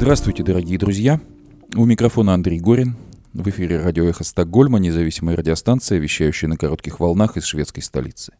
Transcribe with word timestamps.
Здравствуйте, 0.00 0.42
дорогие 0.42 0.78
друзья. 0.78 1.20
У 1.76 1.84
микрофона 1.84 2.32
Андрей 2.32 2.58
Горин. 2.58 2.96
В 3.34 3.46
эфире 3.50 3.82
радио 3.82 4.06
«Эхо 4.06 4.24
Стокгольма», 4.24 4.78
независимая 4.78 5.36
радиостанция, 5.36 5.98
вещающая 5.98 6.48
на 6.48 6.56
коротких 6.56 7.00
волнах 7.00 7.36
из 7.36 7.44
шведской 7.44 7.82
столицы. 7.82 8.32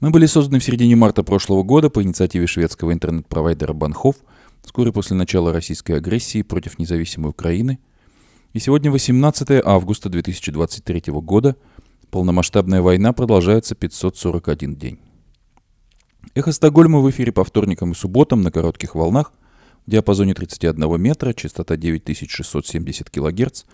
Мы 0.00 0.10
были 0.10 0.26
созданы 0.26 0.58
в 0.58 0.64
середине 0.64 0.96
марта 0.96 1.22
прошлого 1.22 1.62
года 1.62 1.88
по 1.88 2.02
инициативе 2.02 2.48
шведского 2.48 2.92
интернет-провайдера 2.92 3.72
Банхов, 3.72 4.16
вскоре 4.64 4.90
после 4.90 5.14
начала 5.14 5.52
российской 5.52 5.92
агрессии 5.92 6.42
против 6.42 6.80
независимой 6.80 7.30
Украины. 7.30 7.78
И 8.52 8.58
сегодня 8.58 8.90
18 8.90 9.62
августа 9.64 10.08
2023 10.08 11.12
года. 11.22 11.54
Полномасштабная 12.10 12.82
война 12.82 13.12
продолжается 13.12 13.76
541 13.76 14.74
день. 14.74 14.98
Эхо 16.34 16.50
Стокгольма 16.50 16.98
в 16.98 17.08
эфире 17.08 17.30
по 17.30 17.44
вторникам 17.44 17.92
и 17.92 17.94
субботам 17.94 18.42
на 18.42 18.50
коротких 18.50 18.96
волнах 18.96 19.32
диапазоне 19.86 20.34
31 20.34 21.00
метра, 21.00 21.32
частота 21.32 21.76
9670 21.76 23.10
кГц, 23.10 23.64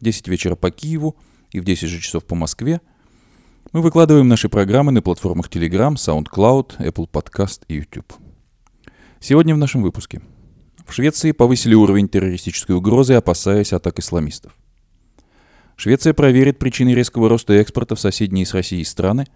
10 0.00 0.28
вечера 0.28 0.56
по 0.56 0.70
Киеву 0.70 1.16
и 1.50 1.60
в 1.60 1.64
10 1.64 1.88
же 1.88 2.00
часов 2.00 2.24
по 2.24 2.34
Москве. 2.34 2.80
Мы 3.72 3.80
выкладываем 3.80 4.28
наши 4.28 4.48
программы 4.48 4.92
на 4.92 5.02
платформах 5.02 5.48
Telegram, 5.48 5.94
SoundCloud, 5.94 6.78
Apple 6.78 7.08
Podcast 7.10 7.62
и 7.68 7.76
YouTube. 7.76 8.12
Сегодня 9.20 9.54
в 9.54 9.58
нашем 9.58 9.82
выпуске. 9.82 10.20
В 10.86 10.92
Швеции 10.92 11.32
повысили 11.32 11.74
уровень 11.74 12.08
террористической 12.08 12.76
угрозы, 12.76 13.14
опасаясь 13.14 13.72
атак 13.72 13.98
исламистов. 13.98 14.52
Швеция 15.76 16.12
проверит 16.12 16.58
причины 16.58 16.90
резкого 16.90 17.28
роста 17.28 17.54
экспорта 17.54 17.94
в 17.96 18.00
соседние 18.00 18.46
с 18.46 18.54
Россией 18.54 18.84
страны. 18.84 19.26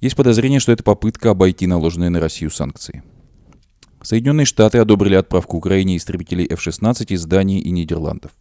Есть 0.00 0.16
подозрение, 0.16 0.60
что 0.60 0.72
это 0.72 0.84
попытка 0.84 1.30
обойти 1.30 1.66
наложенные 1.66 2.10
на 2.10 2.20
Россию 2.20 2.50
санкции. 2.50 3.02
Соединенные 4.06 4.44
Штаты 4.44 4.78
одобрили 4.78 5.16
отправку 5.16 5.56
Украине 5.56 5.96
истребителей 5.96 6.46
F-16 6.48 7.06
из 7.08 7.26
Дании 7.26 7.60
и 7.60 7.72
Нидерландов. 7.72 8.36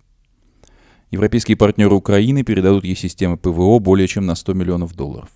Европейские 1.10 1.58
партнеры 1.58 1.96
Украины 1.96 2.44
передадут 2.44 2.84
ей 2.84 2.96
системы 2.96 3.36
ПВО 3.36 3.80
более 3.80 4.08
чем 4.08 4.28
на 4.28 4.36
100 4.36 4.54
миллионов 4.54 4.94
долларов. 4.94 5.30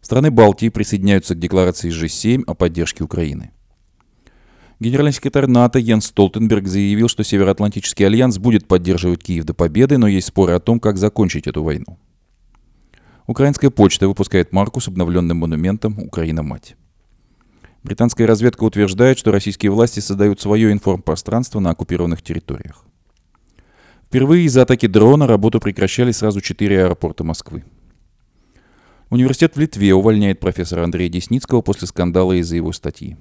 Страны 0.00 0.32
Балтии 0.32 0.70
присоединяются 0.70 1.36
к 1.36 1.38
декларации 1.38 1.92
G7 1.92 2.42
о 2.48 2.54
поддержке 2.54 3.04
Украины. 3.04 3.52
Генеральный 4.80 5.12
секретарь 5.12 5.46
НАТО 5.46 5.78
Йенс 5.78 6.06
Столтенберг 6.06 6.66
заявил, 6.66 7.06
что 7.06 7.22
Североатлантический 7.22 8.04
альянс 8.04 8.38
будет 8.38 8.66
поддерживать 8.66 9.22
Киев 9.22 9.44
до 9.44 9.54
победы, 9.54 9.98
но 9.98 10.08
есть 10.08 10.26
споры 10.26 10.54
о 10.54 10.58
том, 10.58 10.80
как 10.80 10.98
закончить 10.98 11.46
эту 11.46 11.62
войну. 11.62 11.96
Украинская 13.28 13.70
почта 13.70 14.08
выпускает 14.08 14.52
марку 14.52 14.80
с 14.80 14.88
обновленным 14.88 15.36
монументом 15.36 16.00
«Украина-мать». 16.00 16.74
Британская 17.82 18.26
разведка 18.26 18.64
утверждает, 18.64 19.18
что 19.18 19.32
российские 19.32 19.72
власти 19.72 20.00
создают 20.00 20.40
свое 20.40 20.70
информпространство 20.70 21.58
на 21.58 21.70
оккупированных 21.70 22.22
территориях. 22.22 22.84
Впервые 24.06 24.44
из-за 24.44 24.62
атаки 24.62 24.86
дрона 24.86 25.26
работу 25.26 25.58
прекращали 25.58 26.12
сразу 26.12 26.40
четыре 26.40 26.84
аэропорта 26.84 27.24
Москвы. 27.24 27.64
Университет 29.10 29.56
в 29.56 29.60
Литве 29.60 29.94
увольняет 29.94 30.38
профессора 30.38 30.84
Андрея 30.84 31.08
Десницкого 31.08 31.60
после 31.60 31.88
скандала 31.88 32.32
из-за 32.34 32.56
его 32.56 32.72
статьи. 32.72 33.16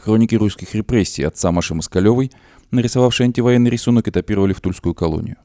Хроники 0.00 0.34
русских 0.34 0.74
репрессий 0.74 1.22
отца 1.22 1.50
Маши 1.50 1.74
Москалевой, 1.74 2.30
нарисовавший 2.70 3.26
антивоенный 3.26 3.70
рисунок, 3.70 4.06
этапировали 4.06 4.52
в 4.52 4.60
Тульскую 4.60 4.94
колонию. 4.94 5.36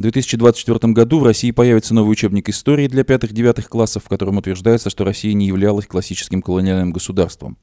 В 0.00 0.02
2024 0.02 0.94
году 0.94 1.18
в 1.18 1.24
России 1.24 1.50
появится 1.50 1.92
новый 1.92 2.12
учебник 2.12 2.48
истории 2.48 2.88
для 2.88 3.04
пятых-девятых 3.04 3.68
классов, 3.68 4.04
в 4.04 4.08
котором 4.08 4.38
утверждается, 4.38 4.88
что 4.88 5.04
Россия 5.04 5.34
не 5.34 5.46
являлась 5.46 5.86
классическим 5.86 6.40
колониальным 6.40 6.90
государством. 6.90 7.58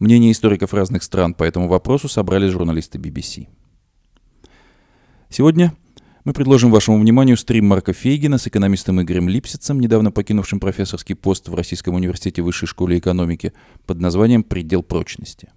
Мнения 0.00 0.32
историков 0.32 0.74
разных 0.74 1.04
стран 1.04 1.34
по 1.34 1.44
этому 1.44 1.68
вопросу 1.68 2.08
собрали 2.08 2.48
журналисты 2.48 2.98
BBC. 2.98 3.46
Сегодня 5.28 5.72
мы 6.24 6.32
предложим 6.32 6.72
вашему 6.72 6.98
вниманию 6.98 7.36
стрим 7.36 7.66
Марка 7.66 7.92
Фейгина 7.92 8.38
с 8.38 8.48
экономистом 8.48 9.00
Игорем 9.00 9.28
Липсицем, 9.28 9.78
недавно 9.78 10.10
покинувшим 10.10 10.58
профессорский 10.58 11.14
пост 11.14 11.48
в 11.48 11.54
Российском 11.54 11.94
университете 11.94 12.42
Высшей 12.42 12.66
школы 12.66 12.98
экономики 12.98 13.52
под 13.86 14.00
названием 14.00 14.42
«Предел 14.42 14.82
прочности». 14.82 15.50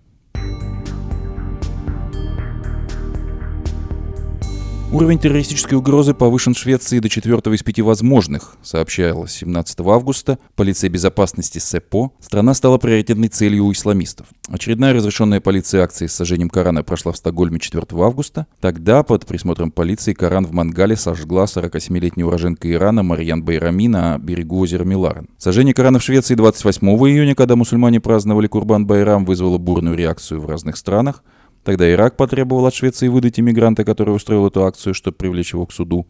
Уровень 4.94 5.19
террористической 5.19 5.78
угрозы 5.78 6.13
повышен 6.13 6.53
в 6.53 6.57
Швеции 6.57 7.00
до 7.00 7.07
четвертого 7.07 7.53
из 7.53 7.63
пяти 7.63 7.81
возможных, 7.81 8.57
сообщалось 8.62 9.31
17 9.31 9.79
августа. 9.79 10.38
Полиция 10.57 10.90
безопасности 10.90 11.59
СЭПО. 11.59 12.12
Страна 12.19 12.53
стала 12.53 12.78
приоритетной 12.78 13.29
целью 13.29 13.68
у 13.68 13.72
исламистов. 13.72 14.28
Очередная 14.50 14.94
разрешенная 14.94 15.40
полицией 15.40 15.81
акция 15.81 16.09
с 16.09 16.13
сожжением 16.13 16.50
Корана 16.50 16.84
прошла 16.84 17.13
в 17.13 17.18
Стокгольме 17.18 17.57
4 17.57 17.85
августа. 18.03 18.47
Тогда 18.59 19.03
под 19.03 19.25
присмотром 19.25 19.72
полиции 19.72 20.12
Коран 20.12 20.46
в 20.46 20.52
Мангале 20.52 20.97
сожгла 20.97 21.46
47-летняя 21.46 22.25
уроженка 22.25 22.69
Ирана 22.69 23.02
Марьян 23.02 23.46
Байрами 23.46 23.88
на 23.88 24.18
берегу 24.18 24.59
озера 24.59 24.84
Миларен. 24.84 25.29
Сожжение 25.38 25.73
Корана 25.73 26.00
в 26.00 26.03
Швеции 26.03 26.35
28 26.35 26.85
июня, 26.85 27.34
когда 27.34 27.56
мусульмане 27.56 28.02
праздновали 28.02 28.47
Курбан 28.47 28.85
Байрам, 28.85 29.23
вызвало 29.23 29.58
бурную 29.58 29.96
реакцию 29.96 30.41
в 30.41 30.47
разных 30.47 30.75
странах. 30.75 31.23
Тогда 31.63 31.91
Ирак 31.91 32.17
потребовал 32.17 32.66
от 32.66 32.73
Швеции 32.73 33.07
выдать 33.07 33.39
иммигранта, 33.39 33.85
который 33.85 34.16
устроил 34.16 34.47
эту 34.47 34.66
акцию, 34.66 34.94
чтобы 34.94 35.17
привлечь 35.17 35.53
его 35.53 35.66
к 35.66 35.73
суду. 35.73 36.07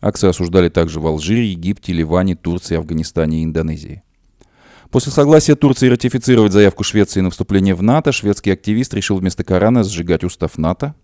Акцию 0.00 0.30
осуждали 0.30 0.68
также 0.68 1.00
в 1.00 1.06
Алжире, 1.06 1.50
Египте, 1.50 1.92
Ливане, 1.92 2.36
Турции, 2.36 2.76
Афганистане 2.76 3.40
и 3.40 3.44
Индонезии. 3.44 4.02
После 4.90 5.10
согласия 5.10 5.56
Турции 5.56 5.88
ратифицировать 5.88 6.52
заявку 6.52 6.84
Швеции 6.84 7.20
на 7.20 7.30
вступление 7.30 7.74
в 7.74 7.82
НАТО, 7.82 8.12
шведский 8.12 8.52
активист 8.52 8.94
решил 8.94 9.16
вместо 9.16 9.42
Корана 9.42 9.82
сжигать 9.82 10.22
устав 10.22 10.56
НАТО. 10.58 10.94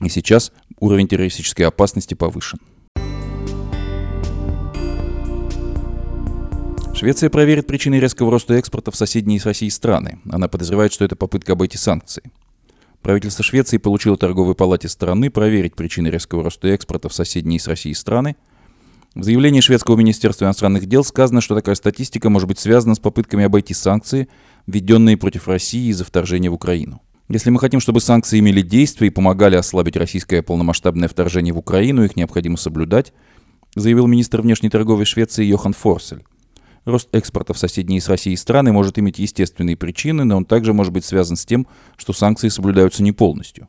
И 0.00 0.08
сейчас 0.08 0.52
уровень 0.78 1.08
террористической 1.08 1.66
опасности 1.66 2.14
повышен. 2.14 2.60
Швеция 6.94 7.30
проверит 7.30 7.66
причины 7.66 7.98
резкого 7.98 8.30
роста 8.30 8.54
экспорта 8.54 8.90
в 8.90 8.96
соседние 8.96 9.40
с 9.40 9.46
Россией 9.46 9.70
страны. 9.70 10.20
Она 10.30 10.48
подозревает, 10.48 10.92
что 10.92 11.04
это 11.04 11.16
попытка 11.16 11.54
обойти 11.54 11.78
санкции. 11.78 12.30
Правительство 13.02 13.42
Швеции 13.42 13.78
получило 13.78 14.16
торговой 14.16 14.54
палате 14.54 14.88
страны 14.88 15.30
проверить 15.30 15.74
причины 15.74 16.08
резкого 16.08 16.42
роста 16.42 16.68
экспорта 16.68 17.08
в 17.08 17.14
соседние 17.14 17.58
с 17.58 17.66
Россией 17.66 17.94
страны. 17.94 18.36
В 19.14 19.24
заявлении 19.24 19.60
шведского 19.60 19.96
министерства 19.96 20.44
иностранных 20.44 20.86
дел 20.86 21.02
сказано, 21.02 21.40
что 21.40 21.54
такая 21.54 21.74
статистика 21.74 22.30
может 22.30 22.46
быть 22.46 22.58
связана 22.58 22.94
с 22.94 22.98
попытками 22.98 23.44
обойти 23.44 23.74
санкции, 23.74 24.28
введенные 24.66 25.16
против 25.16 25.48
России 25.48 25.88
из-за 25.90 26.04
вторжения 26.04 26.50
в 26.50 26.54
Украину. 26.54 27.00
Если 27.28 27.50
мы 27.50 27.58
хотим, 27.58 27.80
чтобы 27.80 28.00
санкции 28.00 28.38
имели 28.38 28.60
действие 28.60 29.10
и 29.10 29.14
помогали 29.14 29.56
ослабить 29.56 29.96
российское 29.96 30.42
полномасштабное 30.42 31.08
вторжение 31.08 31.54
в 31.54 31.58
Украину, 31.58 32.04
их 32.04 32.16
необходимо 32.16 32.56
соблюдать, 32.56 33.12
заявил 33.74 34.06
министр 34.06 34.42
внешней 34.42 34.68
торговли 34.68 35.04
Швеции 35.04 35.44
Йохан 35.44 35.72
Форсель. 35.72 36.22
Рост 36.84 37.08
экспорта 37.14 37.52
в 37.52 37.58
соседние 37.58 38.00
с 38.00 38.08
Россией 38.08 38.36
страны 38.36 38.72
может 38.72 38.98
иметь 38.98 39.18
естественные 39.18 39.76
причины, 39.76 40.24
но 40.24 40.36
он 40.36 40.44
также 40.44 40.72
может 40.72 40.92
быть 40.92 41.04
связан 41.04 41.36
с 41.36 41.44
тем, 41.44 41.66
что 41.96 42.12
санкции 42.12 42.48
соблюдаются 42.48 43.02
не 43.02 43.12
полностью. 43.12 43.68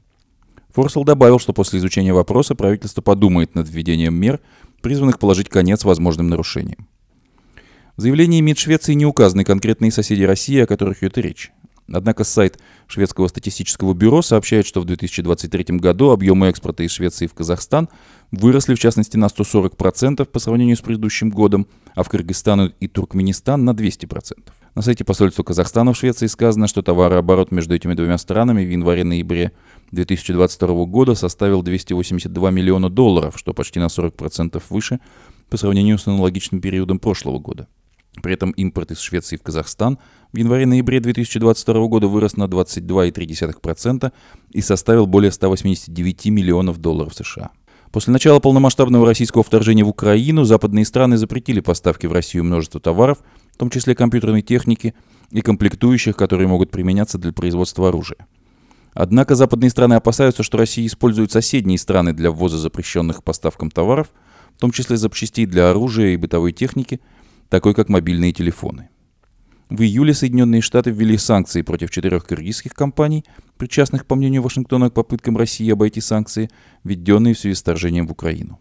Форсел 0.74 1.04
добавил, 1.04 1.38
что 1.38 1.52
после 1.52 1.80
изучения 1.80 2.14
вопроса 2.14 2.56
правительство 2.56 3.02
подумает 3.02 3.56
над 3.56 3.68
введением 3.68 4.16
мер, 4.16 4.40
призванных 4.82 5.20
положить 5.20 5.50
конец 5.50 5.84
возможным 5.84 6.30
нарушениям. 6.30 6.88
В 7.98 8.02
заявлении 8.02 8.40
МИД 8.40 8.58
Швеции 8.58 8.94
не 8.94 9.06
указаны 9.06 9.44
конкретные 9.44 9.92
соседи 9.92 10.24
России, 10.24 10.60
о 10.60 10.66
которых 10.66 11.04
идет 11.04 11.18
речь. 11.18 11.52
Однако 11.92 12.24
сайт 12.24 12.58
шведского 12.88 13.28
статистического 13.28 13.94
бюро 13.94 14.22
сообщает, 14.22 14.66
что 14.66 14.80
в 14.80 14.86
2023 14.86 15.78
году 15.78 16.12
объемы 16.12 16.48
экспорта 16.48 16.84
из 16.84 16.92
Швеции 16.92 17.28
в 17.28 17.34
Казахстан 17.34 17.90
выросли 18.32 18.76
в 18.76 18.80
частности 18.80 19.18
на 19.18 19.26
140% 19.26 20.24
по 20.26 20.40
сравнению 20.40 20.78
с 20.78 20.82
предыдущим 20.82 21.30
годом, 21.30 21.68
а 21.96 22.04
в 22.04 22.10
Кыргызстан 22.10 22.74
и 22.80 22.88
Туркменистан 22.88 23.66
на 23.66 23.72
200%. 23.72 24.38
На 24.74 24.82
сайте 24.82 25.04
посольства 25.04 25.44
Казахстана 25.44 25.92
в 25.94 25.98
Швеции 25.98 26.28
сказано, 26.28 26.68
что 26.68 26.82
товарооборот 26.82 27.52
между 27.52 27.76
этими 27.76 27.94
двумя 27.94 28.18
странами 28.18 28.64
в 28.64 28.70
январе-ноябре 28.70 29.52
2022 29.92 30.86
года 30.86 31.16
составил 31.16 31.62
282 31.62 32.52
миллиона 32.52 32.90
долларов, 32.90 33.38
что 33.38 33.54
почти 33.54 33.80
на 33.80 33.88
40% 33.88 34.62
выше 34.70 35.00
по 35.50 35.58
сравнению 35.58 35.98
с 35.98 36.08
аналогичным 36.08 36.62
периодом 36.62 37.00
прошлого 37.00 37.40
года. 37.40 37.68
При 38.22 38.34
этом 38.34 38.52
импорт 38.52 38.92
из 38.92 39.00
Швеции 39.00 39.38
в 39.38 39.44
Казахстан 39.44 39.98
в 40.34 40.38
январе-ноябре 40.38 41.00
2022 41.00 41.88
года 41.88 42.08
вырос 42.08 42.36
на 42.36 42.44
22,3% 42.44 44.12
и 44.52 44.62
составил 44.62 45.08
более 45.08 45.32
189 45.32 46.26
миллионов 46.28 46.78
долларов 46.80 47.14
США. 47.14 47.52
После 47.92 48.14
начала 48.14 48.40
полномасштабного 48.40 49.06
российского 49.06 49.44
вторжения 49.44 49.84
в 49.84 49.90
Украину 49.90 50.46
западные 50.46 50.86
страны 50.86 51.18
запретили 51.18 51.60
поставки 51.60 52.06
в 52.06 52.14
Россию 52.14 52.46
множества 52.46 52.80
товаров, 52.80 53.18
в 53.54 53.58
том 53.58 53.70
числе 53.70 53.96
компьютерной 53.96 54.42
техники 54.42 54.94
и 55.30 55.42
комплектующих, 55.42 56.16
которые 56.16 56.48
могут 56.48 56.72
применяться 56.72 57.18
для 57.18 57.34
производства 57.34 57.90
оружия. 57.90 58.28
Однако 58.94 59.36
западные 59.36 59.70
страны 59.70 59.96
опасаются, 59.96 60.42
что 60.42 60.58
Россия 60.58 60.86
использует 60.86 61.32
соседние 61.32 61.78
страны 61.78 62.14
для 62.14 62.32
ввоза 62.32 62.58
запрещенных 62.58 63.24
поставкам 63.24 63.70
товаров, 63.70 64.08
в 64.56 64.60
том 64.60 64.72
числе 64.72 64.96
запчастей 64.96 65.46
для 65.46 65.70
оружия 65.70 66.10
и 66.14 66.18
бытовой 66.18 66.54
техники, 66.54 67.02
такой 67.50 67.74
как 67.74 67.90
мобильные 67.90 68.32
телефоны. 68.32 68.91
В 69.72 69.84
июле 69.84 70.14
Соединенные 70.14 70.60
Штаты 70.60 70.92
ввели 70.92 71.18
санкции 71.18 71.62
против 71.62 71.92
четырех 71.92 72.26
кыргызских 72.26 72.74
компаний, 72.74 73.24
причастных, 73.58 74.06
по 74.06 74.16
мнению 74.16 74.42
Вашингтона, 74.42 74.90
к 74.90 74.94
попыткам 74.94 75.38
России 75.38 75.72
обойти 75.72 76.02
санкции, 76.02 76.50
введенные 76.84 77.34
в 77.34 77.40
связи 77.40 77.56
с 77.56 77.62
вторжением 77.62 78.06
в 78.06 78.12
Украину. 78.12 78.60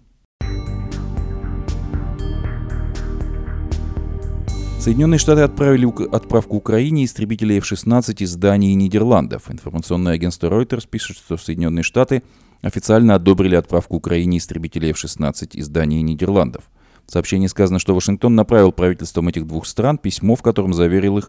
Соединенные 4.78 5.18
Штаты 5.18 5.40
отправили 5.40 5.92
отправку 6.14 6.54
Украине 6.54 7.06
истребителей 7.06 7.58
F-16 7.58 8.22
из 8.22 8.36
Дании 8.36 8.70
и 8.70 8.76
Нидерландов. 8.76 9.50
Информационное 9.50 10.12
агентство 10.12 10.46
Reuters 10.46 10.86
пишет, 10.88 11.16
что 11.16 11.36
Соединенные 11.36 11.82
Штаты 11.82 12.22
официально 12.62 13.16
одобрили 13.16 13.56
отправку 13.56 13.96
Украине 13.96 14.38
истребителей 14.38 14.90
F-16 14.90 15.56
из 15.56 15.68
Дании 15.68 15.98
и 15.98 16.04
Нидерландов. 16.04 16.70
В 17.10 17.12
сообщении 17.12 17.48
сказано, 17.48 17.80
что 17.80 17.92
Вашингтон 17.92 18.36
направил 18.36 18.70
правительствам 18.70 19.26
этих 19.26 19.44
двух 19.44 19.66
стран 19.66 19.98
письмо, 19.98 20.36
в 20.36 20.42
котором 20.42 20.72
заверил 20.72 21.18
их, 21.18 21.28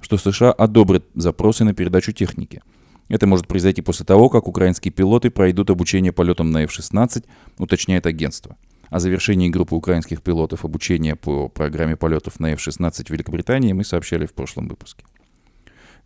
что 0.00 0.18
США 0.18 0.50
одобрят 0.50 1.04
запросы 1.14 1.62
на 1.62 1.72
передачу 1.72 2.10
техники. 2.10 2.62
Это 3.08 3.28
может 3.28 3.46
произойти 3.46 3.80
после 3.80 4.04
того, 4.04 4.28
как 4.28 4.48
украинские 4.48 4.90
пилоты 4.90 5.30
пройдут 5.30 5.70
обучение 5.70 6.10
полетам 6.10 6.50
на 6.50 6.64
F-16, 6.64 7.24
уточняет 7.58 8.06
агентство. 8.06 8.56
О 8.88 8.98
завершении 8.98 9.48
группы 9.48 9.76
украинских 9.76 10.20
пилотов 10.20 10.64
обучения 10.64 11.14
по 11.14 11.48
программе 11.48 11.94
полетов 11.94 12.40
на 12.40 12.50
F-16 12.54 13.06
в 13.06 13.10
Великобритании 13.10 13.72
мы 13.72 13.84
сообщали 13.84 14.26
в 14.26 14.32
прошлом 14.32 14.66
выпуске. 14.66 15.04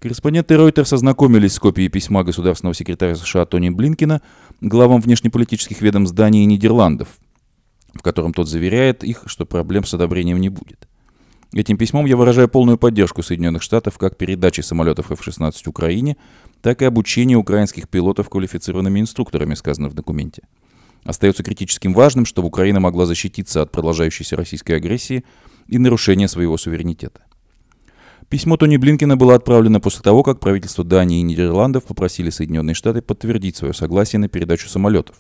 Корреспонденты 0.01 0.53
Reuters 0.53 0.93
ознакомились 0.93 1.55
с 1.55 1.59
копией 1.59 1.89
письма 1.89 2.25
государственного 2.25 2.75
секретаря 2.75 3.15
США 3.15 3.47
Тони 3.47 3.71
Блинкина 3.71 4.21
главам 4.61 5.01
внешнеполитических 5.01 5.81
ведомств 5.81 6.15
Дании 6.15 6.43
и 6.43 6.47
Нидерландов, 6.47 7.09
в 7.95 8.03
котором 8.03 8.33
тот 8.33 8.49
заверяет 8.49 9.05
их, 9.05 9.25
что 9.27 9.47
проблем 9.47 9.85
с 9.85 9.95
одобрением 9.95 10.41
не 10.41 10.49
будет. 10.49 10.89
Этим 11.53 11.77
письмом 11.77 12.07
я 12.07 12.17
выражаю 12.17 12.49
полную 12.49 12.79
поддержку 12.79 13.23
Соединенных 13.23 13.63
Штатов 13.63 13.97
как 13.97 14.17
передачи 14.17 14.61
самолетов 14.61 15.13
F-16 15.13 15.69
Украине, 15.69 16.17
так 16.63 16.83
и 16.83 16.85
обучения 16.85 17.37
украинских 17.37 17.89
пилотов 17.89 18.29
квалифицированными 18.29 19.01
инструкторами, 19.01 19.55
сказано 19.55 19.89
в 19.89 19.95
документе. 19.95 20.43
Остается 21.05 21.45
критическим 21.45 21.95
важным, 21.95 22.25
чтобы 22.25 22.49
Украина 22.49 22.81
могла 22.81 23.07
защититься 23.07 23.63
от 23.63 23.71
продолжающейся 23.71 24.37
российской 24.37 24.73
агрессии 24.73 25.25
и 25.69 25.79
нарушения 25.79 26.27
своего 26.27 26.57
суверенитета. 26.57 27.21
Письмо 28.29 28.57
Тони 28.57 28.79
Блинкина 28.79 29.17
было 29.17 29.35
отправлено 29.35 29.81
после 29.81 30.03
того, 30.03 30.23
как 30.23 30.41
правительство 30.41 30.83
Дании 30.83 31.21
и 31.21 31.23
Нидерландов 31.23 31.85
попросили 31.85 32.31
Соединенные 32.31 32.75
Штаты 32.75 33.03
подтвердить 33.03 33.57
свое 33.57 33.75
согласие 33.75 34.19
на 34.19 34.29
передачу 34.29 34.69
самолетов. 34.69 35.17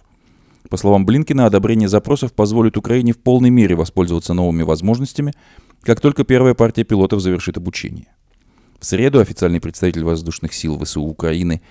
По 0.71 0.77
словам 0.77 1.05
Блинкина, 1.05 1.47
одобрение 1.47 1.89
запросов 1.89 2.33
позволит 2.33 2.77
Украине 2.77 3.13
в 3.13 3.19
полной 3.19 3.51
мере 3.51 3.75
воспользоваться 3.75 4.35
новыми 4.35 4.63
возможностями, 4.63 5.33
как 5.83 6.01
только 6.01 6.25
первая 6.25 6.55
партия 6.55 6.85
пилотов 6.85 7.21
завершит 7.21 7.59
обучение. 7.59 8.09
В 8.81 8.87
среду 8.87 9.21
официальный 9.21 9.61
представитель 9.61 10.05
воздушных 10.05 10.55
сил 10.55 10.79
ВСУ 10.79 11.03
Украины 11.03 11.63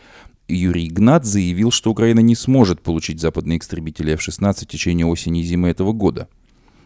Юрий 0.48 0.88
Игнат 0.88 1.26
заявил, 1.26 1.72
что 1.72 1.92
Украина 1.92 2.20
не 2.20 2.36
сможет 2.36 2.82
получить 2.82 3.20
западные 3.20 3.60
истребители 3.60 4.14
F-16 4.14 4.66
в 4.66 4.68
течение 4.68 5.06
осени 5.06 5.42
и 5.42 5.44
зимы 5.44 5.70
этого 5.70 5.94
года. 5.94 6.28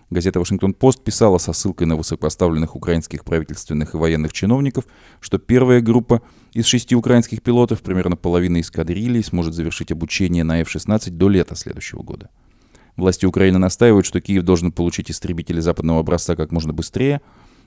Газета 0.10 0.40
«Вашингтон-Пост» 0.40 1.04
писала 1.04 1.38
со 1.38 1.52
ссылкой 1.52 1.86
на 1.86 1.98
высокопоставленных 1.98 2.78
украинских 2.78 3.26
правительственных 3.26 3.94
и 3.94 3.98
военных 3.98 4.32
чиновников, 4.32 4.86
что 5.20 5.38
первая 5.38 5.82
группа 5.82 6.22
из 6.54 6.66
шести 6.66 6.96
украинских 6.96 7.42
пилотов, 7.42 7.82
примерно 7.82 8.16
половина 8.16 8.62
эскадрильи, 8.62 9.22
сможет 9.22 9.54
завершить 9.54 9.92
обучение 9.92 10.46
на 10.46 10.62
F-16 10.62 11.10
до 11.10 11.28
лета 11.28 11.56
следующего 11.56 12.04
года. 12.04 12.30
Власти 12.96 13.26
Украины 13.26 13.60
настаивают, 13.60 14.06
что 14.06 14.22
Киев 14.22 14.44
должен 14.44 14.72
получить 14.72 15.12
истребители 15.12 15.60
западного 15.60 16.00
образца 16.00 16.38
как 16.38 16.54
можно 16.54 16.72
быстрее, 16.72 17.20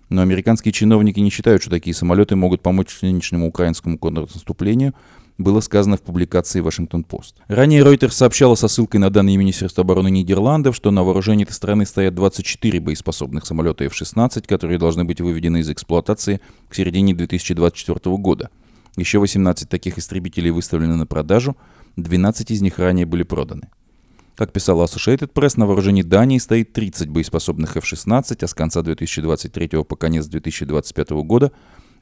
но 0.09 0.23
американские 0.23 0.73
чиновники 0.73 1.21
не 1.21 1.31
считают, 1.31 1.61
что 1.61 1.71
такие 1.71 1.95
самолеты 1.95 2.37
могут 2.37 2.63
помочь 2.63 3.03
нынешнему 3.03 3.49
украинскому 3.49 3.99
контрнаступлению, 3.99 4.95
было 5.41 5.61
сказано 5.61 5.97
в 5.97 6.03
публикации 6.03 6.61
«Вашингтон-Пост». 6.61 7.37
Ранее 7.49 7.83
Reuters 7.83 8.11
сообщала 8.11 8.55
со 8.55 8.69
ссылкой 8.69 9.01
на 9.01 9.11
данные 9.11 9.37
Министерства 9.37 9.83
обороны 9.83 10.11
Нидерландов, 10.11 10.77
что 10.77 10.91
на 10.91 11.03
вооружении 11.03 11.45
этой 11.45 11.53
страны 11.53 11.87
стоят 11.87 12.15
24 12.15 12.79
боеспособных 12.81 13.47
самолета 13.47 13.85
F-16, 13.85 14.47
которые 14.47 14.79
должны 14.79 15.05
быть 15.05 15.21
выведены 15.21 15.61
из 15.61 15.71
эксплуатации 15.71 16.41
к 16.69 16.75
середине 16.75 17.15
2024 17.15 18.17
года. 18.19 18.51
Еще 18.97 19.19
18 19.19 19.69
таких 19.69 19.99
истребителей 19.99 20.51
выставлены 20.51 20.97
на 20.97 21.07
продажу, 21.07 21.57
12 21.97 22.51
из 22.51 22.61
них 22.61 22.79
ранее 22.79 23.07
были 23.07 23.23
проданы. 23.23 23.69
Как 24.37 24.53
писала 24.53 24.85
Associated 24.85 25.33
Press, 25.33 25.55
на 25.57 25.67
вооружении 25.67 26.03
Дании 26.03 26.39
стоит 26.39 26.73
30 26.73 27.09
боеспособных 27.09 27.77
F-16, 27.77 28.45
а 28.45 28.47
с 28.47 28.55
конца 28.55 28.83
2023 28.83 29.85
по 29.85 29.97
конец 29.97 30.27
2025 30.27 31.11
года 31.11 31.53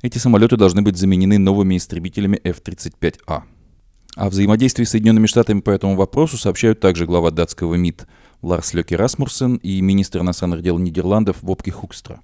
эти 0.02 0.18
самолеты 0.18 0.56
должны 0.56 0.82
быть 0.82 0.96
заменены 0.96 1.38
новыми 1.38 1.76
истребителями 1.76 2.40
F-35A. 2.44 3.42
О 4.14 4.30
взаимодействии 4.30 4.84
с 4.84 4.90
Соединенными 4.90 5.26
Штатами 5.26 5.60
по 5.60 5.70
этому 5.70 5.96
вопросу 5.96 6.36
сообщают 6.36 6.80
также 6.80 7.06
глава 7.06 7.30
датского 7.30 7.74
МИД 7.74 8.06
Ларс 8.42 8.74
Леки 8.74 8.94
Расмурсен 8.94 9.56
и 9.56 9.80
министр 9.80 10.20
иностранных 10.20 10.62
дел 10.62 10.78
Нидерландов 10.78 11.42
Вопки 11.42 11.70
Хукстра. 11.70 12.20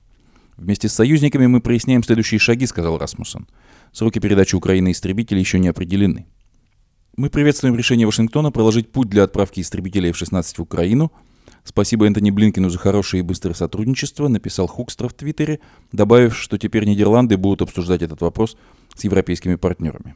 «Вместе 0.57 0.89
с 0.89 0.95
союзниками 0.95 1.47
мы 1.47 1.61
проясняем 1.61 2.05
следующие 2.05 2.39
шаги»,— 2.39 2.67
сказал 2.69 2.97
Расмуссен. 2.97 3.49
«Сроки 3.93 4.21
передачи 4.21 4.55
Украины 4.55 4.93
истребителей 4.93 5.41
еще 5.41 5.59
не 5.59 5.69
определены. 5.69 6.27
Мы 7.17 7.29
приветствуем 7.29 7.77
решение 7.77 8.07
Вашингтона 8.07 8.53
проложить 8.53 8.93
путь 8.93 9.09
для 9.09 9.25
отправки 9.25 9.61
истребителей 9.61 10.11
F-16 10.11 10.55
в 10.57 10.61
Украину— 10.61 11.13
Спасибо 11.65 12.07
Энтони 12.07 12.31
Блинкину 12.31 12.69
за 12.69 12.79
хорошее 12.79 13.23
и 13.23 13.27
быстрое 13.27 13.55
сотрудничество, 13.55 14.29
написал 14.29 14.67
Хукстра 14.67 15.09
в 15.09 15.15
Твиттере, 15.15 15.61
добавив, 15.93 16.37
что 16.37 16.59
теперь 16.59 16.85
Нидерланды 16.85 17.39
будут 17.39 17.63
обсуждать 17.63 18.03
этот 18.03 18.21
вопрос 18.21 18.57
с 18.95 19.03
европейскими 19.05 19.55
партнерами. 19.55 20.15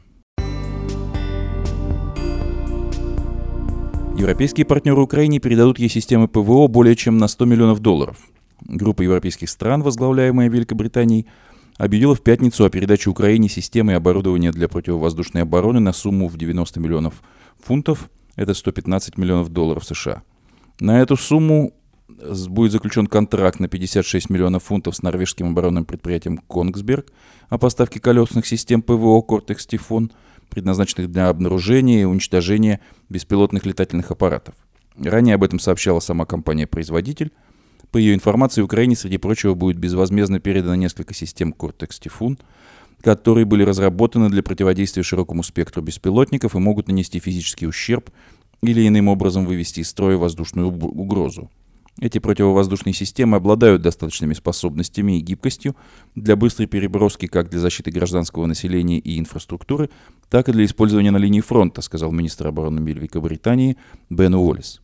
Европейские 4.15 4.65
партнеры 4.65 5.01
Украине 5.01 5.39
передадут 5.39 5.79
ей 5.79 5.89
системы 5.89 6.27
ПВО 6.27 6.67
более 6.67 6.95
чем 6.95 7.17
на 7.17 7.27
100 7.27 7.45
миллионов 7.45 7.79
долларов. 7.79 8.17
Группа 8.61 9.01
европейских 9.01 9.49
стран, 9.49 9.81
возглавляемая 9.81 10.49
Великобританией, 10.49 11.25
объявила 11.77 12.13
в 12.13 12.21
пятницу 12.21 12.63
о 12.63 12.69
передаче 12.69 13.09
Украине 13.09 13.49
системы 13.49 13.93
и 13.93 13.95
оборудования 13.95 14.51
для 14.51 14.67
противовоздушной 14.67 15.43
обороны 15.43 15.79
на 15.79 15.93
сумму 15.93 16.27
в 16.27 16.37
90 16.37 16.79
миллионов 16.79 17.23
фунтов, 17.59 18.11
это 18.35 18.53
115 18.53 19.17
миллионов 19.17 19.49
долларов 19.49 19.83
США– 19.83 20.21
на 20.79 21.01
эту 21.01 21.17
сумму 21.17 21.73
будет 22.47 22.71
заключен 22.71 23.07
контракт 23.07 23.59
на 23.59 23.67
56 23.67 24.29
миллионов 24.29 24.63
фунтов 24.63 24.95
с 24.95 25.01
норвежским 25.01 25.47
оборонным 25.47 25.85
предприятием 25.85 26.37
«Конгсберг» 26.37 27.07
о 27.49 27.57
поставке 27.57 27.99
колесных 27.99 28.45
систем 28.45 28.81
ПВО 28.81 29.21
«Кортекс 29.21 29.65
Тифон», 29.65 30.11
предназначенных 30.49 31.11
для 31.11 31.29
обнаружения 31.29 32.01
и 32.01 32.05
уничтожения 32.05 32.79
беспилотных 33.09 33.65
летательных 33.65 34.11
аппаратов. 34.11 34.55
Ранее 34.97 35.35
об 35.35 35.43
этом 35.43 35.59
сообщала 35.59 35.99
сама 35.99 36.25
компания-производитель. 36.25 37.31
По 37.91 37.97
ее 37.97 38.13
информации, 38.13 38.61
Украине, 38.61 38.95
среди 38.95 39.17
прочего, 39.17 39.53
будет 39.53 39.77
безвозмездно 39.77 40.39
передано 40.39 40.75
несколько 40.75 41.13
систем 41.13 41.53
«Кортекс 41.53 41.99
Тифун», 41.99 42.37
которые 43.01 43.45
были 43.45 43.63
разработаны 43.63 44.29
для 44.29 44.43
противодействия 44.43 45.03
широкому 45.03 45.43
спектру 45.43 45.81
беспилотников 45.81 46.55
и 46.55 46.59
могут 46.59 46.87
нанести 46.87 47.19
физический 47.19 47.67
ущерб 47.67 48.09
или 48.61 48.87
иным 48.87 49.07
образом 49.07 49.45
вывести 49.45 49.81
из 49.81 49.89
строя 49.89 50.17
воздушную 50.17 50.67
угрозу. 50.67 51.49
Эти 52.01 52.17
противовоздушные 52.19 52.93
системы 52.93 53.37
обладают 53.37 53.81
достаточными 53.81 54.33
способностями 54.33 55.17
и 55.17 55.21
гибкостью 55.21 55.75
для 56.15 56.37
быстрой 56.37 56.67
переброски 56.67 57.27
как 57.27 57.49
для 57.49 57.59
защиты 57.59 57.91
гражданского 57.91 58.45
населения 58.45 58.99
и 58.99 59.19
инфраструктуры, 59.19 59.89
так 60.29 60.47
и 60.47 60.53
для 60.53 60.63
использования 60.63 61.11
на 61.11 61.17
линии 61.17 61.41
фронта, 61.41 61.81
сказал 61.81 62.11
министр 62.11 62.47
обороны 62.47 62.79
Великобритании 62.79 63.75
Бен 64.09 64.33
Уоллес. 64.35 64.81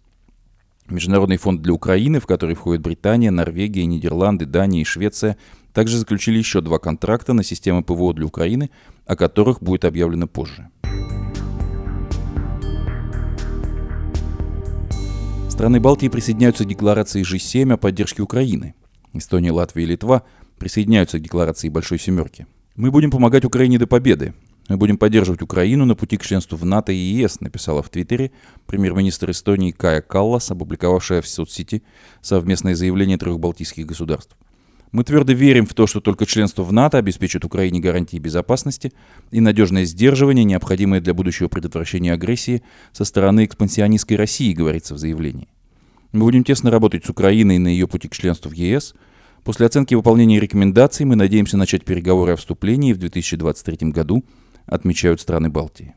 Международный 0.89 1.37
фонд 1.37 1.61
для 1.61 1.73
Украины, 1.73 2.19
в 2.19 2.27
который 2.27 2.53
входят 2.53 2.81
Британия, 2.81 3.31
Норвегия, 3.31 3.85
Нидерланды, 3.85 4.45
Дания 4.45 4.81
и 4.81 4.85
Швеция, 4.85 5.37
также 5.73 5.97
заключили 5.97 6.37
еще 6.37 6.61
два 6.61 6.79
контракта 6.79 7.33
на 7.33 7.43
системы 7.43 7.81
ПВО 7.83 8.13
для 8.13 8.25
Украины, 8.25 8.69
о 9.05 9.15
которых 9.15 9.63
будет 9.63 9.85
объявлено 9.85 10.27
позже. 10.27 10.69
Страны 15.55 15.79
Балтии 15.79 16.09
присоединяются 16.09 16.65
к 16.65 16.67
декларации 16.67 17.23
G7 17.23 17.71
о 17.71 17.77
поддержке 17.77 18.21
Украины. 18.21 18.75
Эстония, 19.13 19.53
Латвия 19.53 19.83
и 19.83 19.85
Литва 19.85 20.23
присоединяются 20.59 21.17
к 21.17 21.21
декларации 21.21 21.69
Большой 21.69 21.97
Семерки. 21.97 22.45
Мы 22.75 22.91
будем 22.91 23.09
помогать 23.09 23.45
Украине 23.45 23.79
до 23.79 23.87
победы. 23.87 24.33
Мы 24.67 24.75
будем 24.75 24.97
поддерживать 24.97 25.41
Украину 25.41 25.85
на 25.85 25.95
пути 25.95 26.17
к 26.17 26.23
членству 26.23 26.57
в 26.57 26.65
НАТО 26.65 26.91
и 26.91 26.97
ЕС, 26.97 27.39
написала 27.39 27.81
в 27.81 27.87
Твиттере 27.87 28.31
премьер-министр 28.65 29.31
Эстонии 29.31 29.71
Кая 29.71 30.01
Каллас, 30.01 30.51
опубликовавшая 30.51 31.21
в 31.21 31.27
соцсети 31.29 31.83
совместное 32.21 32.75
заявление 32.75 33.17
трех 33.17 33.39
балтийских 33.39 33.85
государств. 33.85 34.35
Мы 34.91 35.03
твердо 35.03 35.33
верим 35.33 35.65
в 35.65 35.73
то, 35.73 35.87
что 35.87 35.99
только 35.99 36.25
членство 36.25 36.63
в 36.63 36.71
НАТО 36.71 36.97
обеспечит 36.97 37.43
Украине 37.43 37.79
гарантии 37.79 38.17
безопасности 38.17 38.93
и 39.31 39.41
надежное 39.41 39.85
сдерживание, 39.85 40.45
необходимое 40.45 41.01
для 41.01 41.13
будущего 41.13 41.47
предотвращения 41.47 42.13
агрессии 42.13 42.63
со 42.93 43.03
стороны 43.03 43.45
экспансионистской 43.45 44.17
России, 44.17 44.53
говорится 44.53 44.93
в 44.93 44.97
заявлении. 44.97 45.49
Мы 46.11 46.21
будем 46.21 46.43
тесно 46.43 46.71
работать 46.71 47.05
с 47.05 47.09
Украиной 47.09 47.57
на 47.57 47.67
ее 47.67 47.87
пути 47.87 48.07
к 48.07 48.13
членству 48.13 48.49
в 48.49 48.53
ЕС. 48.53 48.95
После 49.43 49.65
оценки 49.65 49.95
выполнения 49.95 50.39
рекомендаций 50.39 51.05
мы 51.05 51.15
надеемся 51.15 51.57
начать 51.57 51.83
переговоры 51.83 52.33
о 52.33 52.35
вступлении 52.37 52.93
в 52.93 52.97
2023 52.97 53.89
году, 53.89 54.23
отмечают 54.65 55.19
страны 55.19 55.49
Балтии. 55.49 55.93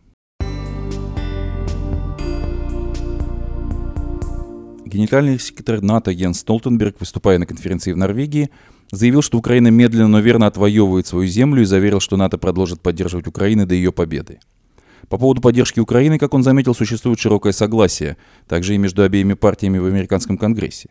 Генеральный 4.88 5.38
секретарь 5.38 5.82
НАТО 5.82 6.10
Йенс 6.10 6.40
Столтенберг, 6.40 6.98
выступая 6.98 7.38
на 7.38 7.44
конференции 7.44 7.92
в 7.92 7.96
Норвегии, 7.96 8.50
заявил, 8.90 9.22
что 9.22 9.38
Украина 9.38 9.68
медленно, 9.68 10.08
но 10.08 10.20
верно 10.20 10.46
отвоевывает 10.46 11.06
свою 11.06 11.26
землю 11.26 11.62
и 11.62 11.66
заверил, 11.66 12.00
что 12.00 12.16
НАТО 12.16 12.38
продолжит 12.38 12.80
поддерживать 12.80 13.26
Украину 13.26 13.66
до 13.66 13.74
ее 13.74 13.92
победы. 13.92 14.40
По 15.08 15.16
поводу 15.16 15.40
поддержки 15.40 15.80
Украины, 15.80 16.18
как 16.18 16.34
он 16.34 16.42
заметил, 16.42 16.74
существует 16.74 17.18
широкое 17.18 17.52
согласие, 17.52 18.16
также 18.46 18.74
и 18.74 18.78
между 18.78 19.02
обеими 19.02 19.34
партиями 19.34 19.78
в 19.78 19.86
американском 19.86 20.36
Конгрессе. 20.36 20.90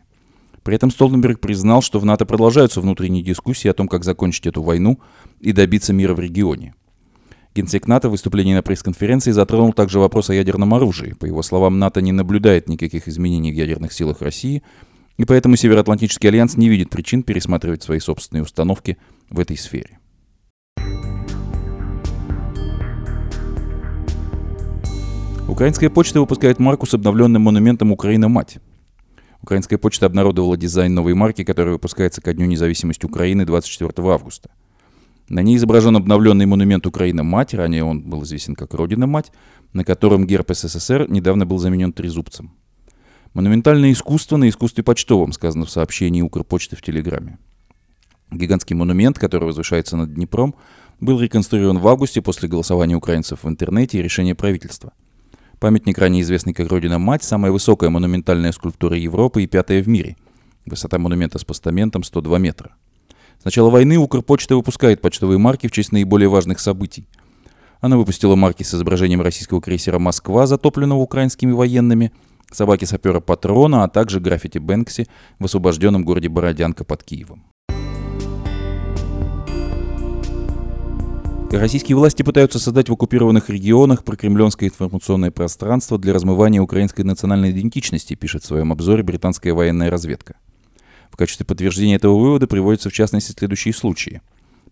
При 0.64 0.74
этом 0.74 0.90
Столтенберг 0.90 1.40
признал, 1.40 1.82
что 1.82 1.98
в 1.98 2.04
НАТО 2.04 2.26
продолжаются 2.26 2.80
внутренние 2.80 3.22
дискуссии 3.22 3.68
о 3.68 3.74
том, 3.74 3.88
как 3.88 4.04
закончить 4.04 4.46
эту 4.46 4.62
войну 4.62 4.98
и 5.40 5.52
добиться 5.52 5.92
мира 5.92 6.14
в 6.14 6.20
регионе. 6.20 6.74
Генсек 7.54 7.88
НАТО 7.88 8.08
в 8.08 8.12
выступлении 8.12 8.54
на 8.54 8.62
пресс-конференции 8.62 9.30
затронул 9.30 9.72
также 9.72 9.98
вопрос 9.98 10.30
о 10.30 10.34
ядерном 10.34 10.74
оружии. 10.74 11.14
По 11.18 11.24
его 11.26 11.42
словам, 11.42 11.78
НАТО 11.78 12.00
не 12.00 12.12
наблюдает 12.12 12.68
никаких 12.68 13.08
изменений 13.08 13.50
в 13.50 13.54
ядерных 13.54 13.92
силах 13.92 14.20
России, 14.20 14.62
и 15.18 15.24
поэтому 15.24 15.56
Североатлантический 15.56 16.28
альянс 16.28 16.56
не 16.56 16.68
видит 16.68 16.90
причин 16.90 17.22
пересматривать 17.22 17.82
свои 17.82 17.98
собственные 17.98 18.44
установки 18.44 18.96
в 19.28 19.40
этой 19.40 19.58
сфере. 19.58 19.98
Украинская 25.48 25.90
почта 25.90 26.20
выпускает 26.20 26.60
марку 26.60 26.86
с 26.86 26.94
обновленным 26.94 27.42
монументом 27.42 27.90
«Украина-мать». 27.90 28.58
Украинская 29.42 29.78
почта 29.78 30.06
обнародовала 30.06 30.56
дизайн 30.56 30.94
новой 30.94 31.14
марки, 31.14 31.42
которая 31.42 31.72
выпускается 31.72 32.20
ко 32.20 32.32
Дню 32.32 32.46
независимости 32.46 33.06
Украины 33.06 33.44
24 33.44 33.92
августа. 34.08 34.50
На 35.28 35.42
ней 35.42 35.56
изображен 35.56 35.96
обновленный 35.96 36.46
монумент 36.46 36.86
Украина-мать, 36.86 37.54
ранее 37.54 37.82
он 37.82 38.02
был 38.02 38.22
известен 38.22 38.54
как 38.54 38.74
Родина-мать, 38.74 39.32
на 39.72 39.84
котором 39.84 40.26
герб 40.26 40.50
СССР 40.52 41.06
недавно 41.08 41.44
был 41.44 41.58
заменен 41.58 41.92
трезубцем. 41.92 42.52
Монументальное 43.38 43.92
искусство 43.92 44.36
на 44.36 44.48
искусстве 44.48 44.82
почтовом, 44.82 45.30
сказано 45.30 45.64
в 45.64 45.70
сообщении 45.70 46.22
Укрпочты 46.22 46.74
в 46.74 46.82
Телеграме. 46.82 47.38
Гигантский 48.32 48.74
монумент, 48.74 49.16
который 49.16 49.44
возвышается 49.44 49.96
над 49.96 50.12
Днепром, 50.12 50.56
был 50.98 51.20
реконструирован 51.20 51.78
в 51.78 51.86
августе 51.86 52.20
после 52.20 52.48
голосования 52.48 52.96
украинцев 52.96 53.44
в 53.44 53.48
интернете 53.48 54.00
и 54.00 54.02
решения 54.02 54.34
правительства– 54.34 54.92
Памятник, 55.60 55.98
ранее 55.98 56.22
известный 56.22 56.52
как 56.52 56.68
Родина-Мать, 56.68 57.22
самая 57.22 57.52
высокая 57.52 57.90
монументальная 57.90 58.50
скульптура 58.50 58.96
Европы 58.96 59.44
и 59.44 59.46
пятая 59.46 59.82
в 59.82 59.88
мире. 59.88 60.16
Высота 60.66 60.98
монумента 60.98 61.38
с 61.38 61.44
постаментом 61.44 62.02
102 62.02 62.38
метра. 62.38 62.74
С 63.40 63.44
начала 63.44 63.70
войны 63.70 63.98
Укрпочта 63.98 64.56
выпускает 64.56 65.00
почтовые 65.00 65.38
марки 65.38 65.68
в 65.68 65.72
честь 65.72 65.92
наиболее 65.92 66.28
важных 66.28 66.58
событий. 66.58 67.08
Она 67.80 67.96
выпустила 67.96 68.36
марки 68.36 68.62
с 68.64 68.74
изображением 68.74 69.20
российского 69.20 69.60
крейсера 69.60 69.98
«Москва», 69.98 70.46
затопленного 70.46 70.98
украинскими 70.98 71.52
военными, 71.52 72.12
собаки 72.50 72.84
сапера 72.84 73.20
Патрона, 73.20 73.84
а 73.84 73.88
также 73.88 74.20
граффити 74.20 74.58
Бэнкси 74.58 75.06
в 75.38 75.44
освобожденном 75.44 76.04
городе 76.04 76.28
Бородянка 76.28 76.84
под 76.84 77.02
Киевом. 77.02 77.44
Российские 81.50 81.96
власти 81.96 82.22
пытаются 82.22 82.58
создать 82.58 82.90
в 82.90 82.92
оккупированных 82.92 83.48
регионах 83.48 84.04
прокремленское 84.04 84.68
информационное 84.68 85.30
пространство 85.30 85.98
для 85.98 86.12
размывания 86.12 86.60
украинской 86.60 87.02
национальной 87.02 87.52
идентичности, 87.52 88.14
пишет 88.14 88.42
в 88.42 88.46
своем 88.46 88.70
обзоре 88.70 89.02
британская 89.02 89.54
военная 89.54 89.90
разведка. 89.90 90.36
В 91.10 91.16
качестве 91.16 91.46
подтверждения 91.46 91.96
этого 91.96 92.18
вывода 92.18 92.46
приводятся 92.46 92.90
в 92.90 92.92
частности 92.92 93.32
следующие 93.32 93.72
случаи. 93.72 94.20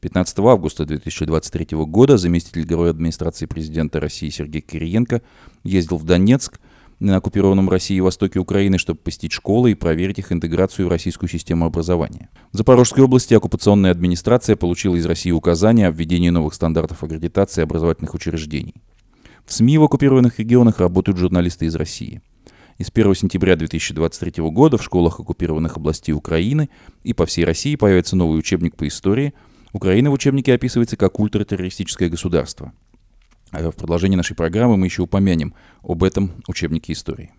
15 0.00 0.38
августа 0.40 0.84
2023 0.84 1.68
года 1.86 2.18
заместитель 2.18 2.66
главы 2.66 2.90
администрации 2.90 3.46
президента 3.46 3.98
России 3.98 4.28
Сергей 4.28 4.60
Кириенко 4.60 5.22
ездил 5.64 5.96
в 5.96 6.04
Донецк, 6.04 6.60
на 6.98 7.16
оккупированном 7.16 7.68
России 7.68 7.96
и 7.96 8.00
востоке 8.00 8.38
Украины, 8.38 8.78
чтобы 8.78 9.00
посетить 9.00 9.32
школы 9.32 9.72
и 9.72 9.74
проверить 9.74 10.18
их 10.18 10.32
интеграцию 10.32 10.86
в 10.86 10.90
российскую 10.90 11.28
систему 11.28 11.66
образования. 11.66 12.30
В 12.52 12.56
Запорожской 12.56 13.04
области 13.04 13.34
оккупационная 13.34 13.90
администрация 13.90 14.56
получила 14.56 14.96
из 14.96 15.04
России 15.04 15.30
указания 15.30 15.88
о 15.88 15.90
введении 15.90 16.30
новых 16.30 16.54
стандартов 16.54 17.02
аккредитации 17.02 17.62
образовательных 17.62 18.14
учреждений. 18.14 18.74
В 19.44 19.52
СМИ 19.52 19.78
в 19.78 19.84
оккупированных 19.84 20.38
регионах 20.38 20.80
работают 20.80 21.18
журналисты 21.18 21.66
из 21.66 21.74
России. 21.74 22.22
И 22.78 22.84
с 22.84 22.90
1 22.92 23.14
сентября 23.14 23.56
2023 23.56 24.42
года 24.50 24.76
в 24.76 24.82
школах 24.82 25.20
оккупированных 25.20 25.76
областей 25.76 26.12
Украины 26.12 26.68
и 27.04 27.12
по 27.12 27.24
всей 27.24 27.44
России 27.44 27.76
появится 27.76 28.16
новый 28.16 28.38
учебник 28.38 28.76
по 28.76 28.86
истории. 28.86 29.34
Украина 29.72 30.10
в 30.10 30.14
учебнике 30.14 30.54
описывается 30.54 30.96
как 30.96 31.20
ультратеррористическое 31.20 32.08
государство– 32.08 32.72
в 33.62 33.76
продолжении 33.76 34.16
нашей 34.16 34.36
программы 34.36 34.76
мы 34.76 34.86
еще 34.86 35.02
упомянем 35.02 35.54
об 35.82 36.04
этом 36.04 36.32
учебнике 36.46 36.92
истории. 36.92 37.32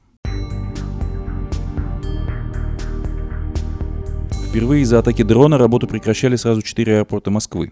Впервые 4.49 4.81
из-за 4.83 4.99
атаки 4.99 5.23
дрона 5.23 5.57
работу 5.57 5.87
прекращали 5.87 6.35
сразу 6.35 6.61
четыре 6.61 6.95
аэропорта 6.95 7.29
Москвы. 7.29 7.71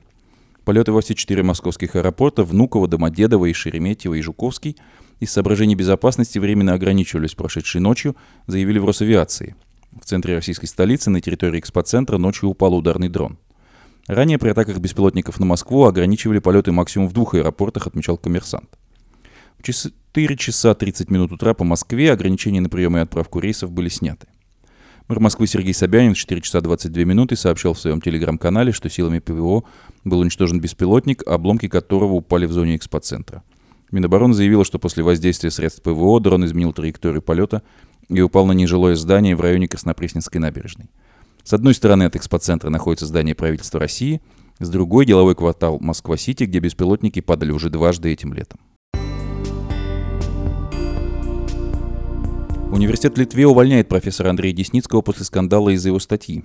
Полеты 0.66 0.92
во 0.92 1.02
все 1.02 1.16
четыре 1.16 1.42
московских 1.42 1.96
аэропорта 1.96 2.44
Внуково, 2.44 2.88
Домодедово 2.88 3.46
и 3.46 3.54
Шереметьево 3.54 4.16
и 4.16 4.22
Жуковский 4.22 4.76
из 5.20 5.32
соображений 5.32 5.76
безопасности 5.76 6.40
временно 6.40 6.74
ограничивались 6.74 7.36
прошедшей 7.36 7.82
ночью, 7.82 8.16
заявили 8.48 8.80
в 8.80 8.86
Росавиации. 8.86 9.56
В 10.00 10.06
центре 10.06 10.36
российской 10.36 10.66
столицы 10.66 11.10
на 11.10 11.22
территории 11.22 11.60
экспоцентра 11.60 12.18
ночью 12.18 12.50
упал 12.50 12.76
ударный 12.76 13.10
дрон. 13.10 13.38
Ранее 14.08 14.38
при 14.38 14.50
атаках 14.50 14.78
беспилотников 14.78 15.40
на 15.40 15.46
Москву 15.46 15.86
ограничивали 15.86 16.40
полеты 16.40 16.72
максимум 16.72 17.08
в 17.08 17.14
двух 17.14 17.34
аэропортах, 17.34 17.88
отмечал 17.88 18.18
коммерсант. 18.18 18.70
В 19.58 19.64
4 19.64 20.38
часа 20.38 20.76
30 20.76 21.10
минут 21.10 21.32
утра 21.32 21.56
по 21.56 21.64
Москве 21.64 22.12
ограничения 22.12 22.62
на 22.62 22.70
прием 22.70 22.98
и 22.98 23.00
отправку 23.00 23.40
рейсов 23.40 23.72
были 23.72 23.90
сняты. 23.90 24.28
Мэр 25.08 25.20
Москвы 25.20 25.48
Сергей 25.48 25.74
Собянин 25.74 26.14
в 26.14 26.18
4 26.18 26.42
часа 26.42 26.62
22 26.62 27.04
минуты 27.04 27.36
сообщил 27.36 27.74
в 27.74 27.80
своем 27.80 28.02
телеграм-канале, 28.02 28.72
что 28.72 28.90
силами 28.90 29.20
ПВО 29.20 29.64
был 30.04 30.20
уничтожен 30.20 30.60
беспилотник, 30.60 31.28
обломки 31.28 31.68
которого 31.68 32.14
упали 32.14 32.46
в 32.46 32.52
зоне 32.52 32.76
экспоцентра. 32.76 33.44
Минобороны 33.92 34.34
заявила, 34.34 34.66
что 34.66 34.80
после 34.80 35.04
воздействия 35.04 35.52
средств 35.52 35.84
ПВО 35.84 36.20
дрон 36.20 36.46
изменил 36.46 36.74
траекторию 36.74 37.22
полета 37.22 37.62
и 38.10 38.20
упал 38.22 38.46
на 38.46 38.52
нежилое 38.52 38.96
здание 38.96 39.36
в 39.36 39.42
районе 39.42 39.68
Краснопресненской 39.68 40.42
набережной. 40.42 40.90
С 41.46 41.54
одной 41.54 41.76
стороны 41.76 42.06
от 42.06 42.16
экспоцентра 42.16 42.72
находится 42.72 43.06
здание 43.06 43.36
правительства 43.36 43.80
России, 43.80 44.20
с 44.58 44.68
другой– 44.68 45.06
деловой 45.06 45.36
квартал 45.36 45.78
Москва-Сити, 45.80 46.46
где 46.46 46.58
беспилотники 46.58 47.22
падали 47.22 47.52
уже 47.52 47.70
дважды 47.70 48.12
этим 48.12 48.34
летом. 48.34 48.60
Университет 52.72 53.20
Литве 53.20 53.46
увольняет 53.46 53.88
профессора 53.88 54.32
Андрея 54.32 54.54
Десницкого 54.56 55.02
после 55.02 55.24
скандала 55.24 55.70
из-за 55.70 55.90
его 55.90 56.00
статьи. 56.00 56.44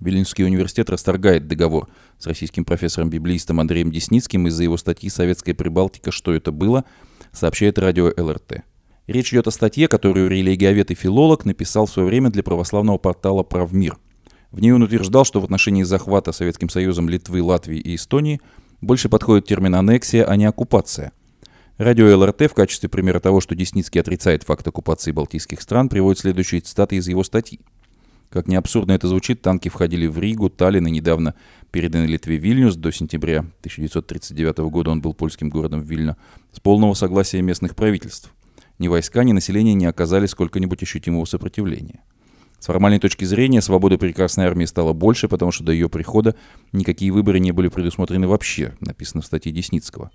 Вильнюсский 0.00 0.44
университет 0.44 0.90
расторгает 0.90 1.46
договор 1.46 1.88
с 2.18 2.26
российским 2.26 2.64
профессором-библеистом 2.64 3.60
Андреем 3.60 3.92
Десницким 3.92 4.48
из-за 4.48 4.64
его 4.64 4.76
статьи 4.76 5.08
«Советская 5.08 5.54
Прибалтика. 5.54 6.10
Что 6.10 6.34
это 6.34 6.50
было?», 6.50 6.84
сообщает 7.30 7.78
радио 7.78 8.12
ЛРТ. 8.16 8.64
Речь 9.06 9.32
идет 9.32 9.46
о 9.46 9.52
статье, 9.52 9.86
которую 9.86 10.28
религиовед 10.28 10.90
и 10.90 10.96
филолог 10.96 11.44
написал 11.44 11.86
в 11.86 11.90
свое 11.90 12.08
время 12.08 12.30
для 12.30 12.42
православного 12.42 12.98
портала 12.98 13.44
«Правмир». 13.44 13.98
В 14.52 14.60
ней 14.60 14.70
он 14.70 14.82
утверждал, 14.82 15.24
что 15.24 15.40
в 15.40 15.44
отношении 15.44 15.82
захвата 15.82 16.30
Советским 16.32 16.68
Союзом 16.68 17.08
Литвы, 17.08 17.42
Латвии 17.42 17.78
и 17.78 17.94
Эстонии 17.94 18.40
больше 18.82 19.08
подходит 19.08 19.46
термин 19.46 19.74
аннексия, 19.74 20.24
а 20.24 20.36
не 20.36 20.44
оккупация. 20.44 21.12
Радио 21.78 22.14
ЛРТ 22.18 22.50
в 22.50 22.54
качестве 22.54 22.90
примера 22.90 23.18
того, 23.18 23.40
что 23.40 23.54
Десницкий 23.54 23.98
отрицает 23.98 24.42
факт 24.42 24.68
оккупации 24.68 25.10
балтийских 25.10 25.62
стран, 25.62 25.88
приводит 25.88 26.20
следующие 26.20 26.60
цитаты 26.60 26.96
из 26.96 27.08
его 27.08 27.24
статьи. 27.24 27.60
Как 28.28 28.46
не 28.46 28.56
абсурдно 28.56 28.92
это 28.92 29.08
звучит, 29.08 29.40
танки 29.40 29.70
входили 29.70 30.06
в 30.06 30.18
Ригу, 30.18 30.50
Таллин 30.50 30.86
и 30.86 30.90
недавно 30.90 31.34
переданы 31.70 32.04
Литве 32.04 32.36
Вильнюс. 32.36 32.76
До 32.76 32.92
сентября 32.92 33.40
1939 33.40 34.58
года 34.70 34.90
он 34.90 35.00
был 35.00 35.14
польским 35.14 35.48
городом 35.48 35.80
Вильно 35.80 36.18
с 36.52 36.60
полного 36.60 36.92
согласия 36.92 37.40
местных 37.40 37.74
правительств. 37.74 38.34
Ни 38.78 38.88
войска, 38.88 39.24
ни 39.24 39.32
население 39.32 39.74
не 39.74 39.86
оказали 39.86 40.26
сколько-нибудь 40.26 40.82
ощутимого 40.82 41.24
сопротивления. 41.24 42.00
С 42.62 42.66
формальной 42.66 43.00
точки 43.00 43.24
зрения, 43.24 43.60
свободы 43.60 43.98
прекрасной 43.98 44.46
армии 44.46 44.66
стало 44.66 44.92
больше, 44.92 45.26
потому 45.26 45.50
что 45.50 45.64
до 45.64 45.72
ее 45.72 45.88
прихода 45.88 46.36
никакие 46.70 47.10
выборы 47.10 47.40
не 47.40 47.50
были 47.50 47.66
предусмотрены 47.66 48.28
вообще, 48.28 48.74
написано 48.78 49.20
в 49.20 49.26
статье 49.26 49.50
Десницкого. 49.50 50.12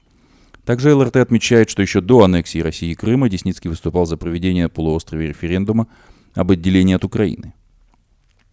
Также 0.64 0.96
ЛРТ 0.96 1.18
отмечает, 1.18 1.70
что 1.70 1.82
еще 1.82 2.00
до 2.00 2.24
аннексии 2.24 2.60
России 2.60 2.92
и 2.92 2.96
Крыма 2.96 3.28
Десницкий 3.28 3.70
выступал 3.70 4.06
за 4.06 4.16
проведение 4.16 4.64
на 4.64 4.70
полуострове 4.70 5.28
референдума 5.28 5.88
об 6.36 6.50
отделении 6.50 6.96
от 6.96 7.04
Украины. 7.04 7.54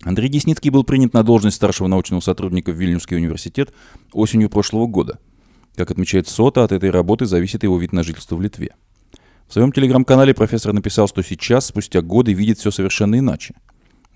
Андрей 0.02 0.28
Десницкий 0.28 0.70
был 0.70 0.82
принят 0.82 1.12
на 1.12 1.22
должность 1.22 1.54
старшего 1.54 1.86
научного 1.86 2.18
сотрудника 2.18 2.72
в 2.72 2.74
Вильнюсский 2.74 3.16
университет 3.16 3.72
осенью 4.12 4.50
прошлого 4.50 4.88
года. 4.88 5.20
Как 5.76 5.92
отмечает 5.92 6.26
СОТА, 6.26 6.64
от 6.64 6.72
этой 6.72 6.90
работы 6.90 7.26
зависит 7.26 7.62
его 7.62 7.78
вид 7.78 7.92
на 7.92 8.02
жительство 8.02 8.34
в 8.34 8.42
Литве. 8.42 8.74
В 9.46 9.52
своем 9.52 9.70
телеграм-канале 9.70 10.34
профессор 10.34 10.72
написал, 10.72 11.06
что 11.06 11.22
сейчас, 11.22 11.66
спустя 11.66 12.02
годы, 12.02 12.32
видит 12.32 12.58
все 12.58 12.72
совершенно 12.72 13.20
иначе– 13.20 13.54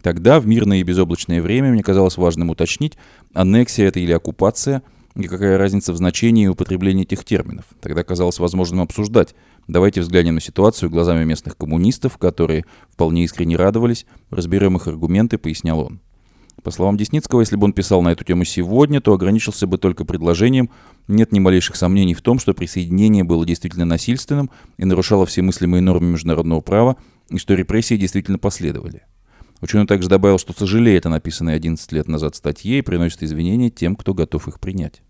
Тогда, 0.02 0.40
в 0.40 0.47
мирное 0.47 0.78
и 0.78 0.83
безоблачное 0.83 1.43
время, 1.43 1.71
мне 1.71 1.83
казалось 1.83 2.17
важным 2.17 2.50
уточнить, 2.50 2.97
аннексия 3.35 3.88
это 3.88 4.00
или 4.00 4.12
оккупация, 4.12 4.83
и 5.17 5.25
какая 5.25 5.59
разница 5.59 5.93
в 5.93 5.97
значении 5.97 6.45
и 6.45 6.49
употреблении 6.49 7.02
этих 7.02 7.25
терминов. 7.25 7.64
Тогда 7.81 8.05
казалось 8.05 8.38
возможным 8.38 8.81
обсуждать. 8.81 9.35
Давайте 9.67 10.00
взглянем 10.00 10.37
на 10.37 10.40
ситуацию 10.40 10.90
глазами 10.90 11.25
местных 11.25 11.57
коммунистов, 11.57 12.19
которые 12.19 12.64
вполне 12.90 13.25
искренне 13.25 13.57
радовались, 13.57 14.07
разберем 14.31 14.76
их 14.76 14.87
аргументы, 14.87 15.37
пояснял 15.37 15.81
он. 15.81 16.00
По 16.62 16.71
словам 16.71 16.97
Десницкого, 16.97 17.40
если 17.40 17.57
бы 17.57 17.64
он 17.64 17.73
писал 17.73 18.02
на 18.02 18.11
эту 18.11 18.25
тему 18.25 18.45
сегодня, 18.45 19.00
то 19.00 19.12
ограничился 19.12 19.67
бы 19.67 19.78
только 19.78 20.05
предложением 20.05 20.71
«нет 21.07 21.33
ни 21.33 21.38
малейших 21.38 21.76
сомнений 21.76 22.14
в 22.14 22.23
том, 22.23 22.38
что 22.38 22.52
присоединение 22.52 23.25
было 23.25 23.47
действительно 23.47 23.85
насильственным 23.85 24.50
и 24.76 24.85
нарушало 24.85 25.25
все 25.26 25.43
мыслимые 25.43 25.81
нормы 25.81 26.09
международного 26.09 26.61
права, 26.61 26.97
и 27.31 27.38
что 27.38 27.55
репрессии 27.55 27.97
действительно 27.97 28.38
последовали». 28.38 29.02
Ученый 29.61 29.87
также 29.87 30.09
добавил, 30.09 30.38
что 30.38 30.53
сожалеет 30.53 31.07
о 31.07 31.09
написанной 31.09 31.55
11 31.55 31.91
лет 31.93 32.07
назад 32.07 32.37
статье 32.37 32.79
и 32.79 32.83
приносит 32.83 33.23
извинения 33.23 33.71
тем, 33.71 33.97
кто 33.97 34.15
готов 34.15 34.47
их 34.47 34.61
принять. 34.61 35.03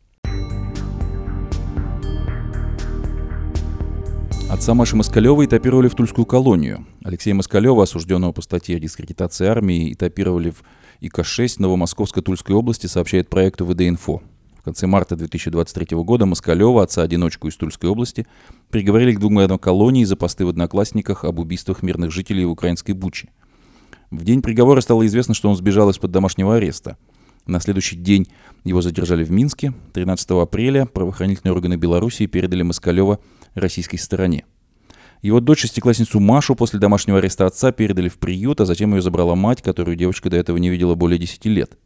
Отца 4.50 4.72
Маши 4.72 4.96
Москалева 4.96 5.44
этапировали 5.44 5.88
в 5.88 5.94
Тульскую 5.94 6.24
колонию. 6.24 6.86
Алексея 7.04 7.34
Москалева, 7.34 7.82
осужденного 7.82 8.32
по 8.32 8.40
статье 8.40 8.76
о 8.76 8.80
дискредитации 8.80 9.46
армии, 9.46 9.92
этапировали 9.92 10.50
в 10.50 10.62
ИК-6 11.00 11.56
Новомосковской 11.58 12.22
Тульской 12.22 12.56
области, 12.56 12.86
сообщает 12.86 13.28
проекту 13.28 13.66
ВД-Инфо. 13.66 14.22
В 14.58 14.62
конце 14.62 14.86
марта 14.86 15.16
2023 15.16 15.98
года 15.98 16.24
Москалева, 16.24 16.82
отца-одиночку 16.82 17.48
из 17.48 17.56
Тульской 17.56 17.90
области, 17.90 18.26
приговорили 18.70 19.12
к 19.12 19.20
двум 19.20 19.36
годам 19.36 19.58
колонии 19.58 20.04
за 20.04 20.16
посты 20.16 20.46
в 20.46 20.48
Одноклассниках 20.48 21.24
об 21.24 21.38
убийствах 21.38 21.82
мирных 21.82 22.10
жителей 22.10 22.46
в 22.46 22.50
украинской 22.50 22.92
Буче. 22.92 23.28
В 24.10 24.24
день 24.24 24.40
приговора 24.40 24.80
стало 24.80 25.06
известно, 25.06 25.34
что 25.34 25.50
он 25.50 25.56
сбежал 25.56 25.90
из-под 25.90 26.10
домашнего 26.10 26.56
ареста. 26.56 26.96
На 27.46 27.60
следующий 27.60 27.96
день 27.96 28.28
его 28.64 28.80
задержали 28.82 29.24
в 29.24 29.30
Минске. 29.30 29.74
13 29.92 30.30
апреля 30.32 30.86
правоохранительные 30.86 31.52
органы 31.52 31.76
Белоруссии 31.76 32.26
передали 32.26 32.62
Москалева 32.62 33.20
российской 33.54 33.96
стороне. 33.96 34.44
Его 35.20 35.40
дочь, 35.40 35.60
шестиклассницу 35.60 36.20
Машу, 36.20 36.54
после 36.54 36.78
домашнего 36.78 37.18
ареста 37.18 37.46
отца 37.46 37.72
передали 37.72 38.08
в 38.08 38.18
приют, 38.18 38.60
а 38.60 38.66
затем 38.66 38.94
ее 38.94 39.02
забрала 39.02 39.34
мать, 39.34 39.62
которую 39.62 39.96
девочка 39.96 40.30
до 40.30 40.36
этого 40.36 40.56
не 40.58 40.70
видела 40.70 40.94
более 40.94 41.18
10 41.18 41.44
лет. 41.46 41.76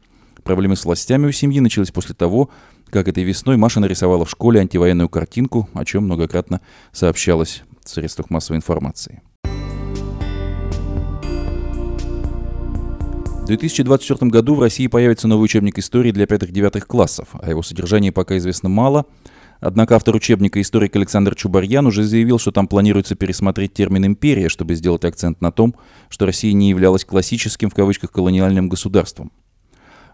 Проблемы 0.45 0.77
с 0.77 0.85
властями 0.85 1.27
у 1.27 1.33
семьи 1.33 1.61
начались 1.61 1.91
после 1.91 2.15
того, 2.15 2.51
как 2.91 3.09
этой 3.09 3.25
весной 3.25 3.57
Маша 3.57 3.81
нарисовала 3.81 4.25
в 4.25 4.31
школе 4.31 4.61
антивоенную 4.61 5.09
картинку, 5.09 5.69
о 5.73 5.85
чем 5.85 6.05
многократно 6.05 6.61
сообщалось 6.93 7.63
в 7.83 7.89
средствах 7.89 8.31
массовой 8.31 8.59
информации. 8.59 9.23
2024 13.53 14.31
году 14.31 14.55
в 14.55 14.61
России 14.61 14.87
появится 14.87 15.29
новый 15.29 15.45
учебник 15.45 15.79
истории 15.79 16.11
для 16.11 16.25
5-9 16.25 16.81
классов. 16.81 17.29
О 17.35 17.51
его 17.51 17.63
содержании 17.63 18.11
пока 18.11 18.39
известно 18.39 18.71
мало. 18.71 19.05
Однако 19.61 19.95
автор 19.95 20.17
учебника 20.17 20.61
историк 20.61 20.97
Александр 20.97 21.35
Чубарьян 21.35 21.87
уже 21.87 22.03
заявил, 22.03 22.39
что 22.39 22.51
там 22.51 22.67
планируется 22.67 23.15
пересмотреть 23.15 23.75
термин 23.75 24.07
«империя», 24.07 24.49
чтобы 24.49 24.75
сделать 24.75 25.05
акцент 25.05 25.41
на 25.41 25.53
том, 25.53 25.75
что 26.09 26.27
Россия 26.27 26.53
не 26.53 26.71
являлась 26.71 27.05
классическим 27.05 27.69
в 27.69 27.75
кавычках 27.75 28.11
колониальным 28.11 28.69
государством. 28.69 29.31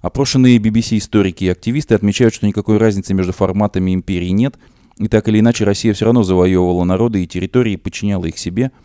Опрошенные 0.03 0.59
BBC 0.59 0.99
историки 0.99 1.45
и 1.45 1.49
активисты 1.49 1.95
отмечают, 1.95 2.35
что 2.35 2.47
никакой 2.47 2.77
разницы 2.77 3.15
между 3.15 3.33
форматами 3.33 3.95
империи 3.95 4.31
нет, 4.31 4.59
и 4.99 5.09
так 5.09 5.29
или 5.29 5.39
иначе 5.41 5.65
Россия 5.65 5.95
все 5.95 6.07
равно 6.07 6.25
завоевывала 6.25 6.85
народы 6.85 7.23
и 7.23 7.27
территории 7.27 7.77
подчиняла 7.77 8.27
их 8.27 8.37
себе– 8.37 8.73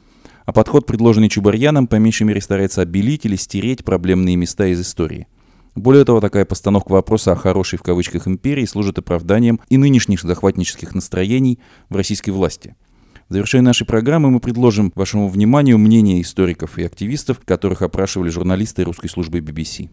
а 0.45 0.51
подход, 0.51 0.85
предложенный 0.85 1.29
Чубарьяном, 1.29 1.87
по 1.87 1.95
меньшей 1.95 2.23
мере 2.23 2.41
старается 2.41 2.81
обелить 2.81 3.25
или 3.25 3.35
стереть 3.35 3.83
проблемные 3.83 4.35
места 4.35 4.67
из 4.67 4.81
истории. 4.81 5.27
Более 5.75 6.05
того, 6.05 6.21
такая 6.21 6.45
постановка 6.45 6.91
вопроса 6.91 7.31
о 7.31 7.35
«хорошей» 7.35 7.79
в 7.79 7.83
кавычках 7.83 8.27
империи 8.27 8.65
служит 8.65 8.99
оправданием 8.99 9.59
и 9.69 9.77
нынешних 9.77 10.21
захватнических 10.21 10.93
настроений 10.93 11.59
в 11.89 11.95
российской 11.95 12.29
власти. 12.29 12.75
В 13.29 13.33
завершение 13.33 13.65
нашей 13.65 13.87
программы 13.87 14.29
мы 14.29 14.39
предложим 14.39 14.91
вашему 14.95 15.29
вниманию 15.29 15.79
мнение 15.79 16.21
историков 16.21 16.77
и 16.77 16.83
активистов, 16.83 17.39
которых 17.43 17.81
опрашивали 17.81 18.29
журналисты 18.29 18.83
русской 18.83 19.07
службы 19.07 19.39
BBC. 19.39 19.89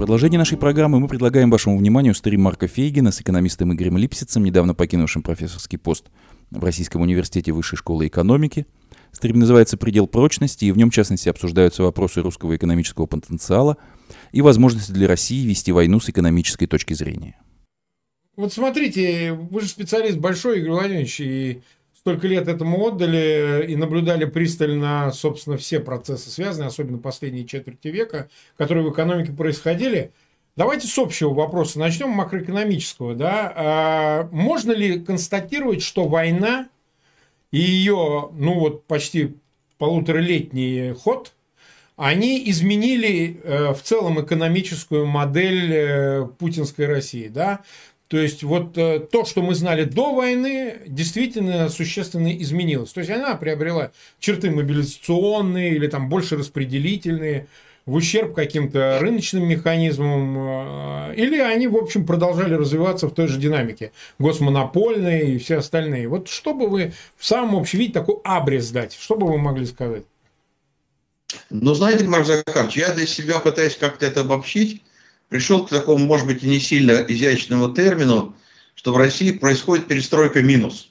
Продолжение 0.00 0.38
нашей 0.38 0.56
программы 0.56 0.98
мы 0.98 1.08
предлагаем 1.08 1.50
вашему 1.50 1.76
вниманию 1.76 2.14
стрим 2.14 2.40
Марка 2.40 2.66
Фейгина 2.66 3.12
с 3.12 3.20
экономистом 3.20 3.74
Игорем 3.74 3.98
Липсицем, 3.98 4.42
недавно 4.42 4.74
покинувшим 4.74 5.22
профессорский 5.22 5.76
пост 5.76 6.06
в 6.50 6.64
Российском 6.64 7.02
университете 7.02 7.52
Высшей 7.52 7.76
школы 7.76 8.06
экономики. 8.06 8.66
Стрим 9.12 9.40
называется 9.40 9.76
«Предел 9.76 10.06
прочности», 10.06 10.64
и 10.64 10.72
в 10.72 10.78
нем, 10.78 10.90
в 10.90 10.94
частности, 10.94 11.28
обсуждаются 11.28 11.82
вопросы 11.82 12.22
русского 12.22 12.56
экономического 12.56 13.04
потенциала 13.04 13.76
и 14.32 14.40
возможности 14.40 14.90
для 14.90 15.06
России 15.06 15.46
вести 15.46 15.70
войну 15.70 16.00
с 16.00 16.08
экономической 16.08 16.64
точки 16.64 16.94
зрения. 16.94 17.38
Вот 18.36 18.54
смотрите, 18.54 19.34
вы 19.34 19.60
же 19.60 19.68
специалист 19.68 20.16
большой, 20.16 20.60
Игорь 20.60 20.70
Владимирович, 20.70 21.20
и 21.20 21.60
столько 22.00 22.26
лет 22.26 22.48
этому 22.48 22.82
отдали 22.86 23.66
и 23.68 23.76
наблюдали 23.76 24.24
пристально, 24.24 25.12
собственно, 25.12 25.58
все 25.58 25.80
процессы 25.80 26.30
связанные, 26.30 26.68
особенно 26.68 26.96
последние 26.96 27.44
четверти 27.44 27.88
века, 27.88 28.30
которые 28.56 28.88
в 28.88 28.90
экономике 28.90 29.32
происходили. 29.32 30.12
Давайте 30.56 30.86
с 30.86 30.98
общего 30.98 31.34
вопроса 31.34 31.78
начнем, 31.78 32.08
макроэкономического. 32.08 33.14
Да? 33.14 33.52
А 33.54 34.28
можно 34.32 34.72
ли 34.72 34.98
констатировать, 34.98 35.82
что 35.82 36.08
война 36.08 36.68
и 37.50 37.58
ее, 37.58 38.30
ну 38.32 38.58
вот, 38.58 38.86
почти 38.86 39.36
полуторалетний 39.76 40.94
ход, 40.94 41.34
они 41.96 42.48
изменили 42.48 43.42
э, 43.42 43.74
в 43.74 43.82
целом 43.82 44.24
экономическую 44.24 45.04
модель 45.04 45.70
э, 45.70 46.26
путинской 46.38 46.86
России, 46.86 47.28
да? 47.28 47.60
То 48.10 48.18
есть 48.18 48.42
вот 48.42 48.76
э, 48.76 48.98
то, 48.98 49.24
что 49.24 49.40
мы 49.40 49.54
знали 49.54 49.84
до 49.84 50.12
войны, 50.12 50.78
действительно 50.84 51.68
существенно 51.68 52.36
изменилось. 52.36 52.90
То 52.90 52.98
есть 52.98 53.10
она 53.12 53.36
приобрела 53.36 53.92
черты 54.18 54.50
мобилизационные 54.50 55.76
или 55.76 55.86
там 55.86 56.08
больше 56.08 56.36
распределительные, 56.36 57.46
в 57.86 57.94
ущерб 57.94 58.34
каким-то 58.34 58.98
рыночным 59.00 59.46
механизмам, 59.48 60.36
э, 61.10 61.14
или 61.18 61.38
они, 61.38 61.68
в 61.68 61.76
общем, 61.76 62.04
продолжали 62.04 62.54
развиваться 62.54 63.06
в 63.06 63.14
той 63.14 63.28
же 63.28 63.38
динамике, 63.38 63.92
госмонопольные 64.18 65.36
и 65.36 65.38
все 65.38 65.58
остальные. 65.58 66.08
Вот 66.08 66.26
что 66.28 66.52
бы 66.52 66.66
вы 66.66 66.92
в 67.16 67.24
самом 67.24 67.60
общем 67.60 67.78
виде 67.78 67.92
такой 67.92 68.16
абрис 68.24 68.70
дать, 68.70 68.92
что 68.92 69.14
бы 69.14 69.28
вы 69.28 69.38
могли 69.38 69.66
сказать? 69.66 70.02
Ну, 71.48 71.74
знаете, 71.74 72.06
Марк 72.06 72.26
Захарович, 72.26 72.76
я 72.76 72.92
для 72.92 73.06
себя 73.06 73.38
пытаюсь 73.38 73.76
как-то 73.76 74.04
это 74.04 74.22
обобщить 74.22 74.82
пришел 75.30 75.64
к 75.64 75.70
такому, 75.70 76.04
может 76.04 76.26
быть, 76.26 76.42
и 76.42 76.48
не 76.48 76.60
сильно 76.60 77.04
изящному 77.08 77.72
термину, 77.72 78.36
что 78.74 78.92
в 78.92 78.98
России 78.98 79.30
происходит 79.30 79.86
перестройка 79.86 80.42
минус. 80.42 80.88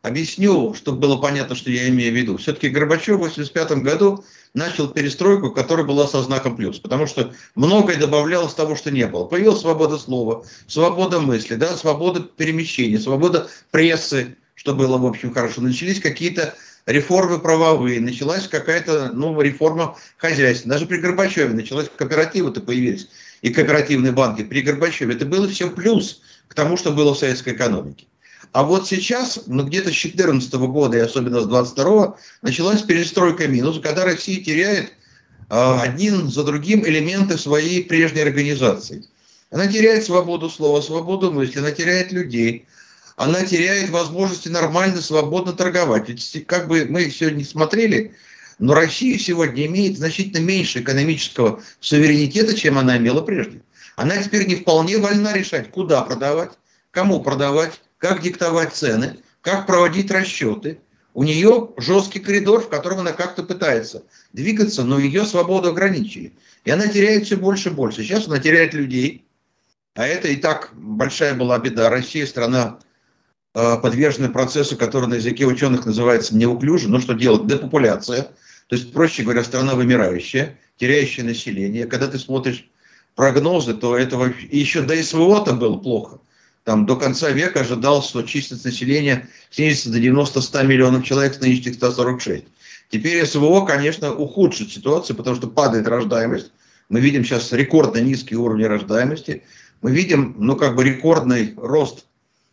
Объясню, 0.00 0.74
чтобы 0.74 0.98
было 0.98 1.16
понятно, 1.16 1.54
что 1.54 1.70
я 1.70 1.88
имею 1.88 2.12
в 2.12 2.16
виду. 2.16 2.36
Все-таки 2.36 2.68
Горбачев 2.68 3.20
в 3.20 3.22
1985 3.22 3.84
году 3.84 4.24
начал 4.52 4.88
перестройку, 4.88 5.52
которая 5.52 5.86
была 5.86 6.08
со 6.08 6.22
знаком 6.22 6.56
плюс, 6.56 6.80
потому 6.80 7.06
что 7.06 7.32
многое 7.54 7.96
добавлялось 7.96 8.54
того, 8.54 8.74
что 8.74 8.90
не 8.90 9.06
было. 9.06 9.26
Появилась 9.26 9.60
свобода 9.60 9.98
слова, 9.98 10.44
свобода 10.66 11.20
мысли, 11.20 11.54
да, 11.54 11.76
свобода 11.76 12.20
перемещения, 12.20 12.98
свобода 12.98 13.48
прессы, 13.70 14.36
что 14.56 14.74
было, 14.74 14.98
в 14.98 15.06
общем, 15.06 15.32
хорошо. 15.32 15.60
Начались 15.60 16.00
какие-то 16.00 16.52
реформы 16.86 17.38
правовые, 17.38 18.00
началась 18.00 18.48
какая-то 18.48 19.12
ну, 19.12 19.40
реформа 19.40 19.96
хозяйства. 20.16 20.70
Даже 20.70 20.86
при 20.86 20.98
Горбачеве 20.98 21.54
началась 21.54 21.88
кооперативы-то 21.96 22.60
появились 22.60 23.08
и 23.42 23.50
кооперативные 23.50 24.12
банки 24.12 24.42
при 24.42 24.62
Горбачеве, 24.62 25.14
это 25.14 25.26
было 25.26 25.48
все 25.48 25.68
плюс 25.68 26.22
к 26.48 26.54
тому, 26.54 26.76
что 26.76 26.92
было 26.92 27.14
в 27.14 27.18
советской 27.18 27.52
экономике. 27.52 28.06
А 28.52 28.62
вот 28.62 28.86
сейчас, 28.86 29.40
ну 29.46 29.64
где-то 29.64 29.90
с 29.90 30.00
2014 30.00 30.52
года 30.54 30.96
и 30.96 31.00
особенно 31.00 31.40
с 31.40 31.46
2022 31.46 32.16
началась 32.42 32.82
перестройка 32.82 33.48
минус, 33.48 33.80
когда 33.82 34.04
Россия 34.04 34.42
теряет 34.42 34.92
э, 35.50 35.78
один 35.80 36.30
за 36.30 36.44
другим 36.44 36.86
элементы 36.86 37.38
своей 37.38 37.82
прежней 37.84 38.20
организации. 38.20 39.04
Она 39.50 39.66
теряет 39.66 40.04
свободу 40.04 40.48
слова, 40.48 40.80
свободу 40.80 41.32
мысли, 41.32 41.58
она 41.58 41.70
теряет 41.70 42.12
людей, 42.12 42.66
она 43.16 43.44
теряет 43.44 43.90
возможности 43.90 44.48
нормально, 44.48 45.00
свободно 45.00 45.52
торговать. 45.52 46.08
Ведь 46.08 46.46
как 46.46 46.68
бы 46.68 46.86
мы 46.88 47.10
сегодня 47.10 47.44
смотрели, 47.44 48.14
но 48.58 48.74
Россия 48.74 49.18
сегодня 49.18 49.66
имеет 49.66 49.98
значительно 49.98 50.42
меньше 50.42 50.80
экономического 50.80 51.62
суверенитета, 51.80 52.54
чем 52.54 52.78
она 52.78 52.96
имела 52.98 53.22
прежде. 53.22 53.62
Она 53.96 54.22
теперь 54.22 54.46
не 54.46 54.56
вполне 54.56 54.98
вольна 54.98 55.32
решать, 55.32 55.70
куда 55.70 56.02
продавать, 56.02 56.52
кому 56.90 57.22
продавать, 57.22 57.80
как 57.98 58.22
диктовать 58.22 58.74
цены, 58.74 59.18
как 59.40 59.66
проводить 59.66 60.10
расчеты. 60.10 60.78
У 61.14 61.24
нее 61.24 61.70
жесткий 61.76 62.20
коридор, 62.20 62.62
в 62.62 62.68
котором 62.68 63.00
она 63.00 63.12
как-то 63.12 63.42
пытается 63.42 64.04
двигаться, 64.32 64.82
но 64.82 64.98
ее 64.98 65.26
свободу 65.26 65.68
ограничили. 65.68 66.32
И 66.64 66.70
она 66.70 66.86
теряет 66.86 67.26
все 67.26 67.36
больше 67.36 67.68
и 67.68 67.72
больше. 67.72 68.02
Сейчас 68.02 68.26
она 68.26 68.38
теряет 68.38 68.72
людей, 68.72 69.26
а 69.94 70.06
это 70.06 70.28
и 70.28 70.36
так 70.36 70.70
большая 70.74 71.34
была 71.34 71.58
беда. 71.58 71.90
Россия 71.90 72.26
страна 72.26 72.78
подвержены 73.52 74.28
процессу, 74.28 74.76
который 74.76 75.08
на 75.08 75.14
языке 75.14 75.44
ученых 75.44 75.84
называется 75.86 76.36
неуклюже. 76.36 76.88
Ну 76.88 77.00
что 77.00 77.12
делать? 77.14 77.46
Депопуляция. 77.46 78.28
То 78.68 78.76
есть, 78.76 78.92
проще 78.92 79.22
говоря, 79.22 79.44
страна 79.44 79.74
вымирающая, 79.74 80.58
теряющая 80.78 81.24
население. 81.24 81.86
Когда 81.86 82.06
ты 82.06 82.18
смотришь 82.18 82.66
прогнозы, 83.14 83.74
то 83.74 83.96
этого 83.96 84.32
еще 84.50 84.82
до 84.82 85.00
СВО-то 85.02 85.52
было 85.52 85.76
плохо. 85.76 86.18
Там 86.64 86.86
до 86.86 86.96
конца 86.96 87.30
века 87.30 87.60
ожидалось, 87.60 88.06
что 88.06 88.22
численность 88.22 88.64
населения 88.64 89.28
снизится 89.50 89.90
до 89.90 89.98
90-100 89.98 90.66
миллионов 90.66 91.04
человек 91.04 91.34
с 91.34 91.40
нынешних 91.40 91.74
146. 91.74 92.44
Теперь 92.88 93.26
СВО, 93.26 93.66
конечно, 93.66 94.14
ухудшит 94.14 94.70
ситуацию, 94.70 95.16
потому 95.16 95.36
что 95.36 95.48
падает 95.48 95.88
рождаемость. 95.88 96.52
Мы 96.88 97.00
видим 97.00 97.24
сейчас 97.24 97.52
рекордно 97.52 97.98
низкие 97.98 98.38
уровни 98.38 98.64
рождаемости. 98.64 99.42
Мы 99.80 99.90
видим, 99.90 100.36
ну, 100.38 100.56
как 100.56 100.76
бы 100.76 100.84
рекордный 100.84 101.54
рост 101.56 102.06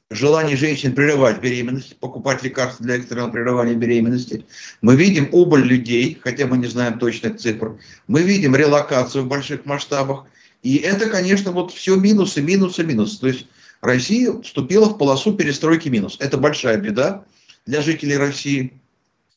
желания 0.10 0.56
женщин 0.56 0.94
прерывать 0.94 1.40
беременность, 1.40 1.98
покупать 1.98 2.44
лекарства 2.44 2.86
для 2.86 2.96
экстренного 2.96 3.32
прерывания 3.32 3.76
беременности. 3.76 4.46
Мы 4.82 4.96
видим 4.96 5.30
убыль 5.32 5.64
людей, 5.64 6.18
хотя 6.22 6.48
мы 6.48 6.58
не 6.58 6.68
знаем 6.68 7.00
точных 7.00 7.38
цифр. 7.38 7.78
Мы 8.08 8.24
видим 8.24 8.56
релокацию 8.56 9.24
в 9.24 9.28
больших 9.28 9.66
масштабах. 9.66 10.26
И 10.64 10.78
это, 10.78 11.10
конечно, 11.10 11.52
вот 11.52 11.72
все 11.72 11.96
минусы, 11.96 12.42
минусы, 12.42 12.84
минусы. 12.84 13.20
То 13.20 13.28
есть 13.28 13.48
Россия 13.82 14.34
вступила 14.42 14.86
в 14.90 14.98
полосу 14.98 15.34
перестройки 15.34 15.90
минус. 15.90 16.18
Это 16.20 16.38
большая 16.38 16.78
беда 16.78 17.24
для 17.66 17.82
жителей 17.82 18.18
России. 18.18 18.74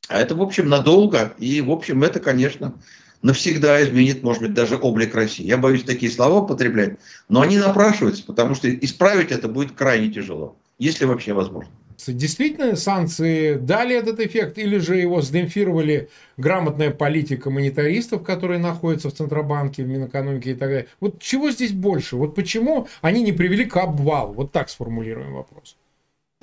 А 0.09 0.21
это, 0.21 0.35
в 0.35 0.43
общем, 0.43 0.69
надолго. 0.69 1.35
И, 1.39 1.61
в 1.61 1.71
общем, 1.71 2.03
это, 2.03 2.19
конечно, 2.19 2.75
навсегда 3.23 3.83
изменит, 3.83 4.23
может 4.23 4.43
быть, 4.43 4.55
даже 4.55 4.77
облик 4.77 5.15
России. 5.15 5.47
Я 5.47 5.57
боюсь 5.57 5.85
такие 5.85 6.11
слова 6.11 6.41
употреблять, 6.41 6.99
но 7.29 7.41
они 7.41 7.57
напрашиваются, 7.57 8.25
потому 8.25 8.55
что 8.55 8.73
исправить 8.75 9.31
это 9.31 9.49
будет 9.49 9.73
крайне 9.73 10.13
тяжело, 10.13 10.57
если 10.79 11.05
вообще 11.05 11.33
возможно. 11.33 11.71
Действительно, 12.07 12.75
санкции 12.75 13.55
дали 13.55 13.95
этот 13.95 14.19
эффект, 14.19 14.59
или 14.59 14.79
же 14.79 14.97
его 14.97 15.23
сдемпфировали 15.23 16.11
грамотная 16.37 16.91
политика 16.91 17.51
монетаристов, 17.51 18.25
которые 18.25 18.59
находятся 18.59 19.11
в 19.11 19.15
Центробанке, 19.15 19.85
в 19.85 19.89
Минэкономике 19.89 20.53
и 20.53 20.55
так 20.55 20.69
далее. 20.69 20.89
Вот 21.01 21.21
чего 21.21 21.51
здесь 21.51 21.73
больше? 21.73 22.17
Вот 22.17 22.35
почему 22.35 22.89
они 23.03 23.23
не 23.23 23.33
привели 23.33 23.65
к 23.67 23.77
обвалу? 23.77 24.35
Вот 24.35 24.53
так 24.53 24.69
сформулируем 24.69 25.35
вопрос. 25.35 25.77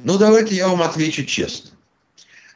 Ну, 0.02 0.18
давайте 0.18 0.56
я 0.56 0.70
вам 0.70 0.82
отвечу 0.82 1.26
честно. 1.26 1.72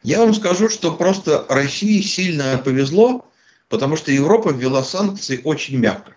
Я 0.02 0.20
вам 0.20 0.34
скажу, 0.34 0.70
что 0.70 0.94
просто 0.94 1.46
России 1.50 2.02
сильно 2.02 2.58
повезло, 2.64 3.26
потому 3.70 3.96
что 3.96 4.12
Европа 4.12 4.50
ввела 4.50 4.84
санкции 4.84 5.42
очень 5.44 5.78
мягко. 5.78 6.16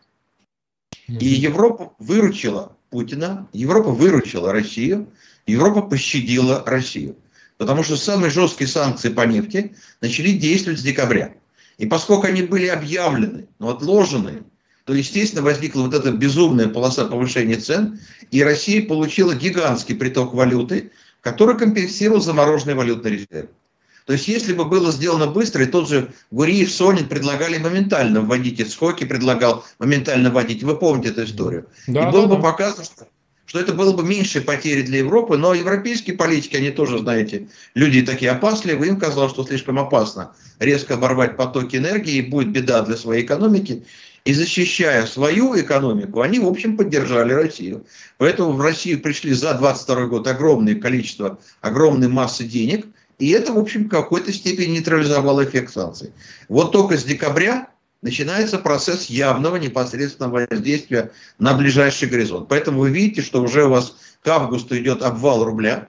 И 1.08 1.26
Европа 1.26 1.94
выручила 1.98 2.76
Путина, 2.90 3.48
Европа 3.52 3.90
выручила 3.90 4.52
Россию, 4.52 5.08
Европа 5.46 5.82
пощадила 5.82 6.62
Россию. 6.66 7.16
Потому 7.59 7.82
что 7.82 7.96
самые 7.96 8.30
жесткие 8.30 8.68
санкции 8.68 9.09
по 9.09 9.22
нефти 9.22 9.74
начали 10.00 10.32
действовать 10.32 10.80
с 10.80 10.82
декабря. 10.82 11.35
И 11.78 11.87
поскольку 11.87 12.26
они 12.26 12.42
были 12.42 12.66
объявлены, 12.66 13.46
но 13.59 13.70
отложены, 13.70 14.42
то, 14.85 14.94
естественно, 14.94 15.42
возникла 15.42 15.82
вот 15.82 15.94
эта 15.94 16.12
безумная 16.12 16.68
полоса 16.68 17.06
повышения 17.06 17.56
цен, 17.56 17.98
и 18.30 18.42
Россия 18.42 18.87
получила 18.87 19.35
гигантский 19.35 19.96
приток 19.96 20.35
валюты, 20.35 20.92
который 21.20 21.59
компенсировал 21.59 22.20
замороженный 22.20 22.74
валютный 22.74 23.12
резерв. 23.12 23.50
То 24.06 24.12
есть, 24.12 24.28
если 24.28 24.52
бы 24.52 24.64
было 24.64 24.92
сделано 24.92 25.26
быстро, 25.26 25.64
и 25.64 25.66
тот 25.66 25.88
же 25.88 26.12
Гуриев, 26.30 26.72
Сонин 26.72 27.09
предлагали 27.09 27.59
моментально 27.59 28.20
вводить, 28.20 28.61
и 28.61 28.64
Скоки 28.64 29.04
предлагал 29.04 29.64
моментально 29.80 30.30
вводить, 30.30 30.62
вы 30.62 30.76
помните 30.78 31.09
эту 31.09 31.24
историю. 31.24 31.66
Да, 31.88 32.09
и 32.09 32.12
было 32.12 32.28
да, 32.28 32.37
бы 32.37 32.37
да. 32.37 32.42
показано, 32.42 32.85
что, 32.85 33.09
что 33.46 33.61
это 33.61 33.72
было 33.72 33.92
бы 33.92 34.02
меньшие 34.02 34.42
потери 34.42 34.82
для 34.82 34.98
Европы, 34.98 35.37
но 35.37 35.54
европейские 35.54 36.16
политики, 36.16 36.56
они 36.56 36.70
тоже, 36.70 36.98
знаете, 36.98 37.48
люди 37.74 38.02
такие 38.02 38.32
опасливые, 38.32 38.90
им 38.90 38.98
казалось, 38.98 39.32
что 39.32 39.44
слишком 39.44 39.78
опасно 39.78 40.32
резко 40.59 40.94
оборвать 40.94 41.37
потоки 41.37 41.76
энергии, 41.76 42.16
и 42.16 42.22
будет 42.22 42.50
беда 42.50 42.82
для 42.82 42.96
своей 42.96 43.24
экономики. 43.24 43.85
И 44.24 44.35
защищая 44.35 45.06
свою 45.06 45.59
экономику, 45.59 46.20
они, 46.20 46.40
в 46.40 46.48
общем, 46.48 46.76
поддержали 46.76 47.32
Россию. 47.32 47.87
Поэтому 48.18 48.52
в 48.52 48.61
Россию 48.61 49.00
пришли 49.00 49.32
за 49.32 49.54
22 49.54 50.06
год 50.06 50.26
огромное 50.26 50.74
количество, 50.74 51.38
огромные 51.61 52.09
массы 52.09 52.44
денег– 52.44 52.87
и 53.18 53.30
это, 53.30 53.52
в 53.52 53.59
общем, 53.59 53.85
в 53.85 53.88
какой-то 53.88 54.32
степени 54.32 54.72
нейтрализовало 54.72 55.44
эффект 55.44 55.72
санкций. 55.72 56.12
Вот 56.48 56.72
только 56.72 56.98
с 56.98 57.04
декабря 57.04 57.68
начинается 58.02 58.59
процесс 58.59 59.06
явного 59.06 59.56
непосредственного 59.56 60.46
воздействия 60.50 61.12
на 61.38 61.54
ближайший 61.54 62.09
горизонт. 62.09 62.48
Поэтому 62.48 62.80
вы 62.80 62.90
видите, 62.90 63.22
что 63.22 63.42
уже 63.42 63.64
у 63.64 63.70
вас 63.70 63.96
к 64.22 64.28
августу 64.28 64.76
идет 64.76 65.02
обвал 65.02 65.44
рубля. 65.44 65.88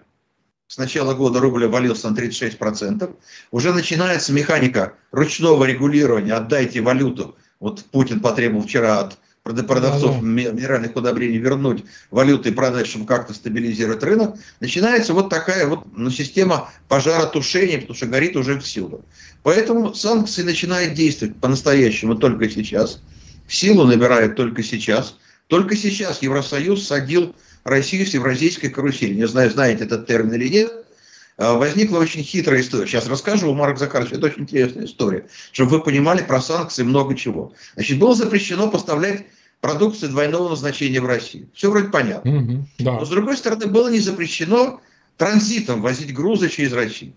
С 0.68 0.78
начала 0.78 1.14
года 1.14 1.40
рубль 1.40 1.66
валился 1.68 2.10
на 2.10 2.16
36%. 2.16 3.16
Уже 3.52 3.74
начинается 3.74 4.34
механика 4.34 4.94
ручного 5.12 5.64
регулирования. 5.64 6.34
Отдайте 6.34 6.82
валюту. 6.82 7.36
Вот 7.60 7.84
Путин 7.86 8.20
потребовал 8.20 8.64
вчера 8.64 9.00
от 9.00 9.18
продавцов 9.44 10.16
да, 10.16 10.22
да. 10.22 10.26
минеральных 10.26 10.96
удобрений 10.96 11.38
вернуть 11.38 11.86
валюты 12.12 12.50
и 12.50 12.52
продать, 12.52 12.88
чтобы 12.88 13.06
как-то 13.06 13.34
стабилизировать 13.34 14.04
рынок, 14.04 14.36
начинается 14.60 15.14
вот 15.14 15.30
такая 15.30 15.68
вот 15.68 15.86
ну, 15.96 16.10
система 16.10 16.70
пожаротушения, 16.88 17.80
потому 17.80 17.96
что 17.96 18.08
горит 18.08 18.36
уже 18.36 18.60
всюду. 18.60 19.06
Поэтому 19.48 19.94
санкции 19.94 20.44
начинают 20.44 20.94
действовать 20.94 21.38
по-настоящему 21.38 22.16
только 22.16 22.50
сейчас. 22.50 23.00
Силу 23.48 23.86
набирают 23.86 24.36
только 24.36 24.62
сейчас. 24.62 25.16
Только 25.48 25.78
сейчас 25.78 26.22
Евросоюз 26.22 26.86
садил 26.86 27.34
Россию 27.64 28.06
с 28.06 28.14
евразийской 28.14 28.70
карусели. 28.70 29.14
Не 29.14 29.26
знаю, 29.26 29.50
знаете 29.50 29.86
этот 29.86 30.06
термин 30.06 30.34
или 30.34 30.50
нет. 30.50 30.74
А, 31.38 31.54
возникла 31.54 32.00
очень 32.00 32.24
хитрая 32.24 32.60
история. 32.60 32.88
Сейчас 32.88 33.08
расскажу, 33.08 33.54
Марк 33.54 33.78
Захарович, 33.80 34.12
это 34.12 34.26
очень 34.26 34.42
интересная 34.42 34.84
история, 34.84 35.28
чтобы 35.54 35.78
вы 35.78 35.80
понимали 35.82 36.24
про 36.24 36.42
санкции 36.42 36.84
много 36.84 37.16
чего. 37.16 37.54
Значит, 37.76 38.00
было 38.00 38.16
запрещено 38.16 38.70
поставлять 38.70 39.28
продукции 39.62 40.08
двойного 40.08 40.50
назначения 40.50 41.00
в 41.00 41.06
Россию. 41.06 41.48
Все 41.54 41.72
вроде 41.72 41.88
понятно. 41.88 42.28
Mm-hmm, 42.28 42.64
да. 42.80 42.92
Но 43.00 43.06
с 43.06 43.10
другой 43.10 43.38
стороны, 43.38 43.68
было 43.68 43.88
не 43.88 44.02
запрещено 44.02 44.82
транзитом 45.16 45.82
возить 45.82 46.14
грузы 46.14 46.50
через 46.50 46.74
Россию. 46.74 47.14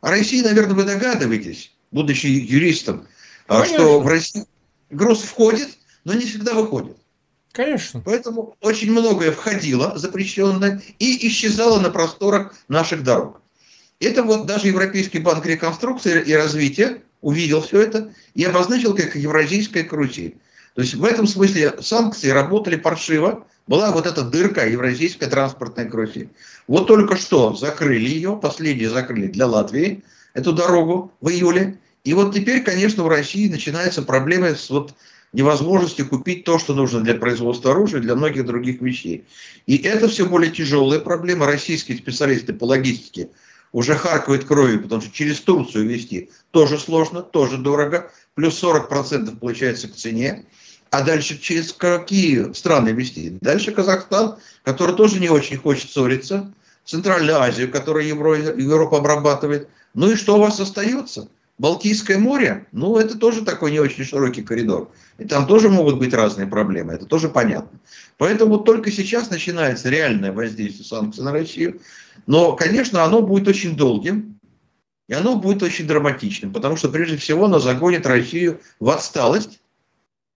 А 0.00 0.10
России, 0.10 0.42
наверное, 0.42 0.74
вы 0.74 0.84
догадываетесь, 0.84 1.73
будучи 1.94 2.26
юристом, 2.26 3.06
а, 3.46 3.62
Конечно. 3.62 3.78
что 3.78 4.00
в 4.00 4.06
Россию 4.06 4.46
груз 4.90 5.22
входит, 5.22 5.68
но 6.04 6.12
не 6.12 6.26
всегда 6.26 6.52
выходит. 6.52 6.96
Конечно. 7.52 8.02
Поэтому 8.04 8.56
очень 8.60 8.90
многое 8.90 9.30
входило 9.30 9.96
запрещенное 9.96 10.82
и 10.98 11.28
исчезало 11.28 11.78
на 11.78 11.90
просторах 11.90 12.54
наших 12.68 13.04
дорог. 13.04 13.40
Это 14.00 14.24
вот 14.24 14.46
даже 14.46 14.66
Европейский 14.66 15.20
банк 15.20 15.46
реконструкции 15.46 16.20
и 16.20 16.34
развития 16.34 17.00
увидел 17.20 17.62
все 17.62 17.82
это 17.82 18.12
и 18.34 18.44
обозначил 18.44 18.94
как 18.94 19.14
евразийская 19.14 19.84
карусель. 19.84 20.36
То 20.74 20.82
есть 20.82 20.94
в 20.94 21.04
этом 21.04 21.28
смысле 21.28 21.74
санкции 21.80 22.30
работали 22.30 22.74
паршиво. 22.74 23.46
Была 23.68 23.92
вот 23.92 24.06
эта 24.06 24.22
дырка 24.22 24.68
евразийская 24.68 25.30
транспортная 25.30 25.88
карусель. 25.88 26.28
Вот 26.66 26.88
только 26.88 27.16
что 27.16 27.54
закрыли 27.54 28.08
ее, 28.08 28.36
последние 28.36 28.90
закрыли 28.90 29.28
для 29.28 29.46
Латвии 29.46 30.02
эту 30.34 30.52
дорогу 30.52 31.12
в 31.20 31.30
июле. 31.30 31.78
И 32.04 32.12
вот 32.12 32.34
теперь, 32.34 32.62
конечно, 32.62 33.02
в 33.02 33.08
России 33.08 33.48
начинаются 33.48 34.02
проблемы 34.02 34.54
с 34.54 34.68
вот 34.68 34.94
невозможностью 35.32 36.06
купить 36.06 36.44
то, 36.44 36.58
что 36.58 36.74
нужно 36.74 37.00
для 37.00 37.14
производства 37.14 37.72
оружия, 37.72 38.00
для 38.00 38.14
многих 38.14 38.46
других 38.46 38.80
вещей. 38.80 39.24
И 39.66 39.78
это 39.78 40.08
все 40.08 40.26
более 40.26 40.52
тяжелая 40.52 41.00
проблема. 41.00 41.46
Российские 41.46 41.98
специалисты 41.98 42.52
по 42.52 42.64
логистике 42.64 43.30
уже 43.72 43.96
харкают 43.96 44.44
кровью, 44.44 44.82
потому 44.82 45.00
что 45.00 45.10
через 45.12 45.40
Турцию 45.40 45.88
вести 45.88 46.30
тоже 46.52 46.78
сложно, 46.78 47.22
тоже 47.22 47.58
дорого. 47.58 48.12
Плюс 48.34 48.62
40% 48.62 49.38
получается 49.38 49.88
к 49.88 49.94
цене. 49.94 50.44
А 50.90 51.02
дальше 51.02 51.38
через 51.38 51.72
какие 51.72 52.52
страны 52.52 52.90
вести? 52.90 53.36
Дальше 53.40 53.72
Казахстан, 53.72 54.36
который 54.62 54.94
тоже 54.94 55.18
не 55.18 55.30
очень 55.30 55.56
хочет 55.56 55.90
ссориться. 55.90 56.52
Центральную 56.84 57.40
Азию, 57.40 57.70
которую 57.70 58.06
Европа 58.06 58.98
обрабатывает. 58.98 59.68
Ну 59.94 60.12
и 60.12 60.16
что 60.16 60.36
у 60.36 60.40
вас 60.40 60.60
остается? 60.60 61.28
Балтийское 61.56 62.18
море, 62.18 62.66
ну 62.72 62.96
это 62.96 63.16
тоже 63.16 63.44
такой 63.44 63.70
не 63.70 63.78
очень 63.78 64.04
широкий 64.04 64.42
коридор. 64.42 64.90
И 65.18 65.24
там 65.24 65.46
тоже 65.46 65.68
могут 65.68 65.98
быть 65.98 66.12
разные 66.12 66.48
проблемы, 66.48 66.94
это 66.94 67.06
тоже 67.06 67.28
понятно. 67.28 67.78
Поэтому 68.18 68.58
только 68.58 68.90
сейчас 68.90 69.30
начинается 69.30 69.88
реальное 69.88 70.32
воздействие 70.32 70.84
санкций 70.84 71.22
на 71.22 71.30
Россию. 71.30 71.80
Но, 72.26 72.56
конечно, 72.56 73.04
оно 73.04 73.22
будет 73.22 73.46
очень 73.46 73.76
долгим, 73.76 74.40
и 75.08 75.14
оно 75.14 75.36
будет 75.36 75.62
очень 75.62 75.86
драматичным, 75.86 76.52
потому 76.52 76.76
что, 76.76 76.88
прежде 76.88 77.16
всего, 77.18 77.44
оно 77.44 77.60
загонит 77.60 78.06
Россию 78.06 78.60
в 78.80 78.90
отсталость, 78.90 79.60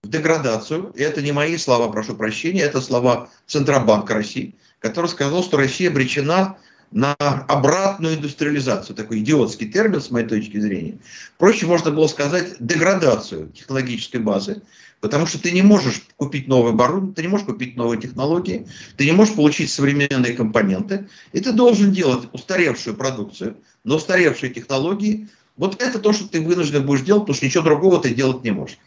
в 0.03 0.09
деградацию. 0.09 0.93
И 0.95 1.01
это 1.01 1.21
не 1.21 1.33
мои 1.33 1.57
слова, 1.57 1.91
прошу 1.91 2.15
прощения, 2.15 2.61
это 2.61 2.79
слова 2.79 3.29
Центробанка 3.45 4.13
России, 4.13 4.55
который 4.79 5.07
сказал, 5.07 5.43
что 5.43 5.57
Россия 5.57 5.89
обречена 5.89 6.57
на 6.91 7.15
обратную 7.19 8.15
индустриализацию. 8.15 8.95
Такой 8.95 9.19
идиотский 9.19 9.71
термин, 9.71 10.01
с 10.01 10.11
моей 10.11 10.27
точки 10.27 10.59
зрения. 10.59 10.97
Проще 11.37 11.65
можно 11.65 11.91
было 11.91 12.07
сказать 12.07 12.55
деградацию 12.59 13.49
технологической 13.49 14.19
базы. 14.19 14.61
Потому 15.01 15.25
что 15.25 15.39
ты 15.39 15.51
не 15.51 15.61
можешь 15.61 16.01
купить 16.17 16.49
новое 16.49 16.73
оборудование, 16.73 17.15
ты 17.15 17.21
не 17.21 17.29
можешь 17.29 17.45
купить 17.45 17.77
новые 17.77 18.01
технологии, 18.01 18.67
ты 18.97 19.05
не 19.05 19.13
можешь 19.13 19.33
получить 19.33 19.71
современные 19.71 20.33
компоненты, 20.33 21.07
и 21.31 21.39
ты 21.39 21.53
должен 21.53 21.93
делать 21.93 22.27
устаревшую 22.33 22.97
продукцию, 22.97 23.55
но 23.85 23.95
устаревшие 23.95 24.53
технологии. 24.53 25.29
Вот 25.55 25.81
это 25.81 25.99
то, 25.99 26.11
что 26.11 26.27
ты 26.27 26.41
вынужден 26.41 26.85
будешь 26.85 27.03
делать, 27.03 27.23
потому 27.23 27.35
что 27.35 27.45
ничего 27.45 27.63
другого 27.63 28.01
ты 28.01 28.13
делать 28.13 28.43
не 28.43 28.51
можешь. 28.51 28.77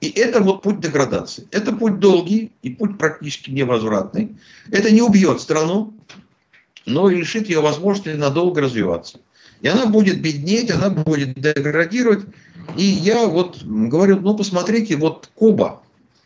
И 0.00 0.08
это 0.08 0.40
вот 0.40 0.62
путь 0.62 0.80
деградации. 0.80 1.46
Это 1.50 1.72
путь 1.72 1.98
долгий 1.98 2.52
и 2.62 2.70
путь 2.70 2.96
практически 2.98 3.50
невозвратный. 3.50 4.36
Это 4.70 4.90
не 4.90 5.02
убьет 5.02 5.40
страну, 5.40 5.92
но 6.88 7.10
и 7.10 7.16
лишит 7.16 7.48
ее 7.48 7.60
возможности 7.60 8.16
надолго 8.16 8.60
развиваться. 8.60 9.18
И 9.60 9.68
она 9.68 9.86
будет 9.86 10.20
беднеть, 10.20 10.70
она 10.70 10.90
будет 10.90 11.34
деградировать. 11.34 12.24
И 12.76 12.84
я 12.84 13.26
вот 13.26 13.62
говорю, 13.62 14.20
ну 14.20 14.36
посмотрите, 14.36 14.96
вот 14.96 15.30
Куба, 15.34 15.82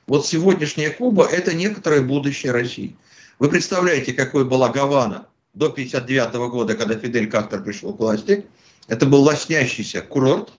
вот 0.07 0.27
сегодняшняя 0.27 0.91
Куба, 0.91 1.25
это 1.25 1.55
некоторое 1.55 2.03
будущее 2.03 2.53
России. 2.53 2.97
Вы 3.39 3.49
представляете, 3.49 4.13
какой 4.13 4.45
была 4.45 4.69
Гавана 4.69 5.27
до 5.55 5.67
1959 5.67 6.51
года, 6.51 6.75
когда 6.75 6.97
Фидель 6.97 7.31
Кастро 7.31 7.59
пришел 7.61 7.93
к 7.95 8.01
власти. 8.01 8.45
Это 8.89 9.07
был 9.07 9.23
лоснящийся 9.23 10.03
курорт, 10.03 10.51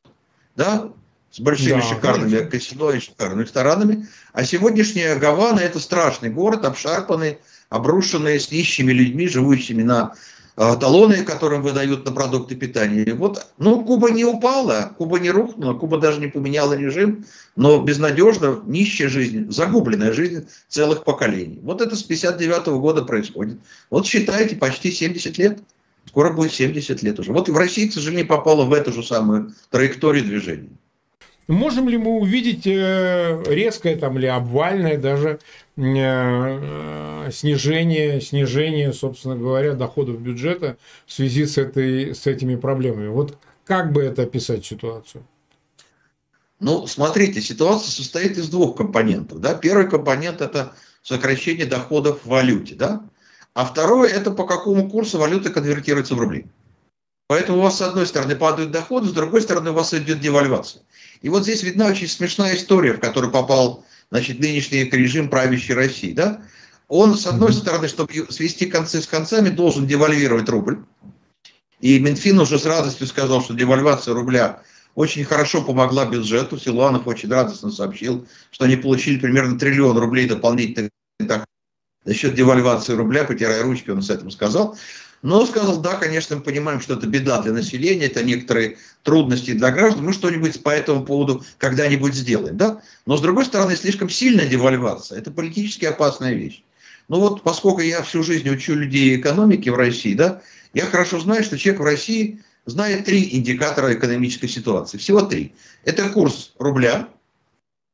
да, 0.56 0.92
с 1.32 1.40
большими 1.40 1.82
да, 1.82 1.82
шикарными 1.82 2.30
конечно. 2.30 2.50
казино 2.52 2.92
и 2.92 3.00
шикарными 3.00 3.44
ресторанами. 3.44 4.08
А 4.34 4.44
сегодняшняя 4.44 5.16
Гавана– 5.16 5.60
это 5.62 5.80
страшный 5.80 6.30
город, 6.30 6.64
обшарпанный, 6.64 7.40
обрушенный, 7.74 8.40
с 8.40 8.52
нищими 8.52 8.92
людьми, 8.92 9.28
живущими 9.28 9.84
на 9.84 10.14
Э, 10.56 10.76
талоны, 10.80 11.24
которым 11.24 11.64
выдают 11.64 12.06
на 12.06 12.12
продукты 12.12 12.56
питания. 12.56 13.16
Вот, 13.16 13.48
ну, 13.58 13.84
Куба 13.84 14.12
не 14.12 14.24
упала, 14.24 14.92
Куба 15.00 15.18
не 15.18 15.32
рухнула, 15.32 15.74
Куба 15.74 15.98
даже 15.98 16.20
не 16.20 16.28
поменяла 16.28 16.74
режим, 16.74 17.26
но 17.56 17.82
безнадежно 17.82 18.62
нищая 18.68 19.10
жизнь, 19.10 19.52
загубленная 19.52 20.14
жизнь 20.14 20.48
целых 20.70 21.06
поколений. 21.06 21.60
Вот 21.64 21.82
это 21.82 21.96
с 21.96 22.04
59 22.04 22.68
-го 22.68 22.80
года 22.80 23.02
происходит. 23.02 23.58
Вот 23.90 24.06
считайте, 24.06 24.56
почти 24.56 24.92
70 24.92 25.40
лет. 25.40 25.58
Скоро 26.06 26.32
будет 26.32 26.54
70 26.54 27.02
лет 27.02 27.20
уже. 27.20 27.32
Вот 27.32 27.50
в 27.50 27.58
России, 27.58 27.88
к 27.88 27.94
сожалению, 27.94 28.28
попала 28.28 28.66
в 28.66 28.74
эту 28.74 28.92
же 28.94 29.02
самую 29.02 29.54
траекторию 29.72 30.24
движения. 30.24 30.70
Можем 31.48 31.90
ли 31.90 31.98
мы 31.98 32.12
увидеть 32.12 32.66
э, 32.66 33.44
резкое 33.48 33.98
там 33.98 34.18
или 34.18 34.28
обвальное 34.28 34.98
даже 34.98 35.40
э, 35.76 37.30
снижение, 37.32 38.22
снижение, 38.22 38.94
собственно 38.94 39.36
говоря, 39.36 39.74
доходов 39.74 40.22
бюджета 40.22 40.78
в 41.06 41.12
связи 41.12 41.46
с, 41.46 41.58
этой, 41.58 42.16
с 42.16 42.28
этими 42.28 42.56
проблемами? 42.56 43.08
Вот 43.08 43.38
как 43.66 43.92
бы 43.92 44.04
это 44.04 44.24
описать 44.24 44.66
ситуацию? 44.66 45.26
Ну, 46.60 46.88
смотрите, 46.88 47.42
ситуация 47.42 47.92
состоит 47.92 48.38
из 48.38 48.48
двух 48.48 48.78
компонентов. 48.78 49.42
Да? 49.42 49.54
Первый 49.54 49.90
компонент– 49.90 50.40
это 50.42 50.74
сокращение 51.02 51.66
доходов 51.66 52.22
в 52.24 52.30
валюте. 52.30 52.76
Да? 52.76 53.04
А 53.54 53.66
второй– 53.66 54.10
это 54.12 54.32
по 54.32 54.46
какому 54.46 54.90
курсу 54.90 55.18
валюта 55.18 55.50
конвертируется 55.50 56.16
в 56.16 56.20
рубли. 56.20 56.46
Поэтому 57.34 57.58
у 57.58 57.62
вас 57.62 57.80
с 57.80 57.82
одной 57.82 58.06
стороны 58.06 58.36
падают 58.36 58.70
доходы, 58.70 59.08
с 59.08 59.12
другой 59.12 59.42
стороны 59.42 59.72
у 59.72 59.74
вас 59.74 59.92
идет 59.96 60.20
девальвация. 60.20 60.84
И 61.24 61.30
вот 61.30 61.42
здесь 61.42 61.64
видна 61.64 61.88
очень 61.88 62.08
смешная 62.08 62.56
история, 62.56 62.94
в 62.94 63.00
которую 63.00 63.32
попал 63.32 63.84
значит, 64.12 64.38
нынешний 64.38 64.84
режим 64.84 65.32
правящей 65.32 65.74
России. 65.74 66.14
Да? 66.14 66.44
Он, 66.90 67.18
с 67.18 67.26
одной 67.26 67.52
стороны, 67.52 67.88
чтобы 67.88 68.14
свести 68.30 68.68
концы 68.68 69.02
с 69.02 69.08
концами, 69.08 69.50
должен 69.50 69.88
девальвировать 69.88 70.48
рубль. 70.48 70.86
И 71.80 71.98
Минфин 71.98 72.40
уже 72.40 72.60
с 72.60 72.68
радостью 72.68 73.08
сказал, 73.08 73.42
что 73.42 73.56
девальвация 73.56 74.14
рубля 74.14 74.62
очень 74.94 75.26
хорошо 75.26 75.64
помогла 75.64 76.06
бюджету. 76.06 76.60
Силуанов 76.60 77.08
очень 77.08 77.32
радостно 77.32 77.72
сообщил, 77.72 78.28
что 78.52 78.66
они 78.66 78.76
получили 78.76 79.18
примерно 79.18 79.58
триллион 79.58 79.98
рублей 79.98 80.28
дополнительных 80.28 80.92
за 82.06 82.14
счет 82.14 82.36
девальвации 82.36 82.94
рубля, 82.94 83.24
потирая 83.24 83.64
ручки, 83.64 83.90
он 83.90 84.02
с 84.02 84.10
этим 84.10 84.30
сказал. 84.30 84.78
Но 85.24 85.46
сказал, 85.46 85.80
да, 85.80 85.96
конечно, 85.96 86.36
мы 86.36 86.42
понимаем, 86.42 86.82
что 86.82 86.96
это 86.96 87.08
беда 87.08 87.42
для 87.42 87.54
населения, 87.54 88.08
это 88.08 88.22
некоторые 88.24 88.78
трудности 89.04 89.54
для 89.54 89.72
граждан, 89.72 90.04
мы 90.04 90.12
что-нибудь 90.12 90.62
по 90.62 90.70
этому 90.70 91.06
поводу 91.06 91.44
когда-нибудь 91.58 92.14
сделаем. 92.14 92.58
Да? 92.58 92.82
Но, 93.06 93.16
с 93.16 93.22
другой 93.22 93.46
стороны, 93.46 93.78
слишком 93.78 94.10
сильная 94.10 94.48
девальвация– 94.48 95.18
это 95.20 95.32
политически 95.32 95.86
опасная 95.86 96.34
вещь. 96.34 96.62
Ну 97.08 97.22
вот, 97.22 97.42
поскольку 97.42 97.80
я 97.80 98.02
всю 98.04 98.22
жизнь 98.22 98.50
учу 98.50 98.76
людей 98.76 99.16
экономики 99.18 99.70
в 99.70 99.76
России, 99.76 100.14
да, 100.14 100.42
я 100.74 100.86
хорошо 100.86 101.22
знаю, 101.22 101.44
что 101.44 101.58
человек 101.58 101.82
в 101.82 101.86
России 101.86 102.42
знает 102.66 103.06
три 103.06 103.30
индикатора 103.38 103.94
экономической 103.94 104.48
ситуации. 104.48 104.98
Всего 104.98 105.22
три. 105.22 105.54
Это 105.86 106.10
курс 106.10 106.54
рубля, 106.60 107.08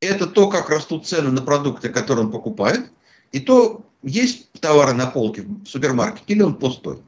это 0.01 0.25
то, 0.25 0.49
как 0.49 0.71
растут 0.71 1.05
цены 1.05 1.29
на 1.29 1.43
продукты, 1.43 1.89
которые 1.89 2.25
он 2.25 2.31
покупает, 2.31 2.89
и 3.31 3.39
то, 3.39 3.85
есть 4.01 4.51
товары 4.59 4.93
на 4.93 5.07
полке 5.07 5.43
в 5.43 5.65
супермаркете 5.65 6.23
или 6.27 6.41
он 6.41 6.55
пустой. 6.55 6.99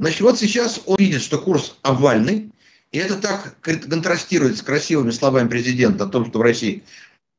Значит, 0.00 0.22
вот 0.22 0.38
сейчас 0.38 0.80
он 0.86 0.96
видит, 0.96 1.20
что 1.20 1.36
курс 1.36 1.76
овальный, 1.82 2.50
и 2.90 2.98
это 2.98 3.16
так 3.16 3.60
контрастирует 3.60 4.56
с 4.56 4.62
красивыми 4.62 5.10
словами 5.10 5.46
президента 5.46 6.04
о 6.04 6.08
том, 6.08 6.26
что 6.26 6.38
в 6.38 6.42
России 6.42 6.82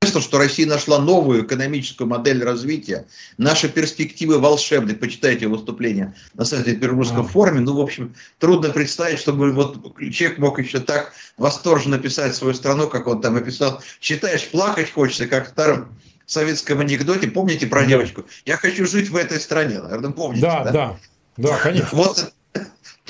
что 0.04 0.38
Россия 0.38 0.68
нашла 0.68 1.00
новую 1.00 1.46
экономическую 1.46 2.08
модель 2.08 2.44
развития. 2.44 3.06
Наши 3.38 3.70
перспективы 3.70 4.40
волшебны. 4.40 4.94
Почитайте 4.94 5.48
выступление 5.48 6.14
на 6.34 6.44
сайте 6.44 6.76
Петербургском 6.76 7.28
форуме. 7.28 7.62
Ну, 7.62 7.76
в 7.76 7.80
общем, 7.80 8.14
трудно 8.38 8.70
представить, 8.70 9.20
чтобы 9.20 9.54
вот 9.54 9.96
человек 10.12 10.38
мог 10.38 10.60
еще 10.60 10.80
так 10.80 11.14
восторженно 11.38 11.98
писать 11.98 12.36
свою 12.36 12.54
страну, 12.54 12.90
как 12.90 13.08
он 13.08 13.22
там 13.22 13.38
описал. 13.38 13.82
Читаешь, 14.00 14.48
плакать 14.50 14.92
хочется, 14.92 15.28
как 15.28 15.48
в 15.48 15.52
старом 15.52 15.96
советском 16.26 16.82
анекдоте. 16.82 17.28
Помните 17.28 17.68
про 17.68 17.86
девочку? 17.86 18.26
Я 18.46 18.58
хочу 18.58 18.86
жить 18.86 19.10
в 19.10 19.16
этой 19.16 19.40
стране. 19.40 19.82
Наверное, 19.82 20.12
помните? 20.12 20.42
Да, 20.42 20.64
да, 20.66 20.72
да, 20.72 20.98
да 21.38 21.58
конечно. 21.58 21.88
Вот 21.94 22.34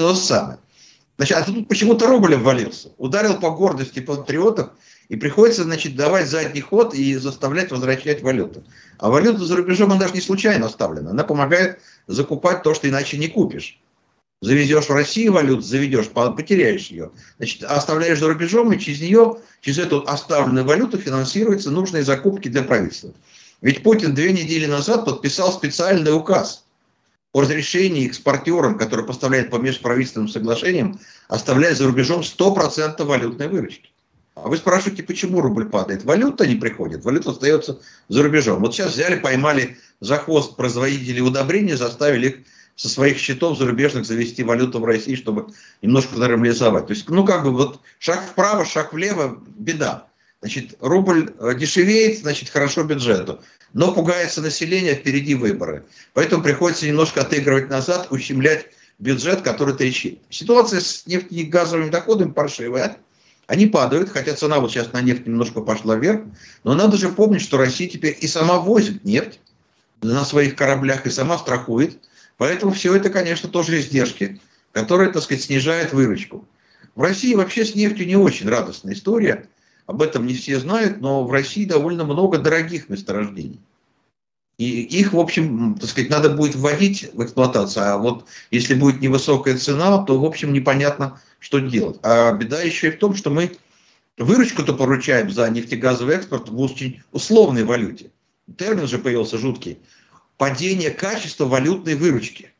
то 0.01 0.15
самое. 0.15 0.57
Значит, 1.17 1.37
а 1.37 1.43
тут 1.43 1.67
почему-то 1.67 2.07
рубль 2.07 2.35
ввалился. 2.35 2.89
Ударил 2.97 3.39
по 3.39 3.51
гордости 3.51 3.99
патриотов, 3.99 4.71
и 5.09 5.15
приходится, 5.15 5.63
значит, 5.63 5.95
давать 5.95 6.27
задний 6.27 6.61
ход 6.61 6.95
и 6.95 7.15
заставлять 7.15 7.69
возвращать 7.69 8.23
валюту. 8.23 8.63
А 8.97 9.09
валюта 9.09 9.45
за 9.45 9.57
рубежом, 9.57 9.91
она 9.91 9.99
даже 9.99 10.13
не 10.13 10.21
случайно 10.21 10.65
оставлена. 10.65 11.11
Она 11.11 11.23
помогает 11.23 11.79
закупать 12.07 12.63
то, 12.63 12.73
что 12.73 12.89
иначе 12.89 13.17
не 13.17 13.27
купишь. 13.27 13.79
Завезешь 14.41 14.85
в 14.85 14.93
Россию 14.93 15.33
валюту, 15.33 15.61
заведешь, 15.61 16.09
потеряешь 16.09 16.87
ее. 16.87 17.11
Значит, 17.37 17.63
оставляешь 17.63 18.19
за 18.19 18.27
рубежом, 18.27 18.71
и 18.71 18.79
через 18.79 19.01
нее, 19.01 19.37
через 19.59 19.79
эту 19.79 20.03
оставленную 20.07 20.65
валюту 20.65 20.97
финансируются 20.97 21.69
нужные 21.69 22.03
закупки 22.03 22.47
для 22.47 22.63
правительства. 22.63 23.13
Ведь 23.61 23.83
Путин 23.83 24.15
две 24.15 24.31
недели 24.31 24.65
назад 24.65 25.05
подписал 25.05 25.51
специальный 25.51 26.15
указ 26.15 26.63
о 27.33 27.41
разрешении 27.41 28.07
экспортерам, 28.07 28.77
которые 28.77 29.05
поставляют 29.05 29.49
по 29.49 29.55
межправительственным 29.55 30.27
соглашениям, 30.27 30.99
оставлять 31.29 31.77
за 31.77 31.87
рубежом 31.87 32.21
100% 32.21 33.03
валютной 33.03 33.47
выручки. 33.47 33.89
А 34.35 34.47
вы 34.47 34.57
спрашиваете, 34.57 35.03
почему 35.03 35.41
рубль 35.41 35.69
падает? 35.69 36.03
Валюта 36.03 36.47
не 36.47 36.55
приходит, 36.55 37.05
валюта 37.05 37.31
остается 37.31 37.79
за 38.09 38.23
рубежом. 38.23 38.61
Вот 38.61 38.73
сейчас 38.73 38.93
взяли, 38.93 39.19
поймали 39.19 39.77
за 39.99 40.17
хвост 40.17 40.55
производителей 40.55 41.21
удобрений, 41.21 41.73
заставили 41.73 42.27
их 42.27 42.35
со 42.75 42.89
своих 42.89 43.17
счетов 43.17 43.57
зарубежных 43.57 44.05
завести 44.05 44.43
валюту 44.43 44.79
в 44.79 44.85
России, 44.85 45.15
чтобы 45.15 45.47
немножко 45.81 46.17
нормализовать. 46.17 46.87
То 46.87 46.93
есть, 46.93 47.09
ну 47.09 47.25
как 47.25 47.43
бы 47.43 47.51
вот 47.51 47.79
шаг 47.99 48.23
вправо, 48.25 48.65
шаг 48.65 48.93
влево, 48.93 49.39
беда. 49.57 50.07
Значит, 50.41 50.75
рубль 50.79 51.33
э, 51.37 51.53
дешевеет, 51.55 52.19
значит, 52.19 52.49
хорошо 52.49 52.83
бюджету 52.83 53.41
но 53.73 53.93
пугается 53.93 54.41
население, 54.41 54.95
впереди 54.95 55.35
выборы. 55.35 55.83
Поэтому 56.13 56.43
приходится 56.43 56.87
немножко 56.87 57.21
отыгрывать 57.21 57.69
назад, 57.69 58.07
ущемлять 58.09 58.67
бюджет, 58.99 59.41
который 59.41 59.75
трещит. 59.75 60.19
Ситуация 60.29 60.81
с 60.81 61.05
нефтяными 61.07 61.43
газовыми 61.43 61.89
доходами 61.89 62.31
паршивая. 62.31 62.97
Они 63.47 63.67
падают, 63.67 64.09
хотя 64.09 64.33
цена 64.35 64.59
вот 64.59 64.71
сейчас 64.71 64.93
на 64.93 65.01
нефть 65.01 65.25
немножко 65.25 65.61
пошла 65.61 65.95
вверх. 65.95 66.21
Но 66.63 66.73
надо 66.73 66.97
же 66.97 67.09
помнить, 67.09 67.41
что 67.41 67.57
Россия 67.57 67.89
теперь 67.89 68.17
и 68.19 68.27
сама 68.27 68.59
возит 68.59 69.03
нефть 69.03 69.39
на 70.01 70.25
своих 70.25 70.55
кораблях, 70.55 71.05
и 71.05 71.09
сама 71.09 71.37
страхует. 71.37 71.99
Поэтому 72.37 72.71
все 72.71 72.95
это, 72.95 73.09
конечно, 73.09 73.49
тоже 73.49 73.79
издержки, 73.79 74.39
которые, 74.71 75.11
так 75.11 75.23
сказать, 75.23 75.43
снижают 75.43 75.93
выручку. 75.93 76.47
В 76.95 77.01
России 77.01 77.35
вообще 77.35 77.65
с 77.65 77.75
нефтью 77.75 78.07
не 78.07 78.15
очень 78.15 78.49
радостная 78.49 78.93
история– 78.93 79.47
об 79.91 80.01
этом 80.01 80.25
не 80.25 80.33
все 80.33 80.57
знают, 80.57 81.01
но 81.01 81.25
в 81.25 81.31
России 81.31 81.65
довольно 81.65 82.05
много 82.05 82.37
дорогих 82.37 82.87
месторождений. 82.87 83.59
И 84.57 84.83
их, 84.83 85.11
в 85.11 85.19
общем, 85.19 85.75
так 85.75 85.89
сказать, 85.89 86.09
надо 86.09 86.29
будет 86.29 86.55
вводить 86.55 87.09
в 87.13 87.21
эксплуатацию. 87.21 87.85
А 87.85 87.97
вот 87.97 88.25
если 88.51 88.73
будет 88.73 89.01
невысокая 89.01 89.57
цена, 89.57 89.97
то, 90.03 90.17
в 90.17 90.23
общем, 90.23 90.53
непонятно, 90.53 91.19
что 91.39 91.59
делать. 91.59 91.99
А 92.03 92.31
беда 92.31 92.61
еще 92.61 92.87
и 92.87 92.91
в 92.91 92.99
том, 92.99 93.15
что 93.15 93.31
мы 93.31 93.51
выручку-то 94.17 94.73
поручаем 94.73 95.29
за 95.29 95.49
нефтегазовый 95.49 96.15
экспорт 96.15 96.47
в 96.47 96.57
очень 96.57 97.01
условной 97.11 97.65
валюте. 97.65 98.11
Термин 98.57 98.87
же 98.87 98.97
появился 98.97 99.37
жуткий. 99.37 99.77
Падение 100.37 100.91
качества 100.91 101.45
валютной 101.45 101.95
выручки. 101.95 102.53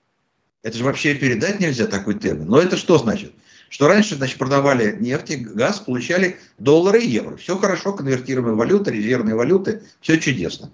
Это 0.64 0.78
же 0.78 0.84
вообще 0.84 1.16
передать 1.16 1.62
нельзя 1.62 1.88
такой 1.88 2.16
термин. 2.20 2.48
Но 2.48 2.60
это 2.60 2.76
что 2.76 2.98
значит? 2.98 3.32
Что 3.72 3.88
раньше, 3.88 4.18
значит, 4.18 4.38
продавали 4.38 4.98
нефть 5.00 5.32
и 5.32 5.38
газ, 5.38 5.80
получали 5.80 6.38
доллары 6.60 7.02
и 7.02 7.08
евро. 7.08 7.38
Все 7.38 7.58
хорошо, 7.58 7.94
конвертируемая 7.94 8.54
валюта, 8.54 8.92
резервные 8.92 9.34
валюты, 9.34 9.82
все 10.02 10.20
чудесно. 10.20 10.74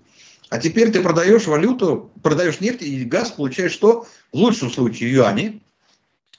А 0.50 0.58
теперь 0.58 0.92
ты 0.92 1.02
продаешь 1.02 1.46
валюту, 1.46 2.12
продаешь 2.24 2.60
нефть 2.60 2.82
и 2.82 3.06
газ, 3.06 3.30
получаешь 3.30 3.72
что? 3.72 4.08
В 4.34 4.38
лучшем 4.38 4.72
случае 4.72 5.12
юани, 5.12 5.62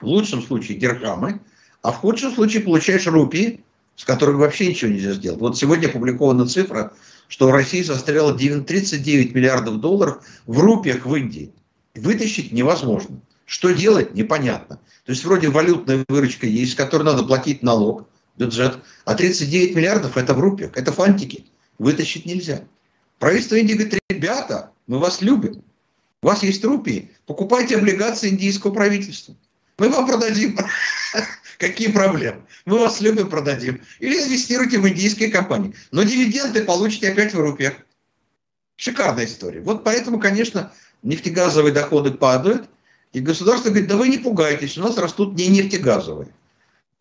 в 0.00 0.06
лучшем 0.06 0.42
случае 0.42 0.78
дирхамы, 0.78 1.40
а 1.82 1.92
в 1.92 1.98
худшем 1.98 2.34
случае 2.34 2.64
получаешь 2.64 3.06
рупии, 3.06 3.60
с 3.94 4.04
которыми 4.04 4.38
вообще 4.38 4.66
ничего 4.66 4.90
нельзя 4.90 5.12
сделать. 5.12 5.40
Вот 5.40 5.56
сегодня 5.56 5.86
опубликована 5.86 6.48
цифра, 6.48 6.92
что 7.28 7.46
в 7.46 7.52
России 7.52 7.82
застряло 7.82 8.36
39 8.36 9.32
миллиардов 9.32 9.78
долларов 9.78 10.24
в 10.46 10.58
рупиях 10.58 11.06
в 11.06 11.14
Индии. 11.14 11.52
Вытащить 11.94 12.50
невозможно. 12.50 13.20
Что 13.48 13.70
делать, 13.70 14.12
непонятно. 14.12 14.78
То 15.06 15.12
есть 15.12 15.24
вроде 15.24 15.48
валютная 15.48 16.04
выручка 16.06 16.46
есть, 16.46 16.72
с 16.72 16.74
которой 16.74 17.04
надо 17.04 17.24
платить 17.24 17.62
налог, 17.62 18.06
бюджет, 18.36 18.76
а 19.06 19.14
39 19.14 19.74
миллиардов 19.74 20.18
это 20.18 20.34
в 20.34 20.38
рупиях, 20.38 20.76
это 20.76 20.92
фантики. 20.92 21.46
Вытащить 21.78 22.26
нельзя. 22.26 22.64
Правительство 23.18 23.54
Индии 23.54 23.72
говорит, 23.72 24.00
ребята, 24.10 24.70
мы 24.86 24.98
вас 24.98 25.22
любим. 25.22 25.64
У 26.22 26.26
вас 26.26 26.42
есть 26.42 26.62
рупии, 26.62 27.10
покупайте 27.24 27.78
облигации 27.78 28.28
индийского 28.28 28.70
правительства. 28.70 29.34
Мы 29.78 29.88
вам 29.88 30.06
продадим. 30.06 30.58
Какие 31.58 31.90
проблемы? 31.90 32.42
Мы 32.66 32.78
вас 32.78 33.00
любим, 33.00 33.30
продадим. 33.30 33.80
Или 33.98 34.22
инвестируйте 34.22 34.78
в 34.78 34.86
индийские 34.86 35.30
компании. 35.30 35.74
Но 35.90 36.02
дивиденды 36.02 36.64
получите 36.64 37.08
опять 37.08 37.32
в 37.32 37.40
рупиях. 37.40 37.72
Шикарная 38.76 39.24
история. 39.24 39.62
Вот 39.62 39.84
поэтому, 39.84 40.20
конечно, 40.20 40.70
нефтегазовые 41.02 41.72
доходы 41.72 42.10
падают. 42.10 42.68
И 43.12 43.20
государство 43.20 43.70
говорит, 43.70 43.88
да 43.88 43.96
вы 43.96 44.08
не 44.08 44.18
пугайтесь, 44.18 44.76
у 44.78 44.82
нас 44.82 44.98
растут 44.98 45.34
не 45.34 45.48
нефтегазовые. 45.48 46.28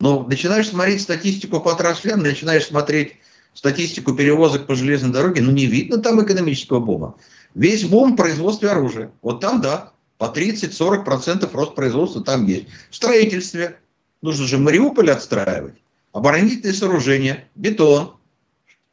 Но 0.00 0.22
начинаешь 0.22 0.68
смотреть 0.68 1.02
статистику 1.02 1.60
по 1.60 1.72
отраслям, 1.72 2.20
начинаешь 2.20 2.66
смотреть 2.66 3.16
статистику 3.52 4.14
перевозок 4.14 4.66
по 4.66 4.74
железной 4.74 5.12
дороге, 5.12 5.42
ну 5.42 5.50
не 5.50 5.66
видно 5.66 5.98
там 5.98 6.22
экономического 6.24 6.80
бума. 6.80 7.16
Весь 7.54 7.84
бум 7.84 8.12
в 8.12 8.16
производстве 8.16 8.70
оружия. 8.70 9.10
Вот 9.22 9.40
там, 9.40 9.60
да, 9.60 9.92
по 10.18 10.26
30-40% 10.26 11.50
рост 11.52 11.74
производства 11.74 12.22
там 12.22 12.46
есть. 12.46 12.66
В 12.90 12.96
строительстве. 12.96 13.78
Нужно 14.22 14.46
же 14.46 14.58
Мариуполь 14.58 15.10
отстраивать. 15.10 15.74
Оборонительные 16.12 16.74
сооружения, 16.74 17.48
бетон. 17.54 18.14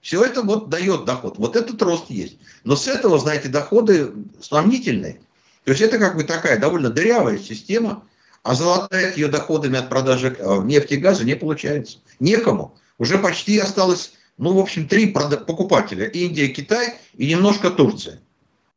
Все 0.01 0.23
это 0.23 0.43
вот 0.43 0.69
дает 0.69 1.05
доход. 1.05 1.37
Вот 1.37 1.55
этот 1.55 1.81
рост 1.81 2.09
есть. 2.09 2.37
Но 2.63 2.75
с 2.75 2.87
этого, 2.87 3.17
знаете, 3.17 3.49
доходы 3.49 4.11
сомнительные. 4.39 5.19
То 5.65 5.71
есть 5.71 5.81
это 5.81 5.97
как 5.97 6.15
бы 6.15 6.23
такая 6.23 6.59
довольно 6.59 6.89
дырявая 6.89 7.39
система, 7.39 8.03
а 8.43 8.53
золотая 8.53 9.13
ее 9.15 9.27
доходами 9.27 9.79
от 9.79 9.89
продажи 9.89 10.35
э, 10.37 10.61
нефти 10.63 10.93
и 10.93 10.97
газа 10.97 11.25
не 11.25 11.35
получается. 11.35 11.97
Некому. 12.19 12.75
Уже 12.99 13.17
почти 13.17 13.57
осталось, 13.57 14.13
ну, 14.37 14.53
в 14.53 14.59
общем, 14.59 14.87
три 14.87 15.07
покупателя. 15.07 16.05
Индия, 16.05 16.47
Китай 16.49 16.93
и 17.17 17.27
немножко 17.27 17.71
Турция. 17.71 18.19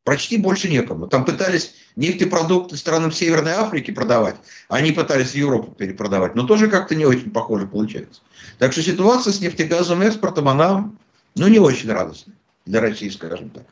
Почти 0.03 0.37
больше 0.37 0.67
некому. 0.67 1.07
Там 1.07 1.23
пытались 1.23 1.75
нефтепродукты 1.95 2.75
странам 2.75 3.11
Северной 3.11 3.51
Африки 3.51 3.91
продавать, 3.91 4.35
они 4.67 4.91
пытались 4.91 5.31
в 5.31 5.35
Европу 5.35 5.71
перепродавать, 5.71 6.33
но 6.33 6.47
тоже 6.47 6.67
как-то 6.67 6.95
не 6.95 7.05
очень 7.05 7.29
похоже 7.29 7.67
получается. 7.67 8.21
Так 8.57 8.71
что 8.71 8.81
ситуация 8.81 9.31
с 9.33 9.41
нефтегазовым 9.41 10.01
экспортом, 10.01 10.49
она 10.49 10.89
ну, 11.35 11.47
не 11.47 11.59
очень 11.59 11.91
радостная 11.91 12.35
для 12.65 12.81
России, 12.81 13.09
скажем 13.09 13.51
так. 13.51 13.65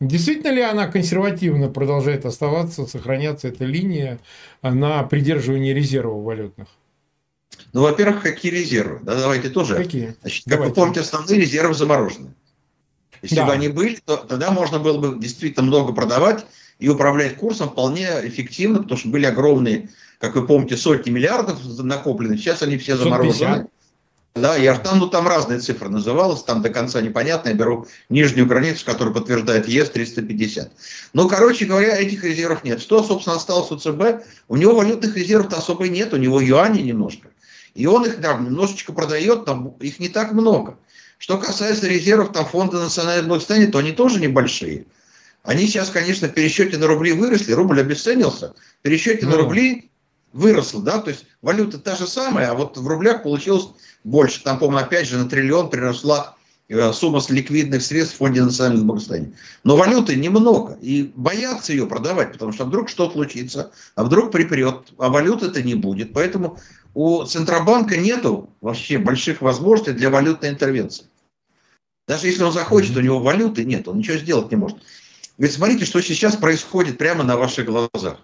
Действительно 0.00 0.50
ли 0.50 0.62
она 0.62 0.86
консервативно 0.86 1.68
продолжает 1.68 2.24
оставаться, 2.24 2.86
сохраняться 2.86 3.48
эта 3.48 3.64
линия 3.66 4.18
на 4.62 5.02
придерживании 5.02 5.74
резервов 5.74 6.24
валютных? 6.24 6.68
Ну, 7.74 7.82
во-первых, 7.82 8.22
какие 8.22 8.50
резервы? 8.50 9.00
Да, 9.02 9.14
давайте 9.14 9.50
тоже. 9.50 9.76
Какие? 9.76 10.16
Значит, 10.22 10.44
как 10.44 10.54
давайте. 10.54 10.70
вы 10.70 10.74
помните, 10.74 11.00
основные 11.00 11.40
резервы 11.40 11.74
заморожены. 11.74 12.32
Если 13.20 13.36
да. 13.36 13.46
бы 13.46 13.52
они 13.52 13.68
были, 13.68 13.98
то 14.02 14.16
тогда 14.16 14.50
можно 14.50 14.78
было 14.78 14.98
бы 14.98 15.20
действительно 15.20 15.66
много 15.66 15.92
продавать 15.92 16.46
и 16.78 16.88
управлять 16.88 17.36
курсом 17.36 17.68
вполне 17.68 18.08
эффективно, 18.22 18.82
потому 18.82 18.98
что 18.98 19.08
были 19.10 19.26
огромные, 19.26 19.90
как 20.18 20.34
вы 20.34 20.46
помните, 20.46 20.78
сотни 20.78 21.10
миллиардов 21.10 21.58
накоплены, 21.78 22.38
сейчас 22.38 22.62
они 22.62 22.78
все 22.78 22.96
заморожены. 22.96 23.68
Да, 24.36 24.56
там, 24.76 25.00
ну 25.00 25.08
там 25.08 25.26
разные 25.26 25.58
цифры 25.58 25.88
называлась, 25.88 26.44
там 26.44 26.62
до 26.62 26.70
конца 26.70 27.00
непонятно, 27.00 27.48
я 27.48 27.54
беру 27.54 27.88
нижнюю 28.08 28.46
границу, 28.46 28.86
которая 28.86 29.12
подтверждает 29.12 29.66
ЕС 29.66 29.90
350. 29.90 30.70
Ну, 31.14 31.28
короче 31.28 31.64
говоря, 31.64 31.98
этих 31.98 32.22
резервов 32.22 32.62
нет. 32.62 32.80
Что, 32.80 33.02
собственно, 33.02 33.36
осталось 33.36 33.72
у 33.72 33.76
ЦБ? 33.76 34.24
У 34.46 34.56
него 34.56 34.76
валютных 34.76 35.16
резервов-то 35.16 35.56
особо 35.56 35.88
нет, 35.88 36.14
у 36.14 36.16
него 36.16 36.40
юани 36.40 36.80
немножко. 36.80 37.28
И 37.74 37.86
он 37.86 38.06
их 38.06 38.20
там 38.20 38.44
немножечко 38.44 38.92
продает, 38.92 39.46
там 39.46 39.74
их 39.80 39.98
не 39.98 40.08
так 40.08 40.32
много. 40.32 40.78
Что 41.18 41.36
касается 41.36 41.88
резервов 41.88 42.32
там 42.32 42.46
фонда 42.46 42.78
национального 42.78 43.26
благосостояния, 43.26 43.66
то 43.66 43.78
они 43.78 43.92
тоже 43.92 44.20
небольшие. 44.20 44.86
Они 45.42 45.66
сейчас, 45.66 45.90
конечно, 45.90 46.28
в 46.28 46.34
пересчете 46.34 46.78
на 46.78 46.86
рубли 46.86 47.12
выросли, 47.12 47.52
рубль 47.52 47.80
обесценился, 47.80 48.54
в 48.78 48.82
пересчете 48.82 49.26
ну. 49.26 49.32
на 49.32 49.36
рубли 49.38 49.89
выросло, 50.32 50.82
да, 50.82 50.98
то 50.98 51.10
есть 51.10 51.26
валюта 51.42 51.78
та 51.78 51.96
же 51.96 52.06
самая, 52.06 52.50
а 52.50 52.54
вот 52.54 52.76
в 52.76 52.86
рублях 52.86 53.22
получилось 53.22 53.68
больше. 54.04 54.42
Там, 54.42 54.58
по-моему, 54.58 54.84
опять 54.84 55.08
же 55.08 55.18
на 55.18 55.28
триллион 55.28 55.70
приросла 55.70 56.36
э, 56.68 56.92
сумма 56.92 57.20
с 57.20 57.30
ликвидных 57.30 57.82
средств 57.82 58.14
в 58.14 58.18
фонде 58.18 58.42
национального 58.42 58.84
благосостояния. 58.84 59.32
Но 59.64 59.76
валюты 59.76 60.16
немного, 60.16 60.78
и 60.80 61.12
боятся 61.14 61.72
ее 61.72 61.86
продавать, 61.86 62.32
потому 62.32 62.52
что 62.52 62.64
вдруг 62.64 62.88
что 62.88 63.10
случится, 63.10 63.72
а 63.94 64.04
вдруг 64.04 64.30
припрет, 64.30 64.92
а 64.98 65.08
валюты-то 65.08 65.62
не 65.62 65.74
будет. 65.74 66.12
Поэтому 66.12 66.58
у 66.94 67.24
Центробанка 67.24 67.96
нету 67.96 68.50
вообще 68.60 68.98
больших 68.98 69.42
возможностей 69.42 69.92
для 69.92 70.10
валютной 70.10 70.50
интервенции. 70.50 71.06
Даже 72.08 72.26
если 72.26 72.42
он 72.42 72.52
захочет, 72.52 72.96
у 72.96 73.00
него 73.00 73.20
валюты 73.20 73.64
нет, 73.64 73.86
он 73.86 73.98
ничего 73.98 74.16
сделать 74.16 74.50
не 74.50 74.56
может. 74.56 74.78
Ведь 75.38 75.52
смотрите, 75.52 75.84
что 75.84 76.00
сейчас 76.02 76.36
происходит 76.36 76.98
прямо 76.98 77.22
на 77.22 77.36
ваших 77.36 77.66
глазах. 77.66 78.18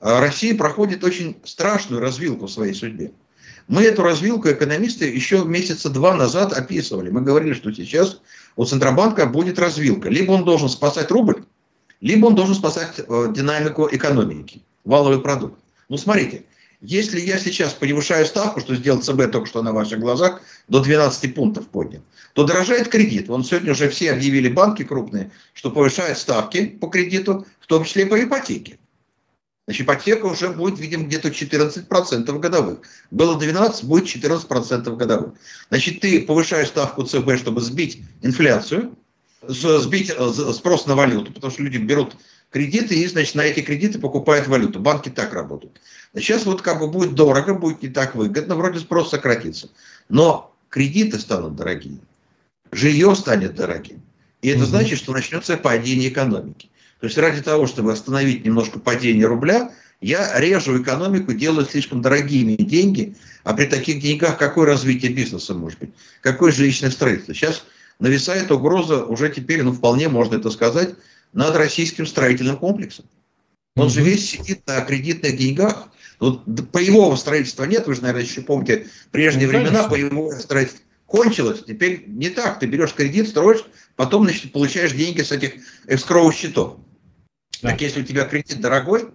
А 0.00 0.20
Россия 0.20 0.56
проходит 0.56 1.02
очень 1.02 1.36
страшную 1.44 2.00
развилку 2.00 2.46
в 2.46 2.50
своей 2.50 2.74
судьбе. 2.74 3.12
Мы 3.66 3.82
эту 3.82 4.02
развилку 4.02 4.48
экономисты 4.48 5.06
еще 5.06 5.44
месяца 5.44 5.90
два 5.90 6.14
назад 6.14 6.52
описывали. 6.52 7.10
Мы 7.10 7.20
говорили, 7.20 7.52
что 7.52 7.72
сейчас 7.72 8.20
у 8.56 8.64
Центробанка 8.64 9.26
будет 9.26 9.58
развилка. 9.58 10.08
Либо 10.08 10.32
он 10.32 10.44
должен 10.44 10.68
спасать 10.68 11.10
рубль, 11.10 11.44
либо 12.00 12.26
он 12.26 12.34
должен 12.34 12.54
спасать 12.54 12.94
э, 12.98 13.32
динамику 13.34 13.88
экономики, 13.90 14.62
валовый 14.84 15.20
продукт. 15.20 15.58
Ну, 15.88 15.98
смотрите, 15.98 16.44
если 16.80 17.20
я 17.20 17.38
сейчас 17.38 17.74
повышаю 17.74 18.24
ставку, 18.24 18.60
что 18.60 18.76
сделал 18.76 19.02
ЦБ 19.02 19.32
только 19.32 19.46
что 19.46 19.62
на 19.62 19.72
ваших 19.72 19.98
глазах, 19.98 20.40
до 20.68 20.80
12 20.80 21.34
пунктов 21.34 21.66
поднял, 21.66 22.02
то 22.34 22.44
дорожает 22.44 22.88
кредит. 22.88 23.28
Вон 23.28 23.44
сегодня 23.44 23.72
уже 23.72 23.88
все 23.88 24.12
объявили 24.12 24.48
банки 24.48 24.84
крупные, 24.84 25.30
что 25.54 25.70
повышают 25.70 26.18
ставки 26.18 26.66
по 26.66 26.86
кредиту, 26.86 27.46
в 27.60 27.66
том 27.66 27.84
числе 27.84 28.04
и 28.04 28.06
по 28.06 28.22
ипотеке. 28.22 28.78
Значит, 29.68 29.82
ипотека 29.84 30.24
уже 30.24 30.48
будет, 30.48 30.78
видимо, 30.78 31.04
где-то 31.04 31.28
14% 31.28 32.38
годовых. 32.38 32.78
Было 33.10 33.38
12, 33.38 33.84
будет 33.84 34.06
14% 34.06 34.96
годовых. 34.96 35.34
Значит, 35.68 36.00
ты 36.00 36.22
повышаешь 36.22 36.68
ставку 36.68 37.02
ЦБ, 37.02 37.36
чтобы 37.36 37.60
сбить 37.60 38.00
инфляцию, 38.22 38.96
сбить 39.46 40.10
э, 40.16 40.32
спрос 40.54 40.86
на 40.86 40.96
валюту, 40.96 41.34
потому 41.34 41.52
что 41.52 41.62
люди 41.62 41.76
берут 41.76 42.16
кредиты 42.48 42.94
и, 42.94 43.06
значит, 43.08 43.34
на 43.34 43.42
эти 43.42 43.60
кредиты 43.60 43.98
покупают 43.98 44.48
валюту. 44.48 44.80
Банки 44.80 45.10
так 45.10 45.34
работают. 45.34 45.78
Сейчас 46.14 46.46
вот 46.46 46.62
как 46.62 46.78
бы 46.78 46.88
будет 46.88 47.14
дорого, 47.14 47.52
будет 47.52 47.82
не 47.82 47.90
так 47.90 48.14
выгодно, 48.14 48.56
вроде 48.56 48.80
спрос 48.80 49.10
сократится. 49.10 49.68
Но 50.08 50.56
кредиты 50.70 51.18
станут 51.18 51.56
дорогие, 51.56 51.98
жилье 52.72 53.14
станет 53.14 53.54
дорогим. 53.54 54.00
И 54.40 54.48
это 54.48 54.64
значит, 54.64 54.98
что 54.98 55.12
начнется 55.12 55.58
падение 55.58 56.08
экономики. 56.08 56.70
То 57.00 57.06
есть 57.06 57.18
ради 57.18 57.42
того, 57.42 57.66
чтобы 57.66 57.92
остановить 57.92 58.44
немножко 58.44 58.78
падение 58.78 59.26
рубля, 59.26 59.72
я 60.00 60.38
режу 60.38 60.80
экономику, 60.80 61.32
делаю 61.32 61.66
слишком 61.66 62.02
дорогими 62.02 62.54
деньги, 62.54 63.16
а 63.44 63.54
при 63.54 63.66
таких 63.66 64.00
деньгах 64.00 64.38
какое 64.38 64.66
развитие 64.66 65.12
бизнеса 65.12 65.54
может 65.54 65.78
быть? 65.78 65.90
Какое 66.20 66.52
жилищное 66.52 66.90
строительство? 66.90 67.34
Сейчас 67.34 67.64
нависает 67.98 68.50
угроза, 68.50 69.04
уже 69.04 69.28
теперь, 69.28 69.62
ну 69.62 69.72
вполне 69.72 70.08
можно 70.08 70.36
это 70.36 70.50
сказать, 70.50 70.94
над 71.32 71.54
российским 71.56 72.06
строительным 72.06 72.56
комплексом. 72.56 73.06
Он 73.76 73.90
же 73.90 74.02
весь 74.02 74.28
сидит 74.28 74.66
на 74.66 74.80
кредитных 74.80 75.36
деньгах, 75.36 75.88
вот 76.18 76.44
боевого 76.46 77.14
строительства 77.16 77.64
нет, 77.64 77.86
вы 77.86 77.94
же, 77.94 78.02
наверное, 78.02 78.24
еще 78.24 78.40
помните 78.40 78.88
прежние 79.12 79.46
ну, 79.46 79.52
времена, 79.52 79.88
боевое 79.88 80.38
строительство 80.38 80.82
кончилось. 81.06 81.62
Теперь 81.66 82.04
не 82.06 82.28
так. 82.28 82.58
Ты 82.58 82.66
берешь 82.66 82.92
кредит, 82.92 83.28
строишь, 83.28 83.64
потом, 83.96 84.24
значит, 84.24 84.52
получаешь 84.52 84.92
деньги 84.92 85.22
с 85.22 85.32
этих 85.32 85.54
эскроу 85.86 86.30
счетов. 86.32 86.76
Да. 87.62 87.70
Так 87.70 87.80
если 87.80 88.02
у 88.02 88.04
тебя 88.04 88.24
кредит 88.24 88.60
дорогой, 88.60 89.08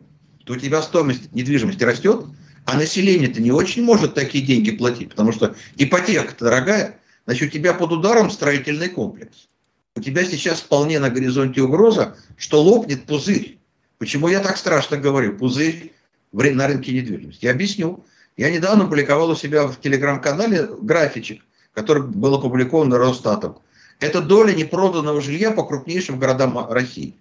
то 0.45 0.53
у 0.53 0.57
тебя 0.57 0.81
стоимость 0.81 1.31
недвижимости 1.33 1.83
растет, 1.83 2.25
а 2.65 2.77
население-то 2.77 3.41
не 3.41 3.51
очень 3.51 3.83
может 3.83 4.13
такие 4.13 4.45
деньги 4.45 4.71
платить, 4.71 5.09
потому 5.09 5.31
что 5.31 5.55
ипотека 5.77 6.33
дорогая, 6.39 6.99
значит, 7.25 7.49
у 7.49 7.51
тебя 7.51 7.73
под 7.73 7.91
ударом 7.91 8.29
строительный 8.29 8.89
комплекс. 8.89 9.47
У 9.95 10.01
тебя 10.01 10.25
сейчас 10.25 10.59
вполне 10.59 10.99
на 10.99 11.09
горизонте 11.09 11.61
угроза, 11.61 12.17
что 12.35 12.61
лопнет 12.61 13.05
пузырь. 13.05 13.59
Почему 13.99 14.27
я 14.27 14.39
так 14.39 14.57
страшно 14.57 14.97
говорю? 14.97 15.37
Пузырь 15.37 15.93
на 16.31 16.67
рынке 16.67 16.93
недвижимости. 16.93 17.45
Я 17.45 17.51
объясню. 17.51 18.03
Я 18.35 18.49
недавно 18.49 18.85
публиковал 18.85 19.29
у 19.29 19.35
себя 19.35 19.67
в 19.67 19.79
телеграм-канале 19.79 20.67
графичек, 20.81 21.43
который 21.73 22.01
был 22.03 22.33
опубликован 22.33 22.91
Росстатом. 22.93 23.59
Это 23.99 24.21
доля 24.21 24.53
непроданного 24.53 25.21
жилья 25.21 25.51
по 25.51 25.63
крупнейшим 25.63 26.17
городам 26.17 26.67
России. 26.69 27.15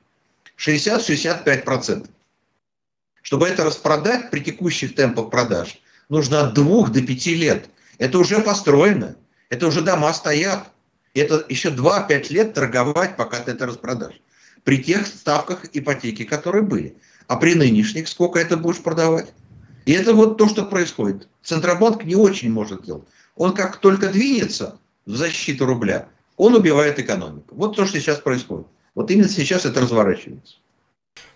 60-65%. 0.64 2.08
Чтобы 3.22 3.48
это 3.48 3.64
распродать 3.64 4.30
при 4.30 4.40
текущих 4.40 4.94
темпах 4.94 5.30
продаж, 5.30 5.80
нужно 6.08 6.46
от 6.46 6.54
двух 6.54 6.90
до 6.90 7.02
пяти 7.02 7.34
лет. 7.34 7.68
Это 7.98 8.18
уже 8.18 8.40
построено, 8.40 9.16
это 9.48 9.66
уже 9.66 9.80
дома 9.80 10.12
стоят. 10.12 10.68
Это 11.14 11.44
еще 11.48 11.68
2-5 11.68 12.32
лет 12.32 12.54
торговать, 12.54 13.16
пока 13.16 13.38
ты 13.40 13.50
это 13.50 13.66
распродашь. 13.66 14.20
При 14.64 14.82
тех 14.82 15.06
ставках 15.06 15.66
ипотеки, 15.74 16.24
которые 16.24 16.62
были. 16.62 16.96
А 17.26 17.36
при 17.36 17.54
нынешних 17.54 18.08
сколько 18.08 18.38
это 18.38 18.56
будешь 18.56 18.82
продавать? 18.82 19.32
И 19.84 19.92
это 19.92 20.14
вот 20.14 20.38
то, 20.38 20.48
что 20.48 20.64
происходит. 20.64 21.28
Центробанк 21.42 22.04
не 22.04 22.14
очень 22.14 22.50
может 22.50 22.84
делать. 22.84 23.04
Он 23.36 23.54
как 23.54 23.76
только 23.76 24.08
двинется 24.08 24.78
в 25.04 25.16
защиту 25.16 25.66
рубля, 25.66 26.08
он 26.36 26.54
убивает 26.54 26.98
экономику. 26.98 27.54
Вот 27.54 27.76
то, 27.76 27.84
что 27.84 28.00
сейчас 28.00 28.18
происходит. 28.20 28.66
Вот 28.94 29.10
именно 29.10 29.28
сейчас 29.28 29.64
это 29.64 29.80
разворачивается. 29.80 30.56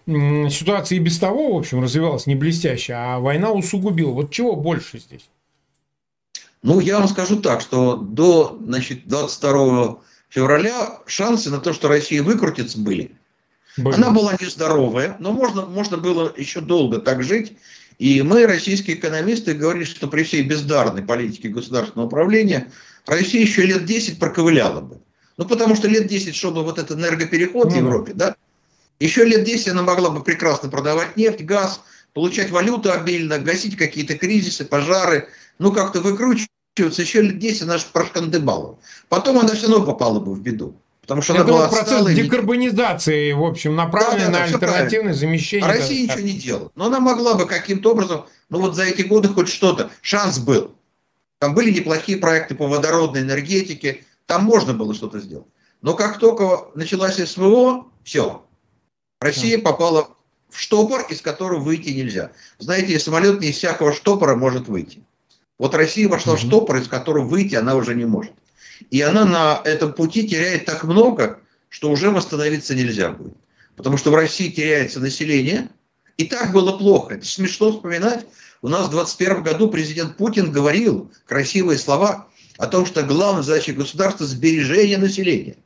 Ситуация 0.07 0.97
и 0.97 1.01
без 1.01 1.19
того, 1.19 1.55
в 1.55 1.59
общем, 1.59 1.83
развивалась 1.83 2.27
не 2.27 2.37
блестяще, 2.37 2.93
а 2.93 3.19
война 3.19 3.51
усугубила. 3.51 4.13
Вот 4.13 4.31
чего 4.31 4.55
больше 4.55 4.99
здесь? 4.99 5.29
Ну, 6.63 6.81
я 6.81 6.99
вам 6.99 7.09
скажу 7.09 7.41
так, 7.41 7.61
что 7.61 7.97
до 7.97 8.59
значит, 8.65 9.07
22 9.07 9.99
февраля 10.29 11.01
шансы 11.07 11.51
на 11.51 11.59
то, 11.59 11.73
что 11.73 11.89
Россия 11.89 12.23
выкрутится, 12.23 12.79
были. 12.79 13.13
были. 13.77 13.97
Она 13.97 14.11
была 14.11 14.35
нездоровая, 14.41 15.17
но 15.19 15.33
можно, 15.33 15.67
можно 15.67 15.97
было 15.97 16.33
еще 16.37 16.61
долго 16.61 16.99
так 16.99 17.23
жить. 17.23 17.57
И 17.99 18.23
мы, 18.23 18.47
российские 18.47 18.97
экономисты, 18.97 19.55
говорили, 19.55 19.85
что 19.85 20.07
при 20.07 20.23
всей 20.23 20.43
бездарной 20.43 21.03
политике 21.03 21.49
государственного 21.49 22.07
управления 22.07 22.71
Россия 23.07 23.41
еще 23.41 23.63
лет 23.63 23.87
10 23.87 24.19
проковыляла 24.19 24.83
бы. 24.83 25.01
Ну, 25.37 25.45
потому 25.45 25.77
что 25.77 25.89
лет 25.89 26.07
10 26.07 26.35
шел 26.35 26.51
бы 26.51 26.63
вот 26.63 26.79
этот 26.79 26.99
энергопереход 26.99 27.69
mm-hmm. 27.69 27.73
в 27.73 27.77
Европе, 27.77 28.13
да? 28.15 28.37
Еще 28.99 29.25
лет 29.25 29.45
10 29.45 29.69
она 29.69 29.83
могла 29.83 30.11
бы 30.11 30.23
прекрасно 30.23 30.71
продавать 30.71 31.17
нефть, 31.17 31.43
газ, 31.43 31.83
получать 32.15 32.51
валюту 32.51 32.91
обильно, 32.91 33.39
гасить 33.39 33.77
какие-то 33.77 34.17
кризисы, 34.17 34.65
пожары, 34.65 35.29
ну, 35.59 35.73
как-то 35.73 36.01
выкручиваться. 36.01 37.03
Еще 37.03 37.21
лет 37.21 37.39
10 37.39 37.63
она 37.63 37.79
же 37.79 37.85
прошкандыбала. 37.93 38.79
Потом 39.09 39.39
она 39.39 39.55
все 39.55 39.69
равно 39.69 39.85
попала 39.85 40.21
бы 40.21 40.35
в 40.35 40.41
беду. 40.41 40.75
Потому 41.07 41.23
что 41.23 41.35
Это 41.35 41.43
она 41.43 41.53
была 41.53 41.69
процесс 41.69 41.93
отсталой, 41.93 42.15
декарбонизации, 42.17 43.31
в 43.31 43.45
общем, 43.45 43.77
направленный 43.77 44.33
да, 44.33 44.33
да, 44.33 44.39
на 44.39 44.45
альтернативное 44.45 45.15
замещение. 45.15 45.65
А 45.65 45.73
Россия 45.73 46.03
ничего 46.03 46.21
не 46.21 46.33
делала. 46.33 46.73
Но 46.75 46.87
она 46.87 46.99
могла 46.99 47.35
бы 47.35 47.47
каким-то 47.47 47.93
образом, 47.93 48.27
ну 48.49 48.61
вот 48.61 48.75
за 48.75 48.85
эти 48.85 49.03
годы 49.03 49.29
хоть 49.29 49.49
что-то, 49.49 49.91
шанс 50.03 50.41
был. 50.41 50.75
Там 51.39 51.55
были 51.55 51.71
неплохие 51.71 52.19
проекты 52.19 52.57
по 52.57 52.67
водородной 52.67 53.21
энергетике, 53.21 54.05
там 54.27 54.45
можно 54.45 54.75
было 54.75 54.95
что-то 54.95 55.21
сделать. 55.21 55.47
Но 55.83 55.95
как 55.95 56.19
только 56.19 56.69
началась 56.75 57.17
СВО, 57.17 57.87
все. 58.05 58.45
Россия 59.21 59.59
попала 59.59 60.09
в 60.51 60.59
штопор, 60.59 61.07
из 61.09 61.21
которого 61.21 61.61
выйти 61.61 61.91
нельзя. 61.91 62.33
Знаете, 62.59 62.99
самолет 62.99 63.41
не 63.41 63.51
из 63.51 63.57
всякого 63.57 63.93
штопора 63.93 64.37
может 64.37 64.69
выйти. 64.69 65.05
Вот 65.59 65.75
Россия 65.75 66.09
вошла 66.09 66.37
в 66.37 66.41
штопор, 66.41 66.77
из 66.77 66.89
которого 66.89 67.25
выйти 67.25 67.55
она 67.55 67.75
уже 67.77 67.95
не 67.95 68.05
может. 68.05 68.33
И 68.91 69.01
она 69.01 69.25
на 69.25 69.61
этом 69.65 69.93
пути 69.93 70.29
теряет 70.29 70.67
так 70.67 70.85
много, 70.85 71.41
что 71.69 71.91
уже 71.91 72.11
восстановиться 72.11 72.75
нельзя 72.75 73.11
будет. 73.11 73.37
Потому 73.75 73.97
что 73.97 74.11
в 74.11 74.15
России 74.15 74.51
теряется 74.51 75.01
население. 75.01 75.69
И 76.17 76.25
так 76.25 76.53
было 76.53 76.77
плохо. 76.77 77.15
Это 77.15 77.27
смешно 77.27 77.73
вспоминать. 77.73 78.27
У 78.63 78.69
нас 78.69 78.87
в 78.87 78.91
2021 78.91 79.43
году 79.43 79.69
президент 79.69 80.17
Путин 80.17 80.51
говорил 80.51 81.11
красивые 81.27 81.79
слова 81.79 82.29
о 82.59 82.67
том, 82.67 82.87
что 82.87 83.03
главная 83.03 83.43
задача 83.43 83.73
государства– 83.73 84.25
сбережение 84.27 84.99
населения. 84.99 85.57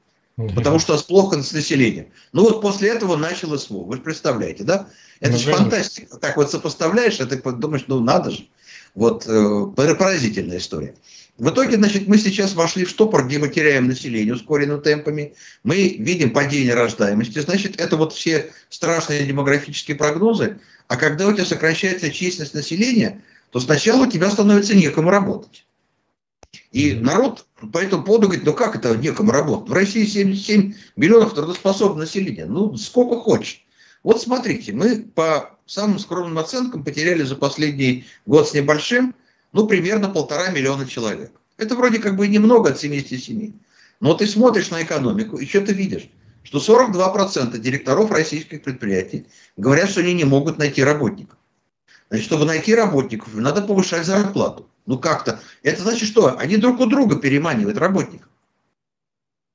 Потому 0.54 0.78
что 0.78 0.92
у 0.92 0.96
нас 0.96 1.04
плохо 1.04 1.42
с 1.42 1.52
населением. 1.52 2.06
Ну 2.32 2.42
вот 2.42 2.62
после 2.62 2.88
этого 2.88 3.16
начало 3.16 3.58
СВО. 3.58 3.84
Вы 3.84 3.96
же 3.96 4.02
представляете, 4.02 4.64
да? 4.64 4.88
Это 5.20 5.32
ну, 5.32 5.38
же 5.38 5.52
фантастика. 5.52 6.16
Так 6.16 6.36
вот 6.36 6.50
сопоставляешь, 6.50 7.20
а 7.20 7.26
ты 7.26 7.36
думаешь, 7.36 7.84
ну 7.88 8.00
надо 8.00 8.30
же. 8.30 8.46
Вот 8.94 9.26
э, 9.26 9.66
поразительная 9.76 10.58
история. 10.58 10.94
В 11.38 11.48
итоге, 11.50 11.76
значит, 11.76 12.06
мы 12.06 12.18
сейчас 12.18 12.54
вошли 12.54 12.84
в 12.84 12.90
штопор, 12.90 13.26
где 13.26 13.38
мы 13.38 13.48
теряем 13.48 13.86
население 13.86 14.34
ускоренными 14.34 14.80
темпами. 14.80 15.34
Мы 15.62 15.96
видим 15.98 16.32
падение 16.32 16.74
рождаемости. 16.74 17.38
Значит, 17.38 17.80
это 17.80 17.96
вот 17.96 18.12
все 18.12 18.50
страшные 18.68 19.24
демографические 19.24 19.96
прогнозы. 19.96 20.58
А 20.88 20.96
когда 20.96 21.26
у 21.26 21.32
тебя 21.32 21.46
сокращается 21.46 22.10
численность 22.10 22.54
населения, 22.54 23.22
то 23.52 23.60
сначала 23.60 24.06
у 24.06 24.10
тебя 24.10 24.30
становится 24.30 24.74
некому 24.74 25.10
работать. 25.10 25.64
И 26.72 26.94
народ 26.94 27.46
по 27.72 27.78
этому 27.78 28.04
поводу 28.04 28.26
говорит, 28.26 28.44
ну 28.44 28.52
как 28.52 28.76
это 28.76 28.96
некому 28.96 29.32
работать? 29.32 29.68
В 29.68 29.72
России 29.72 30.04
77 30.04 30.74
миллионов 30.96 31.34
трудоспособного 31.34 32.00
населения. 32.00 32.46
Ну, 32.46 32.76
сколько 32.76 33.16
хочешь. 33.20 33.64
Вот 34.02 34.20
смотрите, 34.20 34.72
мы 34.72 35.02
по 35.02 35.58
самым 35.66 35.98
скромным 35.98 36.38
оценкам 36.38 36.84
потеряли 36.84 37.22
за 37.22 37.36
последний 37.36 38.06
год 38.26 38.48
с 38.48 38.54
небольшим 38.54 39.14
ну, 39.52 39.66
примерно 39.66 40.08
полтора 40.08 40.50
миллиона 40.50 40.86
человек. 40.86 41.32
Это 41.56 41.74
вроде 41.74 41.98
как 41.98 42.16
бы 42.16 42.26
немного 42.28 42.70
от 42.70 42.80
77. 42.80 43.52
Но 44.00 44.14
ты 44.14 44.26
смотришь 44.26 44.70
на 44.70 44.82
экономику, 44.82 45.36
и 45.36 45.46
что 45.46 45.60
ты 45.60 45.72
видишь? 45.72 46.08
Что 46.42 46.58
42% 46.58 47.58
директоров 47.58 48.10
российских 48.10 48.62
предприятий 48.62 49.26
говорят, 49.56 49.90
что 49.90 50.00
они 50.00 50.14
не 50.14 50.24
могут 50.24 50.56
найти 50.56 50.82
работников. 50.82 51.36
Значит, 52.08 52.26
чтобы 52.26 52.46
найти 52.46 52.74
работников, 52.74 53.34
надо 53.34 53.60
повышать 53.60 54.06
зарплату. 54.06 54.68
Ну 54.90 54.98
как-то. 54.98 55.38
Это 55.62 55.82
значит 55.82 56.08
что? 56.08 56.36
Они 56.36 56.56
друг 56.56 56.80
у 56.80 56.86
друга 56.86 57.14
переманивают 57.14 57.78
работников. 57.78 58.28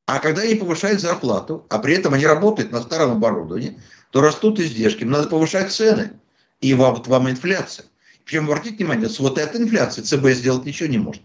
А 0.08 0.20
когда 0.20 0.44
они 0.44 0.56
повышают 0.56 1.02
зарплату, 1.02 1.66
а 1.68 1.80
при 1.80 1.94
этом 1.94 2.14
они 2.14 2.26
работают 2.26 2.72
на 2.72 2.82
старом 2.82 3.12
оборудовании, 3.12 3.78
то 4.12 4.22
растут 4.22 4.62
издержки. 4.62 5.04
Надо 5.04 5.28
повышать 5.28 5.74
цены. 5.74 6.14
И 6.62 6.74
вам, 6.74 7.04
вам 7.04 7.30
инфляция. 7.30 7.86
Причем, 8.24 8.46
обратите 8.46 8.78
внимание, 8.78 9.10
с 9.10 9.20
вот 9.20 9.38
этой 9.38 9.60
инфляцией 9.60 10.08
ЦБ 10.08 10.40
сделать 10.40 10.64
ничего 10.64 10.88
не 10.88 11.00
может. 11.00 11.24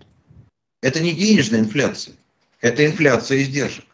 Это 0.83 0.99
не 0.99 1.13
денежная 1.13 1.61
инфляция, 1.61 2.17
это 2.61 2.85
инфляция 2.85 3.41
издержек. 3.41 3.85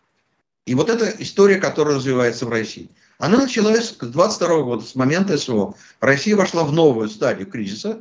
И 0.64 0.74
вот 0.74 0.88
эта 0.88 1.10
история, 1.22 1.56
которая 1.56 1.96
развивается 1.96 2.46
в 2.46 2.48
России, 2.48 2.88
она 3.18 3.36
началась 3.36 3.90
с 3.90 3.96
22 3.98 4.62
года, 4.62 4.82
с 4.82 4.94
момента 4.94 5.36
СВО. 5.36 5.74
Россия 6.00 6.36
вошла 6.36 6.64
в 6.64 6.72
новую 6.72 7.10
стадию 7.10 7.50
кризиса, 7.50 8.00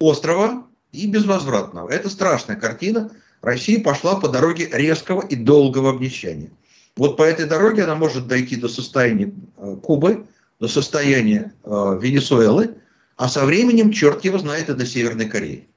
острова 0.00 0.66
и 0.94 1.06
безвозвратного. 1.06 1.88
Это 1.90 2.08
страшная 2.08 2.56
картина. 2.56 3.10
Россия 3.42 3.82
пошла 3.82 4.16
по 4.16 4.28
дороге 4.28 4.68
резкого 4.72 5.22
и 5.26 5.36
долгого 5.36 5.90
обнищания. 5.90 6.50
Вот 6.96 7.16
по 7.16 7.22
этой 7.22 7.46
дороге 7.46 7.84
она 7.84 7.94
может 7.94 8.28
дойти 8.28 8.56
до 8.56 8.68
состояния 8.68 9.32
э, 9.56 9.76
Кубы, 9.82 10.26
до 10.60 10.68
состояния 10.68 11.52
э, 11.64 11.98
Венесуэлы, 12.00 12.76
а 13.16 13.28
со 13.28 13.44
временем, 13.44 13.92
черт 13.92 14.24
его 14.24 14.38
знает, 14.38 14.70
и 14.70 14.74
до 14.74 14.86
Северной 14.86 15.26
Кореи. 15.26 15.68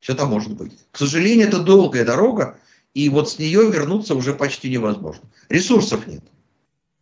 Все 0.00 0.12
это 0.12 0.26
может 0.26 0.54
быть. 0.54 0.72
К 0.90 0.98
сожалению, 0.98 1.48
это 1.48 1.60
долгая 1.60 2.04
дорога, 2.04 2.58
и 2.94 3.08
вот 3.08 3.30
с 3.30 3.38
нее 3.38 3.70
вернуться 3.70 4.14
уже 4.14 4.34
почти 4.34 4.68
невозможно. 4.68 5.22
Ресурсов 5.48 6.06
нет. 6.06 6.22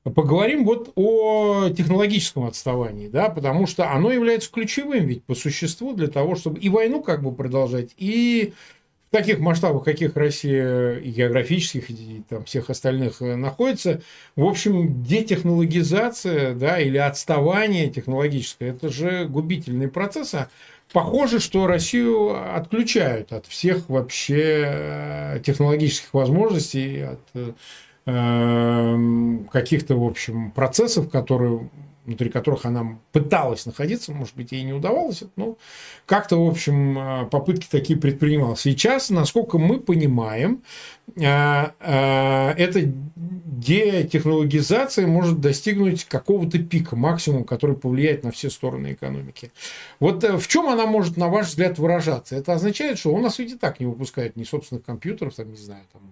Поговорим 0.02 0.64
вот 0.64 0.92
о 0.96 1.68
технологическом 1.68 2.44
отставании, 2.44 3.08
да, 3.08 3.28
потому 3.28 3.66
что 3.66 3.92
оно 3.92 4.10
является 4.10 4.50
ключевым 4.50 5.06
ведь 5.06 5.24
по 5.24 5.34
существу 5.34 5.92
для 5.92 6.08
того, 6.08 6.36
чтобы 6.36 6.58
и 6.58 6.70
войну 6.70 7.02
как 7.02 7.22
бы 7.22 7.34
продолжать, 7.34 7.90
и 7.98 8.54
в 9.10 9.12
таких 9.12 9.40
масштабах, 9.40 9.84
каких 9.84 10.16
Россия 10.16 10.96
и 10.96 11.10
географических, 11.10 11.90
и 11.90 12.22
там 12.28 12.44
всех 12.44 12.70
остальных 12.70 13.20
э, 13.20 13.34
находится, 13.34 14.00
в 14.36 14.44
общем, 14.44 15.02
детехнологизация, 15.02 16.54
да, 16.54 16.80
или 16.80 16.96
отставание 16.96 17.90
технологическое, 17.90 18.70
это 18.70 18.88
же 18.88 19.26
губительные 19.26 19.88
процессы. 19.88 20.46
Похоже, 20.92 21.40
что 21.40 21.66
Россию 21.66 22.56
отключают 22.56 23.32
от 23.32 23.46
всех 23.46 23.88
вообще 23.90 24.62
э, 24.64 25.40
технологических 25.44 26.14
возможностей, 26.14 27.02
от 27.02 27.20
э, 27.34 27.52
каких-то, 28.04 29.96
в 29.96 30.04
общем, 30.04 30.50
процессов, 30.52 31.10
которые 31.10 31.68
внутри 32.10 32.30
которых 32.30 32.64
она 32.64 32.98
пыталась 33.12 33.66
находиться, 33.66 34.12
может 34.12 34.34
быть, 34.34 34.52
ей 34.52 34.64
не 34.64 34.72
удавалось, 34.72 35.22
но 35.36 35.56
как-то, 36.06 36.44
в 36.44 36.48
общем, 36.48 36.98
э, 36.98 37.26
попытки 37.26 37.68
такие 37.70 37.98
предпринимал. 37.98 38.56
Сейчас, 38.56 39.10
насколько 39.10 39.58
мы 39.58 39.78
понимаем, 39.78 40.62
э, 41.16 41.22
э, 41.22 42.50
эта 42.56 42.82
детехнологизация 43.14 45.06
может 45.06 45.40
достигнуть 45.40 46.04
какого-то 46.04 46.58
пика, 46.58 46.96
максимум, 46.96 47.44
который 47.44 47.76
повлияет 47.76 48.24
на 48.24 48.32
все 48.32 48.48
стороны 48.50 48.94
экономики. 48.94 49.52
Вот 50.00 50.24
в 50.24 50.48
чем 50.48 50.68
она 50.68 50.86
может, 50.86 51.16
на 51.16 51.28
ваш 51.28 51.48
взгляд, 51.48 51.78
выражаться? 51.78 52.34
Это 52.34 52.54
означает, 52.54 52.98
что 52.98 53.14
у 53.14 53.18
нас 53.18 53.38
ведь 53.38 53.52
и 53.52 53.56
так 53.56 53.78
не 53.78 53.86
выпускают 53.86 54.36
ни 54.36 54.44
собственных 54.44 54.84
компьютеров, 54.84 55.34
там, 55.34 55.50
не 55.50 55.58
знаю, 55.58 55.82
там, 55.92 56.02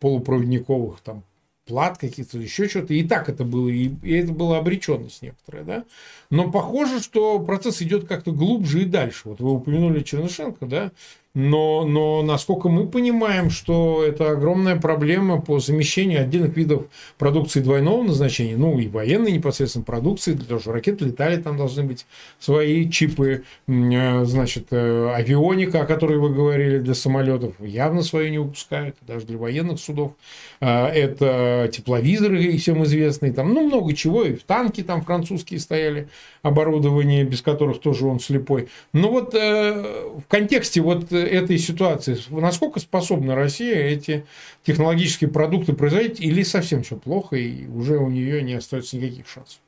полупроводниковых, 0.00 1.00
там, 1.00 1.24
плат 1.66 1.98
каких-то, 1.98 2.38
еще 2.38 2.68
что-то. 2.68 2.94
И 2.94 3.02
так 3.02 3.28
это 3.28 3.44
было, 3.44 3.68
и, 3.68 3.90
это 4.10 4.32
была 4.32 4.58
обреченность 4.58 5.22
некоторая, 5.22 5.64
да. 5.64 5.84
Но 6.30 6.50
похоже, 6.50 7.00
что 7.00 7.38
процесс 7.38 7.80
идет 7.82 8.06
как-то 8.06 8.32
глубже 8.32 8.82
и 8.82 8.86
дальше. 8.86 9.22
Вот 9.24 9.40
вы 9.40 9.52
упомянули 9.52 10.02
Чернышенко, 10.02 10.66
да, 10.66 10.92
но, 11.34 11.84
но 11.84 12.22
насколько 12.22 12.68
мы 12.68 12.86
понимаем, 12.86 13.50
что 13.50 14.04
это 14.04 14.30
огромная 14.30 14.76
проблема 14.76 15.40
по 15.40 15.58
замещению 15.58 16.20
отдельных 16.20 16.56
видов 16.56 16.84
продукции 17.18 17.60
двойного 17.60 18.04
назначения, 18.04 18.56
ну 18.56 18.78
и 18.78 18.86
военной 18.86 19.32
непосредственно 19.32 19.84
продукции, 19.84 20.34
для 20.34 20.46
того, 20.46 20.60
что 20.60 20.72
ракеты 20.72 21.06
летали, 21.06 21.42
там 21.42 21.56
должны 21.56 21.82
быть 21.82 22.06
свои 22.38 22.88
чипы, 22.88 23.42
э, 23.66 24.24
значит, 24.24 24.68
э, 24.70 25.12
авионика, 25.12 25.82
о 25.82 25.86
которой 25.86 26.18
вы 26.18 26.32
говорили, 26.32 26.78
для 26.78 26.94
самолетов, 26.94 27.54
явно 27.58 28.02
свою 28.02 28.30
не 28.30 28.38
выпускают, 28.38 28.96
даже 29.00 29.26
для 29.26 29.36
военных 29.36 29.80
судов. 29.80 30.12
А, 30.60 30.88
это 30.88 31.68
тепловизоры 31.72 32.56
всем 32.58 32.84
известные, 32.84 33.32
там, 33.32 33.52
ну, 33.52 33.66
много 33.66 33.92
чего, 33.94 34.22
и 34.22 34.34
в 34.34 34.44
танки 34.44 34.82
там 34.82 35.02
французские 35.02 35.58
стояли, 35.58 36.08
оборудование, 36.44 37.24
без 37.24 37.40
которых 37.40 37.80
тоже 37.80 38.06
он 38.06 38.20
слепой. 38.20 38.68
Но 38.92 39.10
вот 39.10 39.34
э, 39.34 39.72
в 40.18 40.24
контексте 40.28 40.82
вот 40.82 41.10
этой 41.10 41.56
ситуации, 41.56 42.18
насколько 42.28 42.80
способна 42.80 43.34
Россия 43.34 43.76
эти 43.76 44.26
технологические 44.62 45.30
продукты 45.30 45.72
производить, 45.72 46.20
или 46.20 46.42
совсем 46.42 46.82
все 46.82 46.96
плохо, 46.96 47.36
и 47.36 47.66
уже 47.66 47.96
у 47.96 48.10
нее 48.10 48.42
не 48.42 48.52
остается 48.52 48.98
никаких 48.98 49.26
шансов? 49.26 49.58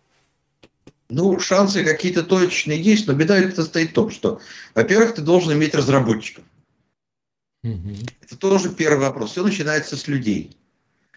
Ну, 1.08 1.40
шансы 1.40 1.82
какие-то 1.82 2.22
точные 2.22 2.80
есть, 2.80 3.06
но 3.06 3.14
беда 3.14 3.38
это 3.38 3.64
стоит 3.64 3.90
в 3.90 3.94
том, 3.94 4.10
что, 4.10 4.40
во-первых, 4.74 5.14
ты 5.14 5.22
должен 5.22 5.54
иметь 5.54 5.74
разработчиков. 5.74 6.44
Угу. 7.64 7.94
Это 8.20 8.36
тоже 8.36 8.68
первый 8.68 9.00
вопрос. 9.00 9.30
Все 9.30 9.42
начинается 9.42 9.96
с 9.96 10.08
людей. 10.08 10.54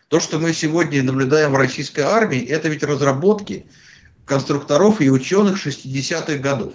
То, 0.07 0.21
что 0.21 0.39
мы 0.39 0.53
сегодня 0.53 1.03
наблюдаем 1.03 1.51
в 1.51 1.57
российской 1.57 2.01
армии, 2.01 2.39
это 2.45 2.69
ведь 2.69 2.83
разработки 2.83 3.65
конструкторов 4.29 5.01
и 5.01 5.09
ученых 5.09 5.65
60-х 5.65 6.37
годов. 6.37 6.73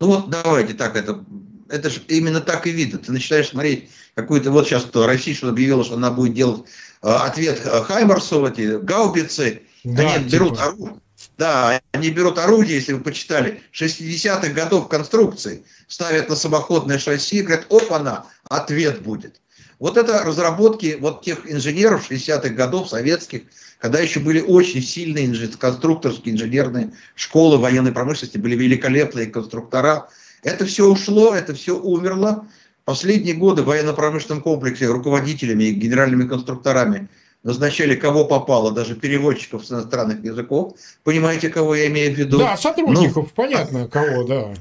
Ну 0.00 0.08
вот 0.08 0.28
давайте 0.28 0.74
так 0.74 0.96
это 0.96 1.24
это 1.68 1.90
же 1.90 2.00
именно 2.08 2.40
так 2.40 2.66
и 2.66 2.70
видно. 2.70 2.98
Ты 2.98 3.12
начинаешь 3.12 3.48
смотреть 3.48 3.90
какую-то, 4.14 4.50
вот 4.50 4.66
сейчас 4.66 4.84
кто, 4.84 5.06
Россия 5.06 5.34
что 5.34 5.48
объявила, 5.48 5.84
что 5.84 5.94
она 5.94 6.10
будет 6.10 6.34
делать 6.34 6.62
э, 7.02 7.08
ответ 7.08 7.62
э, 7.64 7.82
Хаймарсу, 7.84 8.46
эти 8.46 8.78
гаубицы, 8.78 9.62
да, 9.82 10.14
они 10.14 10.24
типа. 10.24 10.32
берут 10.32 10.60
оружие. 10.60 11.00
Да, 11.38 11.80
они 11.92 12.10
берут 12.10 12.38
орудие, 12.38 12.76
если 12.76 12.92
вы 12.92 13.00
почитали, 13.00 13.62
60-х 13.72 14.48
годов 14.48 14.88
конструкции, 14.88 15.64
ставят 15.88 16.28
на 16.28 16.36
самоходное 16.36 16.98
шасси 16.98 17.38
и 17.38 17.42
говорят, 17.42 17.66
оп, 17.70 17.92
она, 17.92 18.26
ответ 18.48 19.02
будет. 19.02 19.40
Вот 19.78 19.96
это 19.96 20.22
разработки 20.22 20.96
вот 21.00 21.22
тех 21.22 21.50
инженеров 21.50 22.08
60-х 22.08 22.50
годов 22.50 22.88
советских, 22.88 23.42
когда 23.84 24.00
еще 24.00 24.18
были 24.18 24.40
очень 24.40 24.80
сильные 24.80 25.28
конструкторские 25.58 26.34
инженерные 26.34 26.92
школы 27.14 27.58
военной 27.58 27.92
промышленности, 27.92 28.38
были 28.38 28.56
великолепные 28.56 29.26
конструктора, 29.26 30.08
это 30.42 30.64
все 30.64 30.86
ушло, 30.86 31.34
это 31.34 31.52
все 31.52 31.78
умерло. 31.78 32.46
Последние 32.86 33.34
годы 33.34 33.60
в 33.60 33.66
военно-промышленном 33.66 34.40
комплексе 34.42 34.86
руководителями 34.86 35.64
и 35.64 35.72
генеральными 35.72 36.26
конструкторами 36.26 37.10
назначали 37.42 37.94
кого 37.94 38.24
попало, 38.24 38.72
даже 38.72 38.94
переводчиков 38.94 39.66
с 39.66 39.70
иностранных 39.70 40.24
языков. 40.24 40.78
Понимаете, 41.02 41.50
кого 41.50 41.74
я 41.74 41.86
имею 41.88 42.14
в 42.14 42.18
виду? 42.18 42.38
Да, 42.38 42.56
сотрудников, 42.56 43.26
ну, 43.26 43.32
понятно, 43.34 43.86
кого, 43.86 44.24
да. 44.24 44.54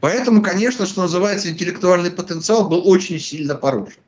Поэтому, 0.00 0.42
конечно, 0.42 0.84
что 0.84 1.00
называется, 1.00 1.48
интеллектуальный 1.48 2.10
потенциал 2.10 2.68
был 2.68 2.86
очень 2.86 3.18
сильно 3.18 3.54
порушен. 3.54 4.02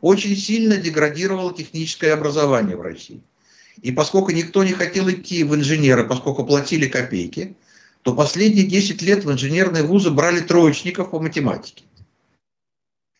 Очень 0.00 0.36
сильно 0.38 0.78
деградировало 0.78 1.52
техническое 1.52 2.14
образование 2.14 2.74
в 2.74 2.80
России. 2.80 3.20
И 3.82 3.92
поскольку 3.92 4.30
никто 4.30 4.64
не 4.64 4.72
хотел 4.72 5.10
идти 5.10 5.44
в 5.44 5.54
инженеры, 5.54 6.06
поскольку 6.06 6.44
платили 6.44 6.88
копейки, 6.88 7.56
то 8.02 8.14
последние 8.14 8.66
10 8.66 9.02
лет 9.02 9.24
в 9.24 9.32
инженерные 9.32 9.82
вузы 9.82 10.10
брали 10.10 10.40
троечников 10.40 11.10
по 11.10 11.20
математике. 11.20 11.84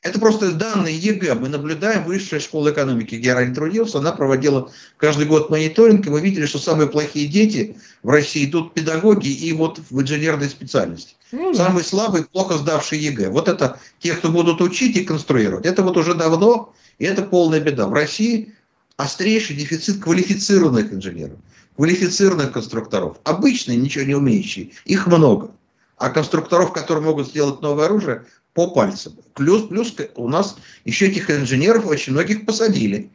Это 0.01 0.21
просто 0.21 0.53
данные 0.53 0.97
ЕГЭ. 0.97 1.35
Мы 1.35 1.49
наблюдаем 1.49 2.05
высшая 2.05 2.39
школа 2.39 2.71
экономики, 2.71 3.17
где 3.17 3.29
я 3.29 3.35
ранее 3.35 3.55
трудился, 3.55 3.99
она 3.99 4.13
проводила 4.13 4.71
каждый 4.97 5.27
год 5.27 5.51
мониторинг, 5.51 6.07
и 6.07 6.11
мы 6.11 6.21
видели, 6.21 6.47
что 6.47 6.59
самые 6.59 6.89
плохие 6.89 7.27
дети 7.27 7.77
в 8.05 8.11
России 8.11 8.45
идут 8.45 8.75
педагоги 8.75 9.29
и 9.29 9.53
вот 9.53 9.81
в 9.91 10.01
инженерной 10.01 10.49
специальности. 10.49 11.17
Ну, 11.33 11.53
да. 11.53 11.67
Самые 11.67 11.85
слабые, 11.85 12.25
плохо 12.25 12.57
сдавшие 12.59 13.03
ЕГЭ. 13.03 13.31
Вот 13.31 13.49
это 13.49 13.81
те, 13.99 14.15
кто 14.15 14.31
будут 14.31 14.61
учить 14.61 14.97
и 14.97 15.05
конструировать. 15.05 15.67
Это 15.67 15.83
вот 15.83 15.97
уже 15.97 16.15
давно, 16.15 16.73
и 16.99 17.05
это 17.05 17.23
полная 17.23 17.61
беда. 17.61 17.89
В 17.89 17.93
России 17.93 18.55
острейший 18.99 19.57
дефицит 19.57 20.03
квалифицированных 20.03 20.93
инженеров 20.93 21.39
квалифицированных 21.79 22.51
конструкторов, 22.51 23.19
обычные, 23.23 23.77
ничего 23.77 24.05
не 24.05 24.17
умеющие, 24.17 24.71
их 24.85 25.07
много. 25.07 25.53
А 25.97 26.11
конструкторов, 26.11 26.73
которые 26.73 27.05
могут 27.05 27.29
сделать 27.29 27.63
новое 27.63 27.87
оружие, 27.87 28.25
по 28.53 28.69
пальцам. 28.71 29.15
Плюс, 29.35 29.69
плюс 29.69 29.95
у 30.17 30.29
нас 30.29 30.57
еще 30.85 31.07
этих 31.07 31.31
инженеров 31.31 31.87
очень 31.87 32.15
многих 32.15 32.45
посадили. 32.45 33.11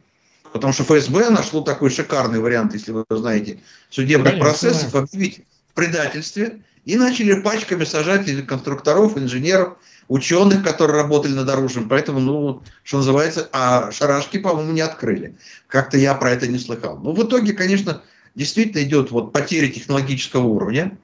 Потому 0.54 0.72
что 0.72 0.84
ФСБ 0.84 1.28
нашло 1.28 1.60
такой 1.60 1.90
шикарный 1.90 2.40
вариант, 2.40 2.72
если 2.72 2.92
вы 2.92 3.04
знаете, 3.10 3.60
судебных 3.90 4.32
Конечно, 4.32 4.50
процессов, 4.50 4.94
объявить 4.94 5.42
в 5.70 5.74
предательстве. 5.74 6.62
И 6.86 6.96
начали 6.96 7.40
пачками 7.40 7.84
сажать 7.84 8.46
конструкторов, 8.46 9.18
инженеров, 9.18 9.76
ученых, 10.08 10.62
которые 10.62 11.02
работали 11.02 11.32
над 11.32 11.48
оружием. 11.48 11.88
Поэтому, 11.88 12.20
ну, 12.20 12.62
что 12.82 12.98
называется, 12.98 13.48
а 13.52 13.90
шарашки, 13.90 14.38
по-моему, 14.38 14.72
не 14.72 14.80
открыли. 14.80 15.36
Как-то 15.66 15.98
я 15.98 16.14
про 16.14 16.30
это 16.30 16.46
не 16.46 16.58
слыхал. 16.58 16.98
Ну, 16.98 17.12
в 17.12 17.22
итоге, 17.26 17.52
конечно, 17.52 18.02
действительно 18.34 18.82
идет 18.82 19.10
вот 19.10 19.32
потеря 19.32 19.68
технологического 19.68 20.46
уровня. 20.46 20.96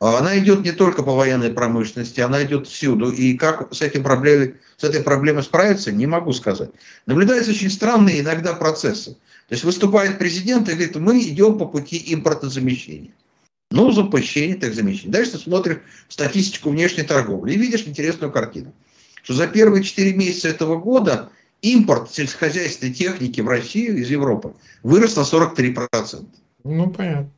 А 0.00 0.18
она 0.18 0.36
идет 0.38 0.64
не 0.64 0.72
только 0.72 1.02
по 1.02 1.14
военной 1.14 1.50
промышленности, 1.50 2.20
она 2.20 2.42
идет 2.42 2.66
всюду. 2.66 3.10
И 3.10 3.34
как 3.38 3.72
с, 3.72 3.80
этим 3.80 4.02
проблемой, 4.02 4.56
с 4.76 4.84
этой 4.84 5.02
проблемой 5.02 5.42
справиться, 5.42 5.92
не 5.92 6.06
могу 6.06 6.32
сказать. 6.32 6.70
Наблюдаются 7.06 7.52
очень 7.52 7.70
странные 7.70 8.20
иногда 8.20 8.54
процессы. 8.54 9.12
То 9.48 9.52
есть 9.52 9.64
выступает 9.64 10.18
президент 10.18 10.68
и 10.68 10.72
говорит, 10.72 10.96
мы 10.96 11.20
идем 11.20 11.58
по 11.58 11.66
пути 11.66 12.02
импортозамещения. 12.12 13.12
Ну, 13.74 13.90
запущение, 13.90 14.54
так 14.56 14.72
замещение. 14.72 15.10
Дальше 15.10 15.32
ты 15.32 15.38
смотришь 15.38 15.78
статистику 16.08 16.70
внешней 16.70 17.02
торговли 17.02 17.54
и 17.54 17.58
видишь 17.58 17.82
интересную 17.86 18.30
картину. 18.30 18.72
Что 19.24 19.34
за 19.34 19.48
первые 19.48 19.82
4 19.82 20.12
месяца 20.12 20.48
этого 20.48 20.78
года 20.78 21.30
импорт 21.60 22.12
сельскохозяйственной 22.12 22.94
техники 22.94 23.40
в 23.40 23.48
Россию 23.48 23.96
из 23.96 24.08
Европы 24.10 24.54
вырос 24.84 25.16
на 25.16 25.22
43%. 25.22 26.24
Ну, 26.62 26.90
понятно. 26.90 27.32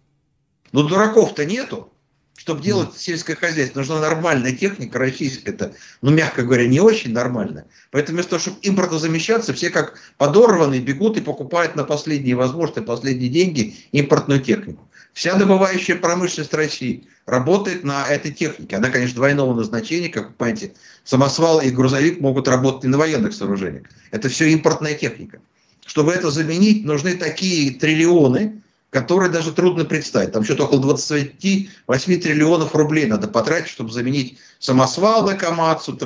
Но 0.72 0.82
дураков-то 0.82 1.47
нету. 1.47 1.91
Чтобы 2.37 2.61
делать 2.61 2.91
сельское 2.95 3.34
хозяйство, 3.34 3.78
нужна 3.78 3.99
нормальная 3.99 4.53
техника, 4.53 4.99
российская 4.99 5.53
это, 5.53 5.72
ну, 6.03 6.11
мягко 6.11 6.43
говоря, 6.43 6.68
не 6.68 6.80
очень 6.80 7.14
нормальная. 7.14 7.64
Поэтому 7.91 8.16
вместо 8.16 8.32
того, 8.32 8.43
чтобы 8.43 8.59
импортозамещаться, 8.61 9.55
все 9.55 9.70
как 9.70 9.99
подорванные 10.18 10.82
бегут 10.82 11.16
и 11.16 11.22
покупают 11.22 11.76
на 11.76 11.84
последние 11.84 12.37
возможности, 12.37 12.80
последние 12.80 13.30
деньги 13.30 13.76
импортную 13.93 14.41
технику. 14.43 14.87
Вся 15.16 15.34
добывающая 15.34 15.96
промышленность 15.96 16.52
России 16.52 17.08
работает 17.24 17.84
на 17.84 18.06
этой 18.06 18.32
технике. 18.32 18.76
Она, 18.76 18.90
конечно, 18.90 19.16
двойного 19.16 19.54
назначения, 19.54 20.10
как 20.10 20.26
вы 20.26 20.34
понимаете, 20.34 20.74
самосвал 21.04 21.62
и 21.62 21.70
грузовик 21.70 22.20
могут 22.20 22.48
работать 22.48 22.84
и 22.84 22.88
на 22.88 22.98
военных 22.98 23.32
сооружениях. 23.32 23.84
Это 24.10 24.28
все 24.28 24.44
импортная 24.50 24.92
техника. 24.92 25.38
Чтобы 25.86 26.12
это 26.12 26.30
заменить, 26.30 26.84
нужны 26.84 27.14
такие 27.14 27.70
триллионы, 27.78 28.60
которые 28.90 29.30
даже 29.30 29.52
трудно 29.52 29.86
представить. 29.86 30.32
Там 30.32 30.44
что-то 30.44 30.64
около 30.64 30.82
28 30.82 32.20
триллионов 32.20 32.74
рублей 32.74 33.06
надо 33.06 33.26
потратить, 33.26 33.70
чтобы 33.70 33.92
заменить 33.92 34.36
самосвалы 34.58 35.32
Камацу, 35.32 35.98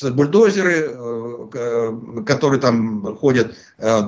бульдозеры, 0.00 0.92
э, 0.92 1.48
э, 1.54 2.22
которые 2.24 2.60
там 2.60 3.16
ходят, 3.16 3.56
э, 3.78 4.00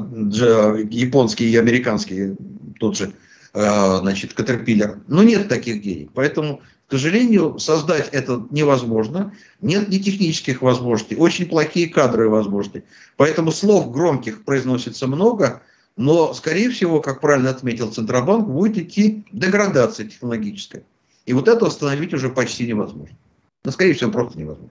японские 0.88 1.49
и 1.51 1.57
американские, 1.57 2.36
тот 2.78 2.97
же, 2.97 3.12
значит, 3.57 4.32
Caterpillar. 4.38 5.00
Но 5.09 5.22
нет 5.22 5.48
таких 5.48 5.82
денег. 5.82 6.11
Поэтому, 6.14 6.61
к 6.88 6.92
сожалению, 6.92 7.59
создать 7.59 8.09
это 8.12 8.46
невозможно. 8.50 9.32
Нет 9.61 9.88
ни 9.88 9.98
технических 9.98 10.62
возможностей, 10.62 11.16
очень 11.16 11.46
плохие 11.46 11.88
кадровые 11.88 12.28
возможности. 12.30 12.84
Поэтому 13.16 13.52
слов 13.52 13.90
громких 13.90 14.44
произносится 14.44 15.07
много– 15.07 15.62
но, 15.96 16.34
скорее 16.34 16.68
всего, 16.68 17.00
как 17.00 17.22
правильно 17.22 17.48
отметил 17.48 17.90
Центробанк, 17.90 18.46
будет 18.46 18.76
идти 18.76 19.24
деградация 19.32 20.07
технологическая. 20.07 20.82
И 21.24 21.32
вот 21.32 21.48
это 21.48 21.66
остановить 21.66 22.12
уже 22.12 22.28
почти 22.28 22.66
невозможно. 22.66 23.16
Но, 23.64 23.70
скорее 23.70 23.94
всего, 23.94 24.11
просто 24.11 24.38
невозможно. 24.38 24.70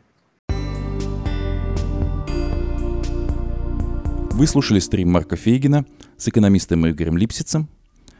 Вы 4.33 4.47
слушали 4.47 4.79
стрим 4.79 5.11
Марка 5.11 5.35
Фейгина 5.35 5.85
с 6.17 6.27
экономистом 6.27 6.87
Игорем 6.87 7.17
Липсицем. 7.17 7.69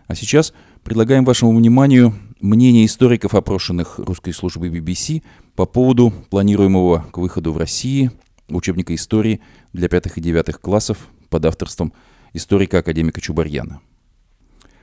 А 0.07 0.15
сейчас 0.15 0.53
предлагаем 0.83 1.25
вашему 1.25 1.55
вниманию 1.55 2.13
мнение 2.39 2.85
историков, 2.85 3.33
опрошенных 3.33 3.99
русской 3.99 4.33
службой 4.33 4.69
BBC 4.69 5.23
по 5.55 5.65
поводу 5.65 6.13
планируемого 6.29 7.05
к 7.11 7.17
выходу 7.17 7.51
в 7.51 7.57
России 7.57 8.11
учебника 8.47 8.93
истории 8.93 9.41
для 9.73 9.89
пятых 9.89 10.17
и 10.17 10.21
девятых 10.21 10.61
классов 10.61 11.07
под 11.29 11.45
авторством 11.45 11.93
историка-академика 12.33 13.21
Чубарьяна. 13.21 13.81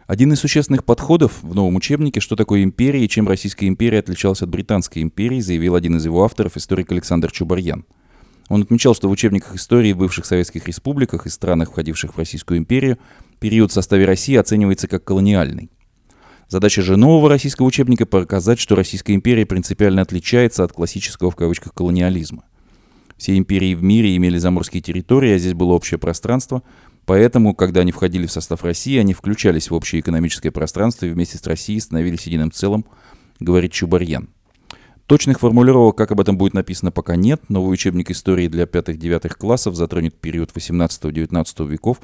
Один 0.08 0.32
из 0.32 0.40
существенных 0.40 0.84
подходов 0.84 1.42
в 1.42 1.54
новом 1.54 1.76
учебнике 1.76 2.18
«Что 2.18 2.34
такое 2.34 2.64
империя 2.64 3.04
и 3.04 3.08
чем 3.08 3.28
Российская 3.28 3.68
империя 3.68 4.00
отличалась 4.00 4.42
от 4.42 4.48
Британской 4.48 5.00
империи» 5.00 5.40
заявил 5.40 5.76
один 5.76 5.96
из 5.96 6.04
его 6.04 6.24
авторов, 6.24 6.56
историк 6.56 6.90
Александр 6.90 7.30
Чубарьян. 7.30 7.84
Он 8.52 8.60
отмечал, 8.60 8.94
что 8.94 9.08
в 9.08 9.10
учебниках 9.10 9.54
истории 9.54 9.94
в 9.94 9.96
бывших 9.96 10.26
советских 10.26 10.66
республиках 10.68 11.24
и 11.24 11.30
странах, 11.30 11.70
входивших 11.70 12.12
в 12.12 12.18
Российскую 12.18 12.58
империю, 12.58 12.98
период 13.40 13.70
в 13.70 13.74
составе 13.74 14.04
России 14.04 14.36
оценивается 14.36 14.88
как 14.88 15.02
колониальный. 15.04 15.70
Задача 16.48 16.82
же 16.82 16.98
нового 16.98 17.30
российского 17.30 17.64
учебника 17.64 18.04
показать, 18.04 18.58
что 18.58 18.74
Российская 18.74 19.14
империя 19.14 19.46
принципиально 19.46 20.02
отличается 20.02 20.64
от 20.64 20.72
классического 20.74 21.30
в 21.30 21.36
кавычках 21.36 21.72
колониализма. 21.72 22.44
Все 23.16 23.38
империи 23.38 23.74
в 23.74 23.82
мире 23.82 24.14
имели 24.16 24.36
заморские 24.36 24.82
территории, 24.82 25.32
а 25.32 25.38
здесь 25.38 25.54
было 25.54 25.72
общее 25.72 25.96
пространство, 25.96 26.62
поэтому, 27.06 27.54
когда 27.54 27.80
они 27.80 27.90
входили 27.90 28.26
в 28.26 28.32
состав 28.32 28.64
России, 28.64 28.98
они 28.98 29.14
включались 29.14 29.70
в 29.70 29.74
общее 29.74 30.00
экономическое 30.00 30.50
пространство 30.50 31.06
и 31.06 31.10
вместе 31.10 31.38
с 31.38 31.46
Россией 31.46 31.80
становились 31.80 32.26
единым 32.26 32.52
целым, 32.52 32.84
говорит 33.40 33.72
Чубарьян. 33.72 34.28
Точных 35.12 35.40
формулировок, 35.40 35.94
как 35.94 36.10
об 36.10 36.20
этом 36.22 36.38
будет 36.38 36.54
написано, 36.54 36.90
пока 36.90 37.16
нет. 37.16 37.50
Новый 37.50 37.74
учебник 37.74 38.10
истории 38.10 38.48
для 38.48 38.64
5-9 38.64 39.28
классов 39.36 39.74
затронет 39.74 40.18
период 40.18 40.52
18-19 40.54 41.68
веков. 41.68 42.00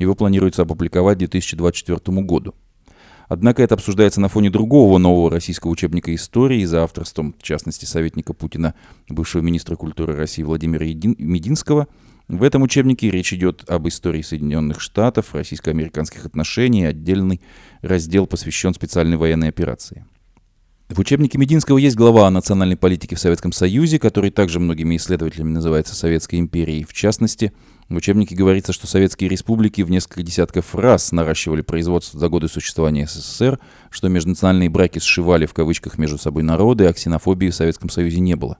Его 0.00 0.16
планируется 0.16 0.62
опубликовать 0.62 1.18
к 1.18 1.20
2024 1.20 2.20
году. 2.22 2.56
Однако 3.28 3.62
это 3.62 3.76
обсуждается 3.76 4.20
на 4.20 4.28
фоне 4.28 4.50
другого 4.50 4.98
нового 4.98 5.30
российского 5.30 5.70
учебника 5.70 6.12
истории 6.12 6.64
за 6.64 6.82
авторством, 6.82 7.36
в 7.38 7.44
частности, 7.44 7.84
советника 7.84 8.32
Путина, 8.32 8.74
бывшего 9.08 9.40
министра 9.40 9.76
культуры 9.76 10.16
России 10.16 10.42
Владимира 10.42 10.84
Мединского. 10.84 11.86
В 12.26 12.42
этом 12.42 12.62
учебнике 12.62 13.08
речь 13.08 13.32
идет 13.32 13.70
об 13.70 13.86
истории 13.86 14.22
Соединенных 14.22 14.80
Штатов, 14.80 15.32
российско-американских 15.32 16.26
отношений, 16.26 16.86
отдельный 16.86 17.40
раздел 17.82 18.26
посвящен 18.26 18.74
специальной 18.74 19.16
военной 19.16 19.48
операции. 19.48 20.04
В 20.88 21.00
учебнике 21.00 21.36
Мединского 21.36 21.76
есть 21.76 21.96
глава 21.96 22.26
о 22.26 22.30
национальной 22.30 22.76
политике 22.76 23.14
в 23.14 23.20
Советском 23.20 23.52
Союзе, 23.52 23.98
который 23.98 24.30
также 24.30 24.58
многими 24.58 24.96
исследователями 24.96 25.50
называется 25.50 25.94
Советской 25.94 26.36
империей. 26.36 26.84
В 26.84 26.94
частности, 26.94 27.52
в 27.90 27.96
учебнике 27.96 28.34
говорится, 28.34 28.72
что 28.72 28.86
советские 28.86 29.28
республики 29.28 29.82
в 29.82 29.90
несколько 29.90 30.22
десятков 30.22 30.74
раз 30.74 31.12
наращивали 31.12 31.60
производство 31.60 32.18
за 32.18 32.30
годы 32.30 32.48
существования 32.48 33.06
СССР, 33.06 33.58
что 33.90 34.08
межнациональные 34.08 34.70
браки 34.70 34.98
сшивали 34.98 35.44
в 35.44 35.52
кавычках 35.52 35.98
между 35.98 36.16
собой 36.16 36.42
народы, 36.42 36.86
а 36.86 36.92
ксенофобии 36.94 37.50
в 37.50 37.54
Советском 37.54 37.90
Союзе 37.90 38.20
не 38.20 38.34
было. 38.34 38.56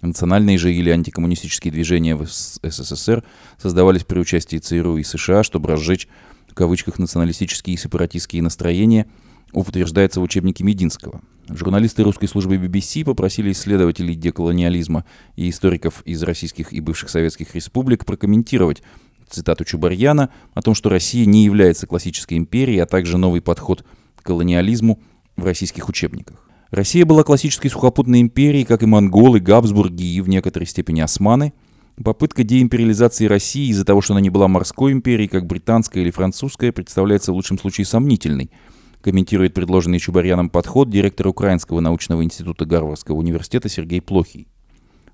Национальные 0.00 0.58
же 0.58 0.74
или 0.74 0.90
антикоммунистические 0.90 1.70
движения 1.70 2.16
в 2.16 2.26
СССР 2.26 3.22
создавались 3.56 4.02
при 4.02 4.18
участии 4.18 4.56
ЦРУ 4.56 4.96
и 4.96 5.04
США, 5.04 5.44
чтобы 5.44 5.68
разжечь 5.68 6.08
в 6.48 6.54
кавычках 6.54 6.98
националистические 6.98 7.74
и 7.74 7.78
сепаратистские 7.78 8.42
настроения, 8.42 9.06
утверждается 9.52 10.18
в 10.18 10.24
учебнике 10.24 10.64
Мединского. 10.64 11.22
Журналисты 11.50 12.02
русской 12.02 12.26
службы 12.26 12.56
BBC 12.56 13.04
попросили 13.04 13.52
исследователей 13.52 14.14
деколониализма 14.14 15.06
и 15.34 15.48
историков 15.48 16.02
из 16.04 16.22
российских 16.22 16.72
и 16.74 16.80
бывших 16.80 17.08
советских 17.08 17.54
республик 17.54 18.04
прокомментировать 18.04 18.82
цитату 19.30 19.64
Чубарьяна 19.64 20.30
о 20.52 20.60
том, 20.62 20.74
что 20.74 20.90
Россия 20.90 21.24
не 21.24 21.44
является 21.44 21.86
классической 21.86 22.36
империей, 22.36 22.80
а 22.80 22.86
также 22.86 23.16
новый 23.16 23.40
подход 23.40 23.84
к 24.16 24.22
колониализму 24.22 25.00
в 25.36 25.44
российских 25.44 25.88
учебниках. 25.88 26.44
Россия 26.70 27.06
была 27.06 27.24
классической 27.24 27.68
сухопутной 27.68 28.20
империей, 28.20 28.66
как 28.66 28.82
и 28.82 28.86
монголы, 28.86 29.40
Габсбурги 29.40 30.04
и 30.04 30.20
в 30.20 30.28
некоторой 30.28 30.66
степени 30.66 31.00
османы. 31.00 31.54
Попытка 32.02 32.44
деимпериализации 32.44 33.24
России 33.24 33.70
из-за 33.70 33.86
того, 33.86 34.02
что 34.02 34.12
она 34.12 34.20
не 34.20 34.30
была 34.30 34.48
морской 34.48 34.92
империей, 34.92 35.28
как 35.28 35.46
британская 35.46 36.02
или 36.02 36.10
французская, 36.10 36.72
представляется 36.72 37.32
в 37.32 37.36
лучшем 37.36 37.58
случае 37.58 37.86
сомнительной– 37.86 38.50
комментирует 39.08 39.54
предложенный 39.54 40.00
Чубарьяном 40.00 40.50
подход 40.50 40.90
директор 40.90 41.28
Украинского 41.28 41.80
научного 41.80 42.22
института 42.22 42.66
Гарвардского 42.66 43.16
университета 43.16 43.70
Сергей 43.70 44.02
Плохий. 44.02 44.48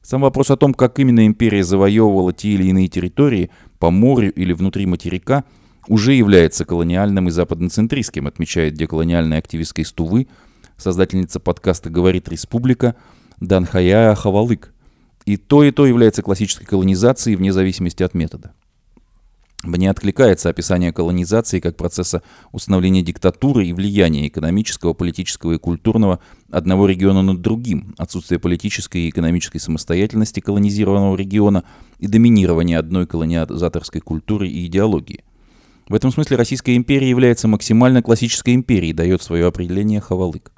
Сам 0.03 0.22
вопрос 0.22 0.51
о 0.51 0.57
том, 0.57 0.74
как 0.74 0.99
именно 0.99 1.24
империя 1.24 1.62
завоевывала 1.62 2.32
те 2.32 2.49
или 2.49 2.64
иные 2.64 2.88
территории 2.88 3.51
по 3.78 3.92
морю 3.92 4.32
или 4.32 4.53
внутри 4.53 4.86
материка, 4.86 5.45
уже 5.86 6.12
является 6.12 6.64
колониальным 6.64 7.28
и 7.28 7.30
западноцентристским, 7.30 8.26
отмечает 8.26 8.74
деколониальная 8.74 9.38
активистка 9.38 9.82
из 9.82 9.92
Тувы, 9.92 10.26
создательница 10.76 11.38
подкаста 11.38 11.88
«Говорит 11.88 12.28
Республика» 12.28 12.97
Данхая 13.38 14.16
Хавалык. 14.16 14.74
И 15.24 15.36
то, 15.36 15.62
и 15.62 15.70
то 15.70 15.86
является 15.86 16.22
классической 16.22 16.64
колонизацией 16.66 17.36
вне 17.36 17.53
зависимости 17.53 18.03
от 18.03 18.14
метода. 18.14 18.55
Мне 19.62 19.90
откликается 19.90 20.50
описание 20.50 20.92
колонизации 20.92 21.59
как 21.59 21.76
процесса 21.76 22.22
установления 22.52 23.02
диктатуры 23.02 23.66
и 23.66 23.72
влияния 23.72 24.28
экономического, 24.28 24.92
политического 24.92 25.52
и 25.52 25.59
культурного 25.59 26.20
одного 26.50 26.86
региона 26.86 27.22
над 27.22 27.40
другим, 27.40 27.94
отсутствие 27.96 28.38
политической 28.38 29.02
и 29.02 29.11
экономической 29.11 29.59
самостоятельности 29.59 30.40
колонизированного 30.40 31.16
региона 31.16 31.64
и 31.98 32.07
доминирование 32.07 32.78
одной 32.78 33.07
колонизаторской 33.07 34.02
культуры 34.02 34.48
и 34.48 34.66
идеологии. 34.66 35.24
В 35.88 35.94
этом 35.94 36.11
смысле 36.11 36.36
Российская 36.36 36.76
империя 36.76 37.09
является 37.09 37.48
максимально 37.48 38.02
классической 38.02 38.55
империей, 38.55 38.92
дает 38.92 39.22
свое 39.22 39.46
определение 39.46 40.00
Хавалык. 40.00 40.52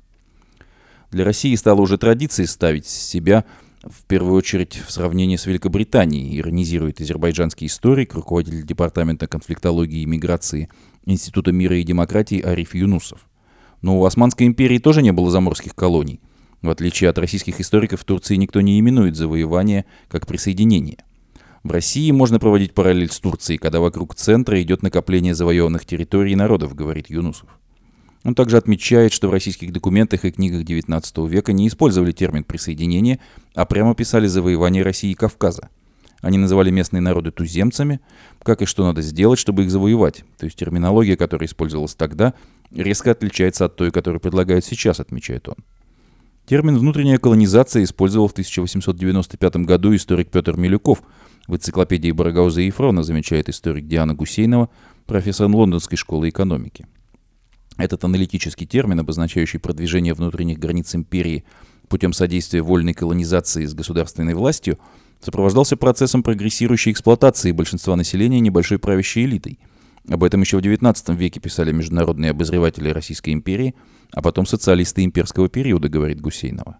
Для 1.10 1.24
России 1.24 1.54
стало 1.54 1.80
уже 1.80 1.98
традицией 1.98 2.48
ставить 2.48 2.86
себя 2.86 3.44
в 3.88 4.04
первую 4.06 4.34
очередь 4.34 4.74
в 4.74 4.90
сравнении 4.90 5.36
с 5.36 5.46
Великобританией, 5.46 6.38
иронизирует 6.38 7.00
азербайджанский 7.00 7.66
историк, 7.66 8.14
руководитель 8.14 8.66
Департамента 8.66 9.26
конфликтологии 9.26 10.02
и 10.02 10.06
миграции 10.06 10.68
Института 11.04 11.52
мира 11.52 11.76
и 11.78 11.84
демократии 11.84 12.40
Ариф 12.40 12.74
Юнусов. 12.74 13.28
Но 13.82 14.00
у 14.00 14.04
Османской 14.04 14.46
империи 14.46 14.78
тоже 14.78 15.02
не 15.02 15.12
было 15.12 15.30
заморских 15.30 15.74
колоний. 15.74 16.20
В 16.62 16.70
отличие 16.70 17.10
от 17.10 17.18
российских 17.18 17.60
историков, 17.60 18.00
в 18.00 18.04
Турции 18.04 18.36
никто 18.36 18.60
не 18.60 18.80
именует 18.80 19.14
завоевание 19.14 19.84
как 20.08 20.26
присоединение. 20.26 20.98
В 21.62 21.70
России 21.70 22.10
можно 22.10 22.38
проводить 22.38 22.74
параллель 22.74 23.10
с 23.10 23.20
Турцией, 23.20 23.58
когда 23.58 23.80
вокруг 23.80 24.14
центра 24.14 24.60
идет 24.62 24.82
накопление 24.82 25.34
завоеванных 25.34 25.84
территорий 25.84 26.32
и 26.32 26.36
народов, 26.36 26.74
говорит 26.74 27.10
Юнусов. 27.10 27.58
Он 28.26 28.34
также 28.34 28.56
отмечает, 28.56 29.12
что 29.12 29.28
в 29.28 29.30
российских 29.30 29.72
документах 29.72 30.24
и 30.24 30.32
книгах 30.32 30.64
XIX 30.64 31.28
века 31.28 31.52
не 31.52 31.68
использовали 31.68 32.10
термин 32.10 32.42
«присоединение», 32.42 33.20
а 33.54 33.64
прямо 33.66 33.94
писали 33.94 34.26
«завоевание 34.26 34.82
России 34.82 35.12
и 35.12 35.14
Кавказа». 35.14 35.68
Они 36.22 36.36
называли 36.36 36.70
местные 36.70 37.00
народы 37.00 37.30
туземцами, 37.30 38.00
как 38.42 38.62
и 38.62 38.66
что 38.66 38.84
надо 38.84 39.00
сделать, 39.00 39.38
чтобы 39.38 39.62
их 39.62 39.70
завоевать. 39.70 40.24
То 40.38 40.46
есть 40.46 40.58
терминология, 40.58 41.16
которая 41.16 41.46
использовалась 41.46 41.94
тогда, 41.94 42.34
резко 42.72 43.12
отличается 43.12 43.66
от 43.66 43.76
той, 43.76 43.92
которую 43.92 44.18
предлагают 44.18 44.64
сейчас, 44.64 44.98
отмечает 44.98 45.48
он. 45.48 45.58
Термин 46.46 46.78
«внутренняя 46.78 47.18
колонизация» 47.18 47.84
использовал 47.84 48.26
в 48.26 48.32
1895 48.32 49.56
году 49.58 49.94
историк 49.94 50.30
Петр 50.30 50.56
Милюков. 50.56 51.00
В 51.46 51.54
энциклопедии 51.54 52.10
Барагауза 52.10 52.62
и 52.62 52.66
Ефрона 52.66 53.04
замечает 53.04 53.48
историк 53.48 53.86
Диана 53.86 54.14
Гусейнова, 54.14 54.68
профессор 55.06 55.46
Лондонской 55.48 55.96
школы 55.96 56.28
экономики. 56.28 56.86
Этот 57.76 58.04
аналитический 58.04 58.66
термин, 58.66 59.00
обозначающий 59.00 59.60
продвижение 59.60 60.14
внутренних 60.14 60.58
границ 60.58 60.94
империи 60.94 61.44
путем 61.88 62.12
содействия 62.12 62.62
вольной 62.62 62.94
колонизации 62.94 63.64
с 63.64 63.74
государственной 63.74 64.34
властью, 64.34 64.78
сопровождался 65.20 65.76
процессом 65.76 66.22
прогрессирующей 66.22 66.92
эксплуатации 66.92 67.52
большинства 67.52 67.96
населения 67.96 68.40
небольшой 68.40 68.78
правящей 68.78 69.26
элитой. 69.26 69.58
Об 70.08 70.22
этом 70.24 70.40
еще 70.40 70.58
в 70.58 70.60
XIX 70.60 71.16
веке 71.16 71.40
писали 71.40 71.72
международные 71.72 72.30
обозреватели 72.30 72.90
Российской 72.90 73.30
империи, 73.30 73.74
а 74.12 74.22
потом 74.22 74.46
социалисты 74.46 75.04
имперского 75.04 75.48
периода, 75.48 75.88
говорит 75.88 76.20
Гусейнова. 76.20 76.78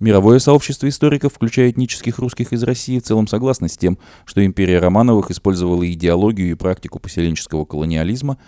Мировое 0.00 0.38
сообщество 0.38 0.88
историков, 0.88 1.34
включая 1.34 1.70
этнических 1.70 2.18
русских 2.18 2.52
из 2.52 2.62
России, 2.62 3.00
в 3.00 3.02
целом 3.02 3.26
согласно 3.26 3.66
с 3.68 3.76
тем, 3.76 3.98
что 4.26 4.44
империя 4.44 4.78
Романовых 4.78 5.30
использовала 5.32 5.90
идеологию 5.90 6.50
и 6.50 6.54
практику 6.54 7.00
поселенческого 7.00 7.64
колониализма 7.64 8.38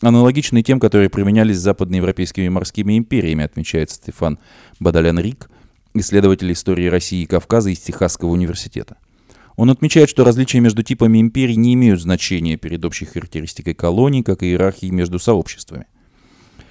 аналогичные 0.00 0.62
тем, 0.62 0.80
которые 0.80 1.10
применялись 1.10 1.58
западноевропейскими 1.58 2.48
морскими 2.48 2.96
империями, 2.98 3.44
отмечает 3.44 3.90
Стефан 3.90 4.38
Бадалян-Рик, 4.78 5.50
исследователь 5.94 6.52
истории 6.52 6.86
России 6.86 7.22
и 7.22 7.26
Кавказа 7.26 7.70
из 7.70 7.80
Техасского 7.80 8.30
университета. 8.30 8.96
Он 9.56 9.70
отмечает, 9.70 10.08
что 10.08 10.24
различия 10.24 10.60
между 10.60 10.82
типами 10.82 11.20
империй 11.20 11.56
не 11.56 11.74
имеют 11.74 12.00
значения 12.00 12.56
перед 12.56 12.84
общей 12.84 13.04
характеристикой 13.04 13.74
колоний, 13.74 14.22
как 14.22 14.42
и 14.42 14.46
иерархии 14.46 14.86
между 14.86 15.18
сообществами. 15.18 15.86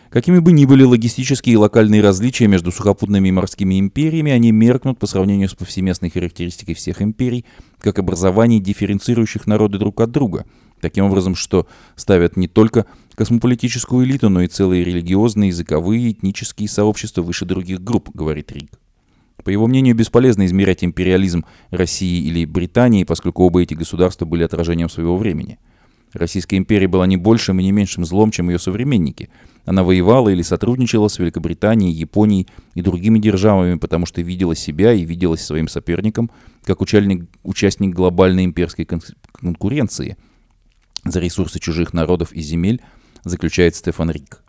Какими 0.10 0.40
бы 0.40 0.52
ни 0.52 0.66
были 0.66 0.84
логистические 0.84 1.54
и 1.54 1.58
локальные 1.58 2.02
различия 2.02 2.48
между 2.48 2.72
сухопутными 2.72 3.30
и 3.30 3.32
морскими 3.32 3.80
империями, 3.80 4.32
они 4.32 4.52
меркнут 4.52 4.98
по 4.98 5.06
сравнению 5.06 5.50
с 5.50 5.54
повсеместной 5.54 6.10
характеристикой 6.10 6.74
всех 6.74 7.04
империй, 7.04 7.46
как 7.80 8.00
образований, 8.00 8.60
дифференцирующих 8.60 9.46
народы 9.46 9.78
друг 9.78 10.02
от 10.02 10.10
друга, 10.10 10.48
таким 10.82 11.06
образом, 11.06 11.36
что 11.36 11.68
ставят 11.96 12.38
не 12.38 12.48
только 12.48 12.88
космополитическую 13.20 14.06
элиту, 14.06 14.30
но 14.30 14.44
и 14.44 14.48
целые 14.48 14.86
религиозные, 14.86 15.50
языковые, 15.50 16.12
этнические 16.12 16.70
сообщества 16.70 17.22
выше 17.22 17.44
других 17.44 17.84
групп, 17.84 18.10
говорит 18.14 18.50
Рик. 18.54 18.72
По 19.44 19.50
его 19.50 19.68
мнению, 19.68 19.94
бесполезно 19.94 20.46
измерять 20.46 20.86
империализм 20.86 21.44
России 21.70 22.24
или 22.24 22.46
Британии, 22.46 23.04
поскольку 23.04 23.44
оба 23.44 23.62
эти 23.62 23.74
государства 23.74 24.24
были 24.26 24.44
отражением 24.44 24.88
своего 24.88 25.18
времени. 25.18 25.60
Российская 26.14 26.56
империя 26.56 26.88
была 26.88 27.08
не 27.08 27.18
большим 27.18 27.60
и 27.60 27.64
не 27.64 27.74
меньшим 27.74 28.06
злом, 28.06 28.32
чем 28.32 28.52
ее 28.52 28.58
современники. 28.58 29.30
Она 29.66 29.84
воевала 29.84 30.30
или 30.30 30.42
сотрудничала 30.42 31.10
с 31.10 31.20
Великобританией, 31.20 31.92
Японией 31.92 32.48
и 32.74 32.82
другими 32.82 33.20
державами, 33.20 33.78
потому 33.78 34.06
что 34.06 34.22
видела 34.22 34.56
себя 34.56 34.94
и 34.94 35.04
виделась 35.04 35.42
своим 35.42 35.68
соперником 35.68 36.32
как 36.64 36.80
участник, 36.80 37.26
участник 37.44 37.94
глобальной 37.94 38.46
имперской 38.46 38.88
конкуренции 39.34 40.16
за 41.04 41.20
ресурсы 41.20 41.60
чужих 41.60 41.92
народов 41.94 42.32
и 42.32 42.40
земель, 42.40 42.82
заключает 43.24 43.76
Стефан 43.76 44.12
Рик. 44.12 44.44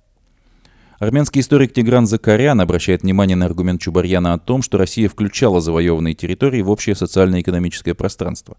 Армянский 1.01 1.41
историк 1.41 1.73
Тигран 1.73 2.07
Закарян 2.07 2.61
обращает 2.61 3.03
внимание 3.03 3.35
на 3.35 3.47
аргумент 3.47 3.81
Чубарьяна 3.81 4.35
о 4.35 4.39
том, 4.39 4.61
что 4.61 4.77
Россия 4.77 5.09
включала 5.09 5.63
завоеванные 5.63 6.15
территории 6.15 6.61
в 6.61 6.69
общее 6.69 6.95
социально-экономическое 6.95 7.95
пространство. 7.95 8.59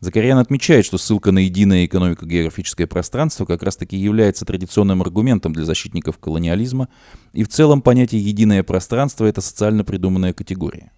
Закарян 0.00 0.38
отмечает, 0.38 0.86
что 0.86 0.96
ссылка 0.96 1.30
на 1.30 1.40
единое 1.40 1.84
экономико-географическое 1.84 2.86
пространство 2.86 3.44
как 3.44 3.62
раз-таки 3.62 3.98
является 3.98 4.46
традиционным 4.46 5.02
аргументом 5.02 5.52
для 5.52 5.66
защитников 5.66 6.16
колониализма, 6.16 6.88
и 7.34 7.44
в 7.44 7.48
целом 7.48 7.82
понятие 7.82 8.22
«единое 8.22 8.62
пространство»— 8.62 9.24
это 9.26 9.42
социально 9.42 9.84
придуманная 9.84 10.32
категория. 10.32 10.90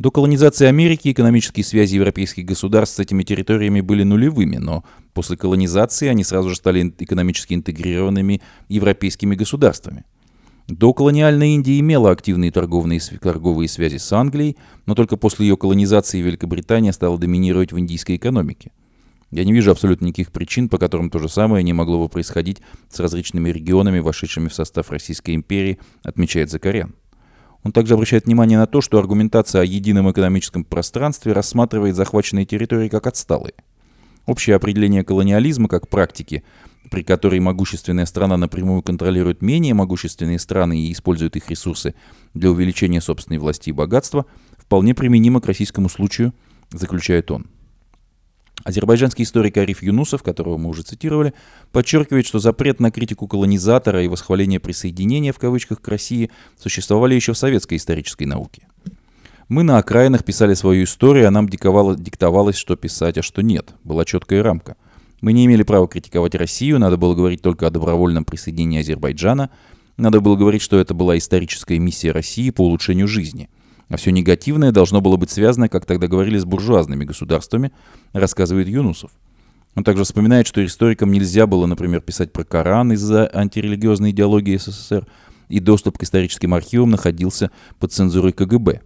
До 0.00 0.10
колонизации 0.10 0.64
Америки 0.64 1.12
экономические 1.12 1.62
связи 1.62 1.96
европейских 1.96 2.46
государств 2.46 2.96
с 2.96 3.00
этими 3.00 3.22
территориями 3.22 3.82
были 3.82 4.02
нулевыми, 4.02 4.56
но 4.56 4.82
после 5.12 5.36
колонизации 5.36 6.08
они 6.08 6.24
сразу 6.24 6.48
же 6.48 6.56
стали 6.56 6.90
экономически 7.00 7.52
интегрированными 7.52 8.40
европейскими 8.70 9.34
государствами. 9.34 10.06
До 10.68 10.94
колониальная 10.94 11.48
Индия 11.48 11.78
имела 11.80 12.12
активные 12.12 12.50
торговые, 12.50 12.98
торговые 13.20 13.68
связи 13.68 13.98
с 13.98 14.10
Англией, 14.10 14.56
но 14.86 14.94
только 14.94 15.18
после 15.18 15.48
ее 15.48 15.58
колонизации 15.58 16.22
Великобритания 16.22 16.94
стала 16.94 17.18
доминировать 17.18 17.72
в 17.74 17.78
индийской 17.78 18.16
экономике. 18.16 18.72
Я 19.30 19.44
не 19.44 19.52
вижу 19.52 19.70
абсолютно 19.70 20.06
никаких 20.06 20.32
причин, 20.32 20.70
по 20.70 20.78
которым 20.78 21.10
то 21.10 21.18
же 21.18 21.28
самое 21.28 21.62
не 21.62 21.74
могло 21.74 22.02
бы 22.02 22.08
происходить 22.08 22.62
с 22.88 23.00
различными 23.00 23.50
регионами, 23.50 23.98
вошедшими 23.98 24.48
в 24.48 24.54
состав 24.54 24.92
Российской 24.92 25.34
империи, 25.34 25.78
отмечает 26.02 26.50
Закарян. 26.50 26.94
Он 27.62 27.72
также 27.72 27.94
обращает 27.94 28.26
внимание 28.26 28.58
на 28.58 28.66
то, 28.66 28.80
что 28.80 28.98
аргументация 28.98 29.60
о 29.60 29.64
едином 29.64 30.10
экономическом 30.10 30.64
пространстве 30.64 31.32
рассматривает 31.32 31.94
захваченные 31.94 32.46
территории 32.46 32.88
как 32.88 33.06
отсталые. 33.06 33.54
Общее 34.26 34.56
определение 34.56 35.04
колониализма 35.04 35.68
как 35.68 35.88
практики, 35.88 36.42
при 36.90 37.02
которой 37.02 37.40
могущественная 37.40 38.06
страна 38.06 38.36
напрямую 38.36 38.82
контролирует 38.82 39.42
менее 39.42 39.74
могущественные 39.74 40.38
страны 40.38 40.80
и 40.80 40.92
использует 40.92 41.36
их 41.36 41.50
ресурсы 41.50 41.94
для 42.32 42.50
увеличения 42.50 43.00
собственной 43.00 43.38
власти 43.38 43.70
и 43.70 43.72
богатства, 43.72 44.26
вполне 44.56 44.94
применимо 44.94 45.40
к 45.40 45.46
российскому 45.46 45.88
случаю, 45.88 46.32
заключает 46.70 47.30
он. 47.30 47.46
Азербайджанский 48.64 49.24
историк 49.24 49.56
Ариф 49.56 49.82
Юнусов, 49.82 50.22
которого 50.22 50.56
мы 50.58 50.68
уже 50.70 50.82
цитировали, 50.82 51.32
подчеркивает, 51.72 52.26
что 52.26 52.38
запрет 52.38 52.80
на 52.80 52.90
критику 52.90 53.26
колонизатора 53.26 54.04
и 54.04 54.08
восхваление 54.08 54.60
присоединения 54.60 55.32
в 55.32 55.38
кавычках 55.38 55.80
к 55.80 55.88
России 55.88 56.30
существовали 56.58 57.14
еще 57.14 57.32
в 57.32 57.38
советской 57.38 57.76
исторической 57.76 58.24
науке. 58.24 58.66
Мы 59.48 59.62
на 59.62 59.78
окраинах 59.78 60.24
писали 60.24 60.54
свою 60.54 60.84
историю, 60.84 61.26
а 61.26 61.30
нам 61.30 61.48
диктовалось, 61.48 62.56
что 62.56 62.76
писать, 62.76 63.18
а 63.18 63.22
что 63.22 63.42
нет. 63.42 63.74
Была 63.82 64.04
четкая 64.04 64.42
рамка. 64.42 64.76
Мы 65.20 65.32
не 65.32 65.44
имели 65.46 65.62
права 65.62 65.88
критиковать 65.88 66.34
Россию, 66.34 66.78
надо 66.78 66.96
было 66.96 67.14
говорить 67.14 67.42
только 67.42 67.66
о 67.66 67.70
добровольном 67.70 68.24
присоединении 68.24 68.80
Азербайджана, 68.80 69.50
надо 69.96 70.20
было 70.20 70.36
говорить, 70.36 70.62
что 70.62 70.78
это 70.78 70.94
была 70.94 71.18
историческая 71.18 71.78
миссия 71.78 72.12
России 72.12 72.50
по 72.50 72.62
улучшению 72.62 73.08
жизни– 73.08 73.48
а 73.90 73.96
все 73.96 74.12
негативное 74.12 74.72
должно 74.72 75.00
было 75.00 75.16
быть 75.16 75.30
связано, 75.30 75.68
как 75.68 75.84
тогда 75.84 76.06
говорили, 76.06 76.38
с 76.38 76.44
буржуазными 76.44 77.04
государствами, 77.04 77.72
рассказывает 78.12 78.68
Юнусов. 78.68 79.10
Он 79.74 79.84
также 79.84 80.04
вспоминает, 80.04 80.46
что 80.46 80.64
историкам 80.64 81.12
нельзя 81.12 81.46
было, 81.46 81.66
например, 81.66 82.00
писать 82.00 82.32
про 82.32 82.44
Коран 82.44 82.92
из-за 82.92 83.28
антирелигиозной 83.32 84.12
идеологии 84.12 84.56
СССР, 84.56 85.06
и 85.48 85.58
доступ 85.58 85.98
к 85.98 86.04
историческим 86.04 86.54
архивам 86.54 86.90
находился 86.90 87.50
под 87.80 87.92
цензурой 87.92 88.32
КГБ. 88.32 88.82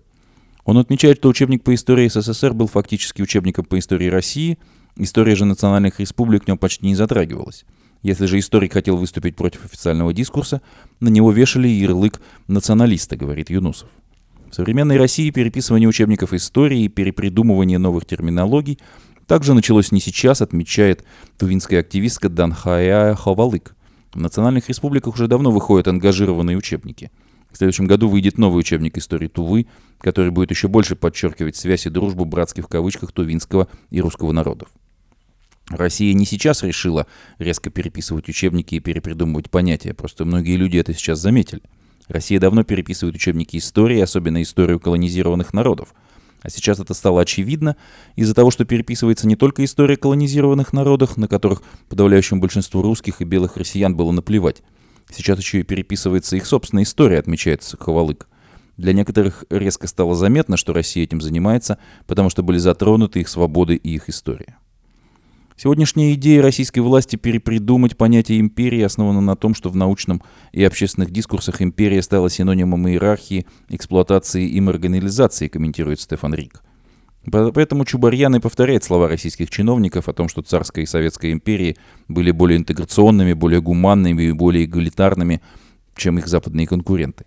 Он 0.65 0.79
отмечает, 0.79 1.19
что 1.19 1.29
учебник 1.29 1.63
по 1.63 1.75
истории 1.75 2.09
СССР 2.09 2.55
был 2.55 2.69
фактически 2.69 3.21
учебником 3.21 3.67
по 3.67 3.79
истории 3.79 4.09
России, 4.09 4.59
история 4.97 5.37
же 5.37 5.45
национальных 5.45 6.01
республик 6.01 6.45
в 6.45 6.49
нем 6.49 6.57
почти 6.57 6.87
не 6.87 6.95
затрагивалась. 6.95 7.67
Если 8.03 8.25
же 8.25 8.39
историк 8.39 8.73
хотел 8.73 8.97
выступить 8.97 9.37
против 9.37 9.67
официального 9.67 10.15
дискурса, 10.15 10.63
на 11.01 11.09
него 11.11 11.31
вешали 11.31 11.69
ярлык 11.69 12.23
националиста, 12.49 13.17
говорит 13.17 13.51
Юнусов. 13.51 13.91
В 14.55 14.57
современной 14.57 14.99
России 14.99 15.31
переписывание 15.31 15.89
учебников 15.89 16.33
истории 16.33 16.83
и 16.83 16.89
перепридумывание 16.89 17.79
новых 17.79 18.07
терминологий 18.07 18.79
также 19.27 19.53
началось 19.53 19.91
не 19.91 19.99
сейчас, 19.99 20.43
отмечает 20.43 21.05
тувинская 21.41 21.81
активистка 21.81 22.29
Данхая 22.29 23.17
Хавалык. 23.17 23.75
В 24.13 24.21
национальных 24.21 24.69
республиках 24.69 25.15
уже 25.15 25.27
давно 25.27 25.51
выходят 25.51 25.89
ангажированные 25.89 26.57
учебники. 26.57 27.11
В 27.51 27.59
следующем 27.59 27.89
году 27.89 28.09
выйдет 28.09 28.39
новый 28.39 28.61
учебник 28.61 28.97
истории 28.97 29.27
Тувы, 29.27 29.67
который 29.99 30.31
будет 30.31 30.53
еще 30.53 30.69
больше 30.69 30.95
подчеркивать 30.95 31.57
связь 31.57 31.87
и 31.87 31.91
дружбу 31.91 32.25
братских 32.25 32.67
в 32.67 32.69
кавычках 32.69 33.11
тувинского 33.11 33.67
и 33.91 34.01
русского 34.01 34.31
народов. 34.31 34.69
Россия 35.69 36.15
не 36.15 36.27
сейчас 36.27 36.63
решила 36.63 37.09
резко 37.41 37.71
переписывать 37.71 38.29
учебники 38.29 38.77
и 38.77 38.81
перепридумывать 38.81 39.51
понятия, 39.51 39.95
просто 39.95 40.25
многие 40.25 40.55
люди 40.55 40.77
это 40.77 40.95
сейчас 40.95 41.19
заметили. 41.19 41.63
Россия 42.09 42.39
давно 42.39 42.65
переписывает 42.65 43.17
учебники 43.17 43.57
истории, 43.57 44.01
особенно 44.01 44.43
историю 44.43 44.79
колонизированных 44.79 45.55
народов. 45.55 45.95
А 46.43 46.51
сейчас 46.51 46.79
это 46.79 46.93
стало 46.93 47.23
очевидно 47.23 47.77
из-за 48.17 48.35
того, 48.35 48.51
что 48.51 48.67
переписывается 48.67 49.27
не 49.27 49.35
только 49.35 49.65
история 49.65 49.97
колонизированных 49.97 50.75
народов, 50.75 51.17
на 51.17 51.27
которых 51.27 51.63
подавляющему 51.89 52.41
большинству 52.41 52.83
русских 52.83 53.23
и 53.23 53.25
белых 53.25 53.57
россиян 53.57 53.97
было 53.97 54.13
наплевать. 54.13 54.63
Сейчас 55.11 55.39
еще 55.39 55.61
и 55.61 55.63
переписывается 55.63 56.37
их 56.37 56.45
собственная 56.45 56.83
история, 56.85 57.19
отмечает 57.19 57.65
Ховалык. 57.79 58.29
Для 58.77 58.93
некоторых 58.93 59.45
резко 59.51 59.87
стало 59.87 60.15
заметно, 60.15 60.57
что 60.57 60.73
Россия 60.73 61.05
этим 61.05 61.21
занимается, 61.21 61.79
потому 62.07 62.29
что 62.29 62.43
были 62.43 62.59
затронуты 62.59 63.21
их 63.21 63.29
свободы 63.29 63.77
и 63.77 63.95
их 63.95 64.09
история. 64.09 64.59
Сегодняшняя 65.57 66.13
идея 66.15 66.43
российской 66.43 66.81
власти 66.81 67.15
перепридумать 67.15 67.97
понятие 67.97 68.41
империи 68.41 68.83
основана 68.83 69.21
на 69.21 69.37
том, 69.37 69.55
что 69.55 69.71
в 69.71 69.77
научном 69.77 70.21
и 70.53 70.65
общественных 70.65 71.13
дискурсах 71.13 71.63
империя 71.63 72.03
стала 72.03 72.29
синонимом 72.29 72.89
иерархии, 72.89 73.47
эксплуатации 73.69 74.49
и 74.49 74.61
маргинализации, 74.61 75.47
комментирует 75.47 76.01
Стефан 76.01 76.35
Рик. 76.35 76.63
Поэтому 77.31 77.85
Чубарьян 77.85 78.35
и 78.35 78.41
повторяет 78.41 78.83
слова 78.83 79.09
российских 79.09 79.49
чиновников 79.49 80.09
о 80.09 80.13
том, 80.13 80.29
что 80.29 80.43
царская 80.43 80.85
и 80.85 80.89
советская 80.89 81.33
империи 81.33 81.77
были 82.09 82.33
более 82.33 82.59
интеграционными, 82.59 83.33
более 83.33 83.63
гуманными 83.63 84.25
и 84.25 84.33
более 84.33 84.65
эгалитарными, 84.65 85.41
чем 85.97 86.19
их 86.19 86.27
западные 86.27 86.67
конкуренты. 86.67 87.25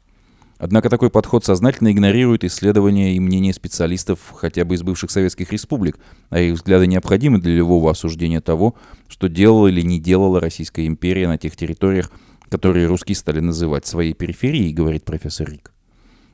Однако 0.60 0.90
такой 0.90 1.12
подход 1.12 1.46
сознательно 1.46 1.92
игнорирует 1.92 2.44
исследования 2.44 3.16
и 3.16 3.20
мнения 3.20 3.54
специалистов 3.54 4.20
хотя 4.36 4.66
бы 4.66 4.74
из 4.74 4.82
бывших 4.82 5.12
советских 5.12 5.52
республик, 5.52 6.00
а 6.30 6.40
их 6.40 6.56
взгляды 6.56 6.88
необходимы 6.88 7.40
для 7.40 7.54
любого 7.54 7.92
осуждения 7.92 8.42
того, 8.42 8.76
что 9.08 9.30
делала 9.30 9.68
или 9.68 9.82
не 9.82 10.00
делала 10.00 10.40
Российская 10.40 10.88
империя 10.88 11.28
на 11.28 11.38
тех 11.38 11.56
территориях, 11.56 12.12
которые 12.50 12.88
русские 12.88 13.16
стали 13.16 13.40
называть 13.40 13.86
своей 13.86 14.14
периферией, 14.14 14.74
говорит 14.74 15.06
профессор 15.06 15.50
Рик. 15.52 15.72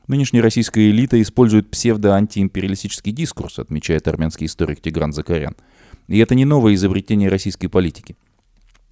Нынешняя 0.06 0.42
российская 0.42 0.90
элита 0.90 1.20
использует 1.20 1.70
псевдо-антиимпериалистический 1.70 3.12
дискурс, 3.12 3.58
отмечает 3.58 4.08
армянский 4.08 4.46
историк 4.46 4.80
Тигран 4.80 5.12
Закарян. 5.12 5.56
И 6.08 6.18
это 6.18 6.34
не 6.34 6.44
новое 6.44 6.74
изобретение 6.74 7.30
российской 7.30 7.68
политики. 7.68 8.16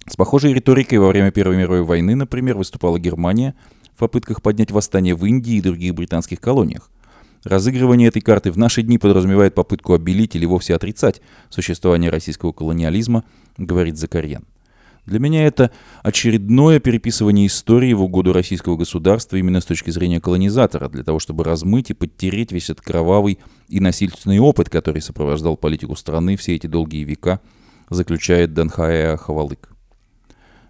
С 0.07 0.15
похожей 0.15 0.53
риторикой 0.53 0.97
во 0.97 1.07
время 1.07 1.31
Первой 1.31 1.55
мировой 1.55 1.83
войны, 1.83 2.13
например, 2.13 2.55
выступала 2.55 2.99
Германия– 2.99 3.55
в 3.95 3.99
попытках 3.99 4.41
поднять 4.41 4.71
восстание 4.71 5.15
в 5.15 5.25
Индии 5.25 5.55
и 5.55 5.61
других 5.61 5.93
британских 5.95 6.39
колониях. 6.39 6.89
Разыгрывание 7.43 8.07
этой 8.07 8.21
карты 8.21 8.51
в 8.51 8.57
наши 8.57 8.83
дни 8.83 8.97
подразумевает 8.97 9.53
попытку 9.53 9.93
обелить 9.93 10.35
или 10.35 10.45
вовсе 10.45 10.75
отрицать 10.75 11.21
существование 11.49 12.09
российского 12.09 12.53
колониализма, 12.53 13.25
говорит 13.57 13.97
Закарьян. 13.97 14.45
Для 15.05 15.19
меня 15.19 15.45
это 15.45 15.71
очередное 16.01 16.79
переписывание 16.79 17.47
истории 17.47 17.91
в 17.91 18.01
угоду 18.01 18.31
российского 18.31 18.77
государства 18.77 19.35
именно 19.35 19.59
с 19.59 19.65
точки 19.65 19.89
зрения 19.89 20.21
колонизатора, 20.21 20.87
для 20.87 21.03
того, 21.03 21.19
чтобы 21.19 21.43
размыть 21.43 21.89
и 21.89 21.93
подтереть 21.93 22.53
весь 22.53 22.69
этот 22.69 22.85
кровавый 22.85 23.39
и 23.67 23.81
насильственный 23.81 24.39
опыт, 24.39 24.69
который 24.69 25.01
сопровождал 25.01 25.57
политику 25.57 25.97
страны 25.97 26.37
все 26.37 26.55
эти 26.55 26.67
долгие 26.67 27.03
века, 27.03 27.41
заключает 27.89 28.53
Данхая 28.53 29.17
Хавалык. 29.17 29.72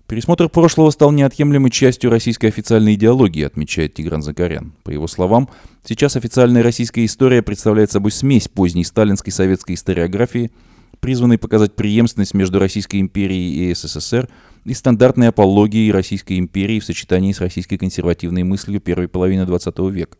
Пересмотр 0.07 0.49
прошлого 0.49 0.89
стал 0.91 1.11
неотъемлемой 1.11 1.71
частью 1.71 2.11
российской 2.11 2.47
официальной 2.47 2.95
идеологии, 2.95 3.43
отмечает 3.43 3.93
Тигран 3.93 4.21
Закарян. 4.21 4.73
По 4.83 4.91
его 4.91 5.07
словам, 5.07 5.49
сейчас 5.83 6.15
официальная 6.15 6.61
российская 6.61 7.05
история 7.05 7.41
представляет 7.41 7.89
собой 7.91 8.11
смесь 8.11 8.47
поздней 8.47 8.83
сталинской 8.83 9.31
советской 9.31 9.73
историографии, 9.73 10.51
призванной 10.99 11.37
показать 11.37 11.75
преемственность 11.75 12.33
между 12.33 12.59
Российской 12.59 12.99
империей 12.99 13.71
и 13.71 13.73
СССР, 13.73 14.29
и 14.65 14.73
стандартной 14.73 15.29
апологией 15.29 15.91
Российской 15.91 16.37
империи 16.39 16.79
в 16.79 16.85
сочетании 16.85 17.33
с 17.33 17.41
российской 17.41 17.77
консервативной 17.77 18.43
мыслью 18.43 18.79
первой 18.79 19.07
половины 19.07 19.41
XX 19.43 19.91
века. 19.91 20.17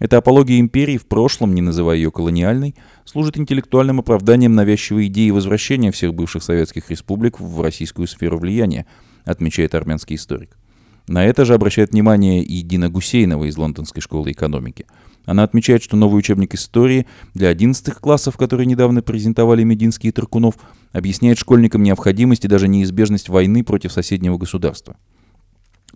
Эта 0.00 0.16
апология 0.16 0.58
империи 0.58 0.96
в 0.96 1.06
прошлом, 1.06 1.54
не 1.54 1.60
называя 1.60 1.96
ее 1.96 2.10
колониальной, 2.10 2.74
служит 3.04 3.36
интеллектуальным 3.36 4.00
оправданием 4.00 4.54
навязчивой 4.54 5.08
идеи 5.08 5.28
возвращения 5.28 5.92
всех 5.92 6.14
бывших 6.14 6.42
советских 6.42 6.90
республик 6.90 7.38
в 7.38 7.60
российскую 7.60 8.08
сферу 8.08 8.38
влияния, 8.38 8.86
отмечает 9.26 9.74
армянский 9.74 10.16
историк. 10.16 10.56
На 11.06 11.26
это 11.26 11.44
же 11.44 11.52
обращает 11.52 11.92
внимание 11.92 12.42
и 12.42 12.62
Дина 12.62 12.88
Гусейнова 12.88 13.44
из 13.44 13.58
Лондонской 13.58 14.00
школы 14.00 14.32
экономики. 14.32 14.86
Она 15.26 15.42
отмечает, 15.42 15.82
что 15.82 15.96
новый 15.96 16.18
учебник 16.18 16.54
истории 16.54 17.06
для 17.34 17.48
11 17.48 17.92
классов, 17.94 18.38
который 18.38 18.64
недавно 18.64 19.02
презентовали 19.02 19.64
Мединский 19.64 20.08
и 20.08 20.12
Таркунов, 20.12 20.54
объясняет 20.92 21.36
школьникам 21.36 21.82
необходимость 21.82 22.46
и 22.46 22.48
даже 22.48 22.68
неизбежность 22.68 23.28
войны 23.28 23.64
против 23.64 23.92
соседнего 23.92 24.38
государства. 24.38 24.96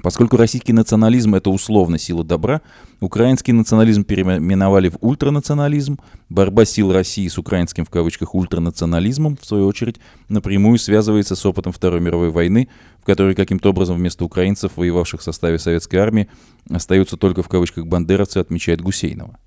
Поскольку 0.03 0.37
российский 0.37 0.73
национализм– 0.73 1.35
это 1.37 1.51
условно 1.51 1.99
сила 1.99 2.25
добра, 2.25 2.63
украинский 3.01 3.53
национализм 3.53 4.05
переименовали 4.05 4.89
в 4.89 4.99
ультранационализм, 5.01 5.99
борьба 6.29 6.65
сил 6.65 6.93
России 6.93 7.29
с 7.29 7.39
украинским 7.39 7.85
в 7.85 7.91
кавычках 7.91 8.35
ультранационализмом, 8.35 9.37
в 9.41 9.47
свою 9.47 9.67
очередь, 9.67 10.01
напрямую 10.29 10.79
связывается 10.79 11.37
с 11.37 11.47
опытом 11.47 11.73
Второй 11.73 12.01
мировой 12.01 12.31
войны, 12.31 12.69
в 13.01 13.05
которой 13.05 13.35
каким-то 13.35 13.71
образом 13.71 13.97
вместо 13.97 14.25
украинцев, 14.25 14.73
воевавших 14.77 15.21
в 15.21 15.25
составе 15.25 15.59
советской 15.59 15.97
армии, 15.97 16.29
остаются 16.69 17.17
только 17.17 17.43
в 17.43 17.49
кавычках 17.49 17.87
бандеровцы, 17.87 18.39
отмечает 18.39 18.81
Гусейнова. 18.81 19.39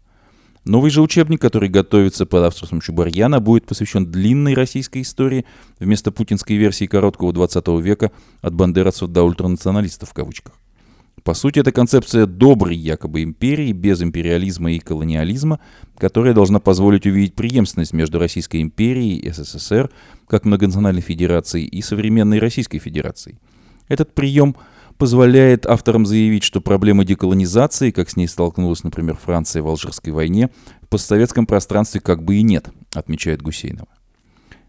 Новый 0.68 0.92
же 0.92 1.02
учебник, 1.02 1.40
который 1.40 1.70
готовится 1.70 2.26
под 2.26 2.44
авторством 2.44 2.82
Чубарьяна, 2.82 3.40
будет 3.40 3.66
посвящен 3.66 4.06
длинной 4.06 4.54
российской 4.54 5.02
истории 5.02 5.46
вместо 5.80 6.12
путинской 6.12 6.58
версии 6.58 6.88
короткого 6.88 7.32
20 7.32 7.68
века 7.80 8.12
от 8.42 8.54
бандеровцев 8.54 9.08
до 9.10 9.24
ультранационалистов 9.24 10.10
в 10.10 10.14
кавычках. 10.14 10.56
По 11.24 11.34
сути, 11.34 11.60
это 11.60 11.72
концепция 11.72 12.26
доброй 12.26 12.76
якобы 12.76 13.24
империи 13.24 13.72
без 13.72 14.02
империализма 14.02 14.74
и 14.74 14.80
колониализма, 14.80 15.62
которая 15.98 16.34
должна 16.34 16.60
позволить 16.60 17.06
увидеть 17.06 17.34
преемственность 17.34 17.94
между 17.94 18.20
Российской 18.20 18.62
империей 18.62 19.18
и 19.18 19.32
СССР 19.32 19.90
как 20.28 20.44
многонациональной 20.44 21.02
федерацией 21.02 21.66
и 21.66 21.82
современной 21.82 22.40
Российской 22.40 22.80
Федерацией. 22.80 23.38
Этот 23.88 24.14
прием– 24.14 24.58
позволяет 24.98 25.66
авторам 25.66 26.06
заявить, 26.06 26.44
что 26.44 26.62
проблемы 26.62 27.06
деколонизации, 27.06 27.92
как 27.92 28.10
с 28.10 28.16
ней 28.16 28.28
столкнулась, 28.28 28.84
например, 28.84 29.18
Франция 29.18 29.62
в 29.62 29.68
Алжирской 29.68 30.12
войне, 30.12 30.50
в 30.82 30.88
постсоветском 30.88 31.46
пространстве 31.46 32.02
как 32.02 32.24
бы 32.24 32.36
и 32.38 32.42
нет, 32.42 32.70
отмечает 32.94 33.42
Гусейнова. 33.42 33.88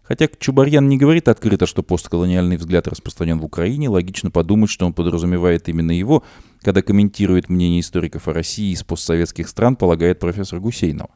Хотя 0.03 0.27
Чубарьян 0.39 0.89
не 0.89 0.97
говорит 0.97 1.27
открыто, 1.27 1.67
что 1.67 1.83
постколониальный 1.83 2.57
взгляд 2.57 2.87
распространен 2.87 3.39
в 3.39 3.45
Украине, 3.45 3.89
логично 3.89 4.31
подумать, 4.31 4.71
что 4.71 4.87
он 4.87 4.93
подразумевает 4.93 5.69
именно 5.69 5.91
его, 5.91 6.23
когда 6.61 6.81
комментирует 6.81 7.47
мнение 7.47 7.81
историков 7.81 8.27
о 8.27 8.33
России 8.33 8.73
из 8.73 8.83
постсоветских 8.83 9.47
стран, 9.47 9.75
полагает 9.75 10.19
профессор 10.19 10.59
Гусейнова. 10.59 11.11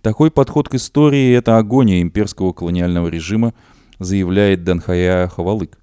Такой 0.00 0.30
подход 0.30 0.68
к 0.68 0.74
истории– 0.74 1.32
это 1.34 1.58
агония 1.58 2.02
имперского 2.02 2.52
колониального 2.52 3.08
режима, 3.08 3.52
заявляет 3.98 4.62
Данхая 4.62 5.26
Хавалык. 5.26 5.76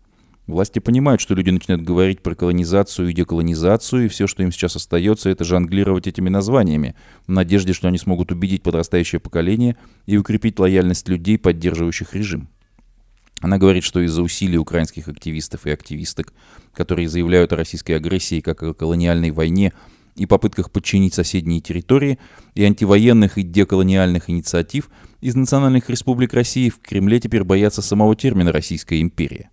Власти 0.47 0.79
понимают, 0.79 1.21
что 1.21 1.35
люди 1.35 1.49
начинают 1.49 1.83
говорить 1.83 2.23
про 2.23 2.35
колонизацию 2.35 3.09
и 3.09 3.13
деколонизацию, 3.13 4.05
и 4.05 4.07
все, 4.07 4.27
что 4.27 4.43
им 4.43 4.51
сейчас 4.51 4.75
остается, 4.75 5.29
это 5.29 5.43
жонглировать 5.43 6.07
этими 6.07 6.29
названиями, 6.29 6.95
в 7.27 7.31
надежде, 7.31 7.73
что 7.73 7.87
они 7.87 7.97
смогут 7.97 8.31
убедить 8.31 8.63
подрастающее 8.63 9.19
поколение 9.19 9.77
и 10.07 10.17
укрепить 10.17 10.59
лояльность 10.59 11.07
людей, 11.07 11.37
поддерживающих 11.37 12.15
режим. 12.15 12.49
Она 13.39 13.57
говорит, 13.57 13.83
что 13.83 13.99
из-за 14.01 14.21
усилий 14.21 14.57
украинских 14.57 15.07
активистов 15.07 15.65
и 15.65 15.71
активисток, 15.71 16.33
которые 16.73 17.09
заявляют 17.09 17.53
о 17.53 17.55
российской 17.55 17.93
агрессии 17.93 18.39
как 18.39 18.61
о 18.61 18.73
колониальной 18.73 19.31
войне 19.31 19.73
и 20.15 20.25
попытках 20.25 20.71
подчинить 20.71 21.13
соседние 21.13 21.61
территории, 21.61 22.19
и 22.55 22.63
антивоенных 22.63 23.37
и 23.37 23.43
деколониальных 23.43 24.29
инициатив, 24.29 24.89
из 25.21 25.35
национальных 25.35 25.89
республик 25.89 26.33
России 26.33 26.69
в 26.69 26.79
Кремле 26.79 27.19
теперь 27.19 27.43
боятся 27.43 27.81
самого 27.81 28.15
термина 28.15 28.51
«Российская 28.51 29.01
империя». 29.01 29.49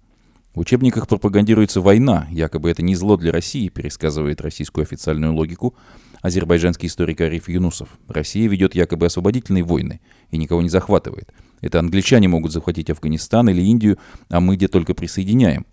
В 0.54 0.60
учебниках 0.60 1.06
пропагандируется 1.06 1.80
война, 1.80 2.26
якобы 2.30 2.70
это 2.70 2.82
не 2.82 2.94
зло 2.94 3.16
для 3.16 3.32
России, 3.32 3.68
пересказывает 3.68 4.40
российскую 4.40 4.82
официальную 4.82 5.32
логику 5.34 5.74
азербайджанский 6.22 6.88
историк 6.88 7.20
Ариф 7.20 7.48
Юнусов. 7.48 7.90
Россия 8.08 8.48
ведет 8.48 8.74
якобы 8.74 9.06
освободительные 9.06 9.62
войны 9.62 10.00
и 10.30 10.36
никого 10.36 10.62
не 10.62 10.68
захватывает. 10.68 11.32
Это 11.60 11.78
англичане 11.78 12.28
могут 12.28 12.52
захватить 12.52 12.90
Афганистан 12.90 13.48
или 13.48 13.62
Индию, 13.62 13.98
а 14.28 14.40
мы 14.40 14.56
где 14.56 14.68
только 14.68 14.94
присоединяем. 14.94 15.66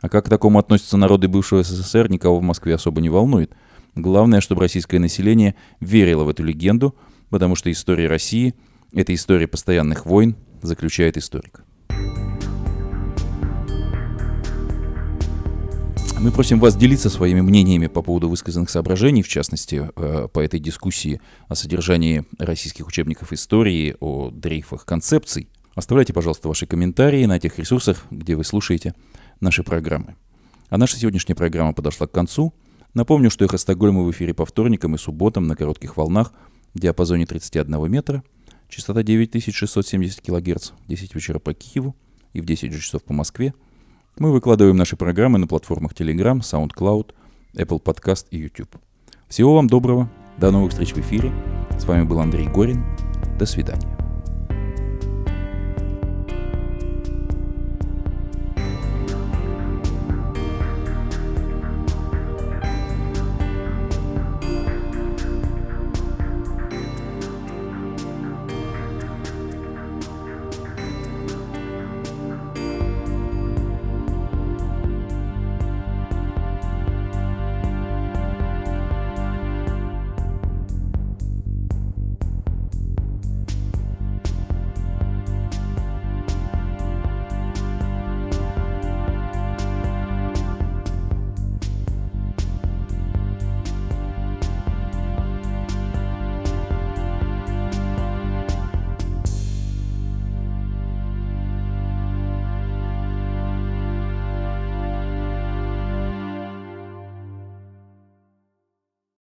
А 0.00 0.08
как 0.08 0.26
к 0.26 0.28
такому 0.28 0.58
относятся 0.58 0.96
народы 0.96 1.28
бывшего 1.28 1.62
СССР, 1.62 2.10
никого 2.10 2.38
в 2.38 2.42
Москве 2.42 2.74
особо 2.74 3.00
не 3.00 3.08
волнует. 3.08 3.52
Главное, 3.94 4.40
чтобы 4.40 4.62
российское 4.62 4.98
население 4.98 5.54
верило 5.80 6.24
в 6.24 6.28
эту 6.28 6.42
легенду, 6.42 6.96
потому 7.30 7.54
что 7.54 7.70
история 7.70 8.08
России– 8.08 8.54
это 8.92 9.14
история 9.14 9.46
постоянных 9.46 10.06
войн, 10.06 10.36
заключает 10.62 11.16
историк. 11.16 11.64
Мы 16.22 16.30
просим 16.30 16.60
вас 16.60 16.76
делиться 16.76 17.10
своими 17.10 17.40
мнениями 17.40 17.88
по 17.88 18.00
поводу 18.00 18.28
высказанных 18.28 18.70
соображений, 18.70 19.22
в 19.22 19.28
частности, 19.28 19.90
э, 19.96 20.28
по 20.32 20.38
этой 20.38 20.60
дискуссии 20.60 21.20
о 21.48 21.56
содержании 21.56 22.24
российских 22.38 22.86
учебников 22.86 23.32
истории, 23.32 23.96
о 23.98 24.30
дрейфах 24.30 24.84
концепций. 24.84 25.48
Оставляйте, 25.74 26.12
пожалуйста, 26.12 26.46
ваши 26.46 26.64
комментарии 26.64 27.24
на 27.24 27.40
тех 27.40 27.58
ресурсах, 27.58 28.06
где 28.12 28.36
вы 28.36 28.44
слушаете 28.44 28.94
наши 29.40 29.64
программы. 29.64 30.14
А 30.68 30.78
наша 30.78 30.96
сегодняшняя 30.96 31.34
программа 31.34 31.72
подошла 31.72 32.06
к 32.06 32.12
концу. 32.12 32.54
Напомню, 32.94 33.28
что 33.28 33.44
«Эхо 33.44 33.58
Стокгольма» 33.58 34.04
в 34.04 34.10
эфире 34.12 34.32
по 34.32 34.46
вторникам 34.46 34.94
и 34.94 34.98
субботам 34.98 35.48
на 35.48 35.56
коротких 35.56 35.96
волнах 35.96 36.32
в 36.72 36.78
диапазоне 36.78 37.26
31 37.26 37.90
метра, 37.90 38.22
частота 38.68 39.02
9670 39.02 40.20
кГц, 40.20 40.70
10 40.86 41.14
вечера 41.16 41.40
по 41.40 41.52
Киеву 41.52 41.96
и 42.32 42.40
в 42.40 42.44
10 42.44 42.80
часов 42.80 43.02
по 43.02 43.12
Москве– 43.12 43.54
мы 44.22 44.30
выкладываем 44.30 44.76
наши 44.76 44.94
программы 44.94 45.40
на 45.40 45.48
платформах 45.48 45.94
Telegram, 45.94 46.38
SoundCloud, 46.38 47.12
Apple 47.56 47.82
Podcast 47.82 48.26
и 48.30 48.38
YouTube. 48.38 48.76
Всего 49.26 49.56
вам 49.56 49.66
доброго. 49.66 50.08
До 50.38 50.52
новых 50.52 50.70
встреч 50.70 50.92
в 50.92 50.98
эфире. 50.98 51.32
С 51.76 51.84
вами 51.86 52.04
был 52.04 52.20
Андрей 52.20 52.46
Горин. 52.46 52.84
До 53.36 53.46
свидания. 53.46 54.01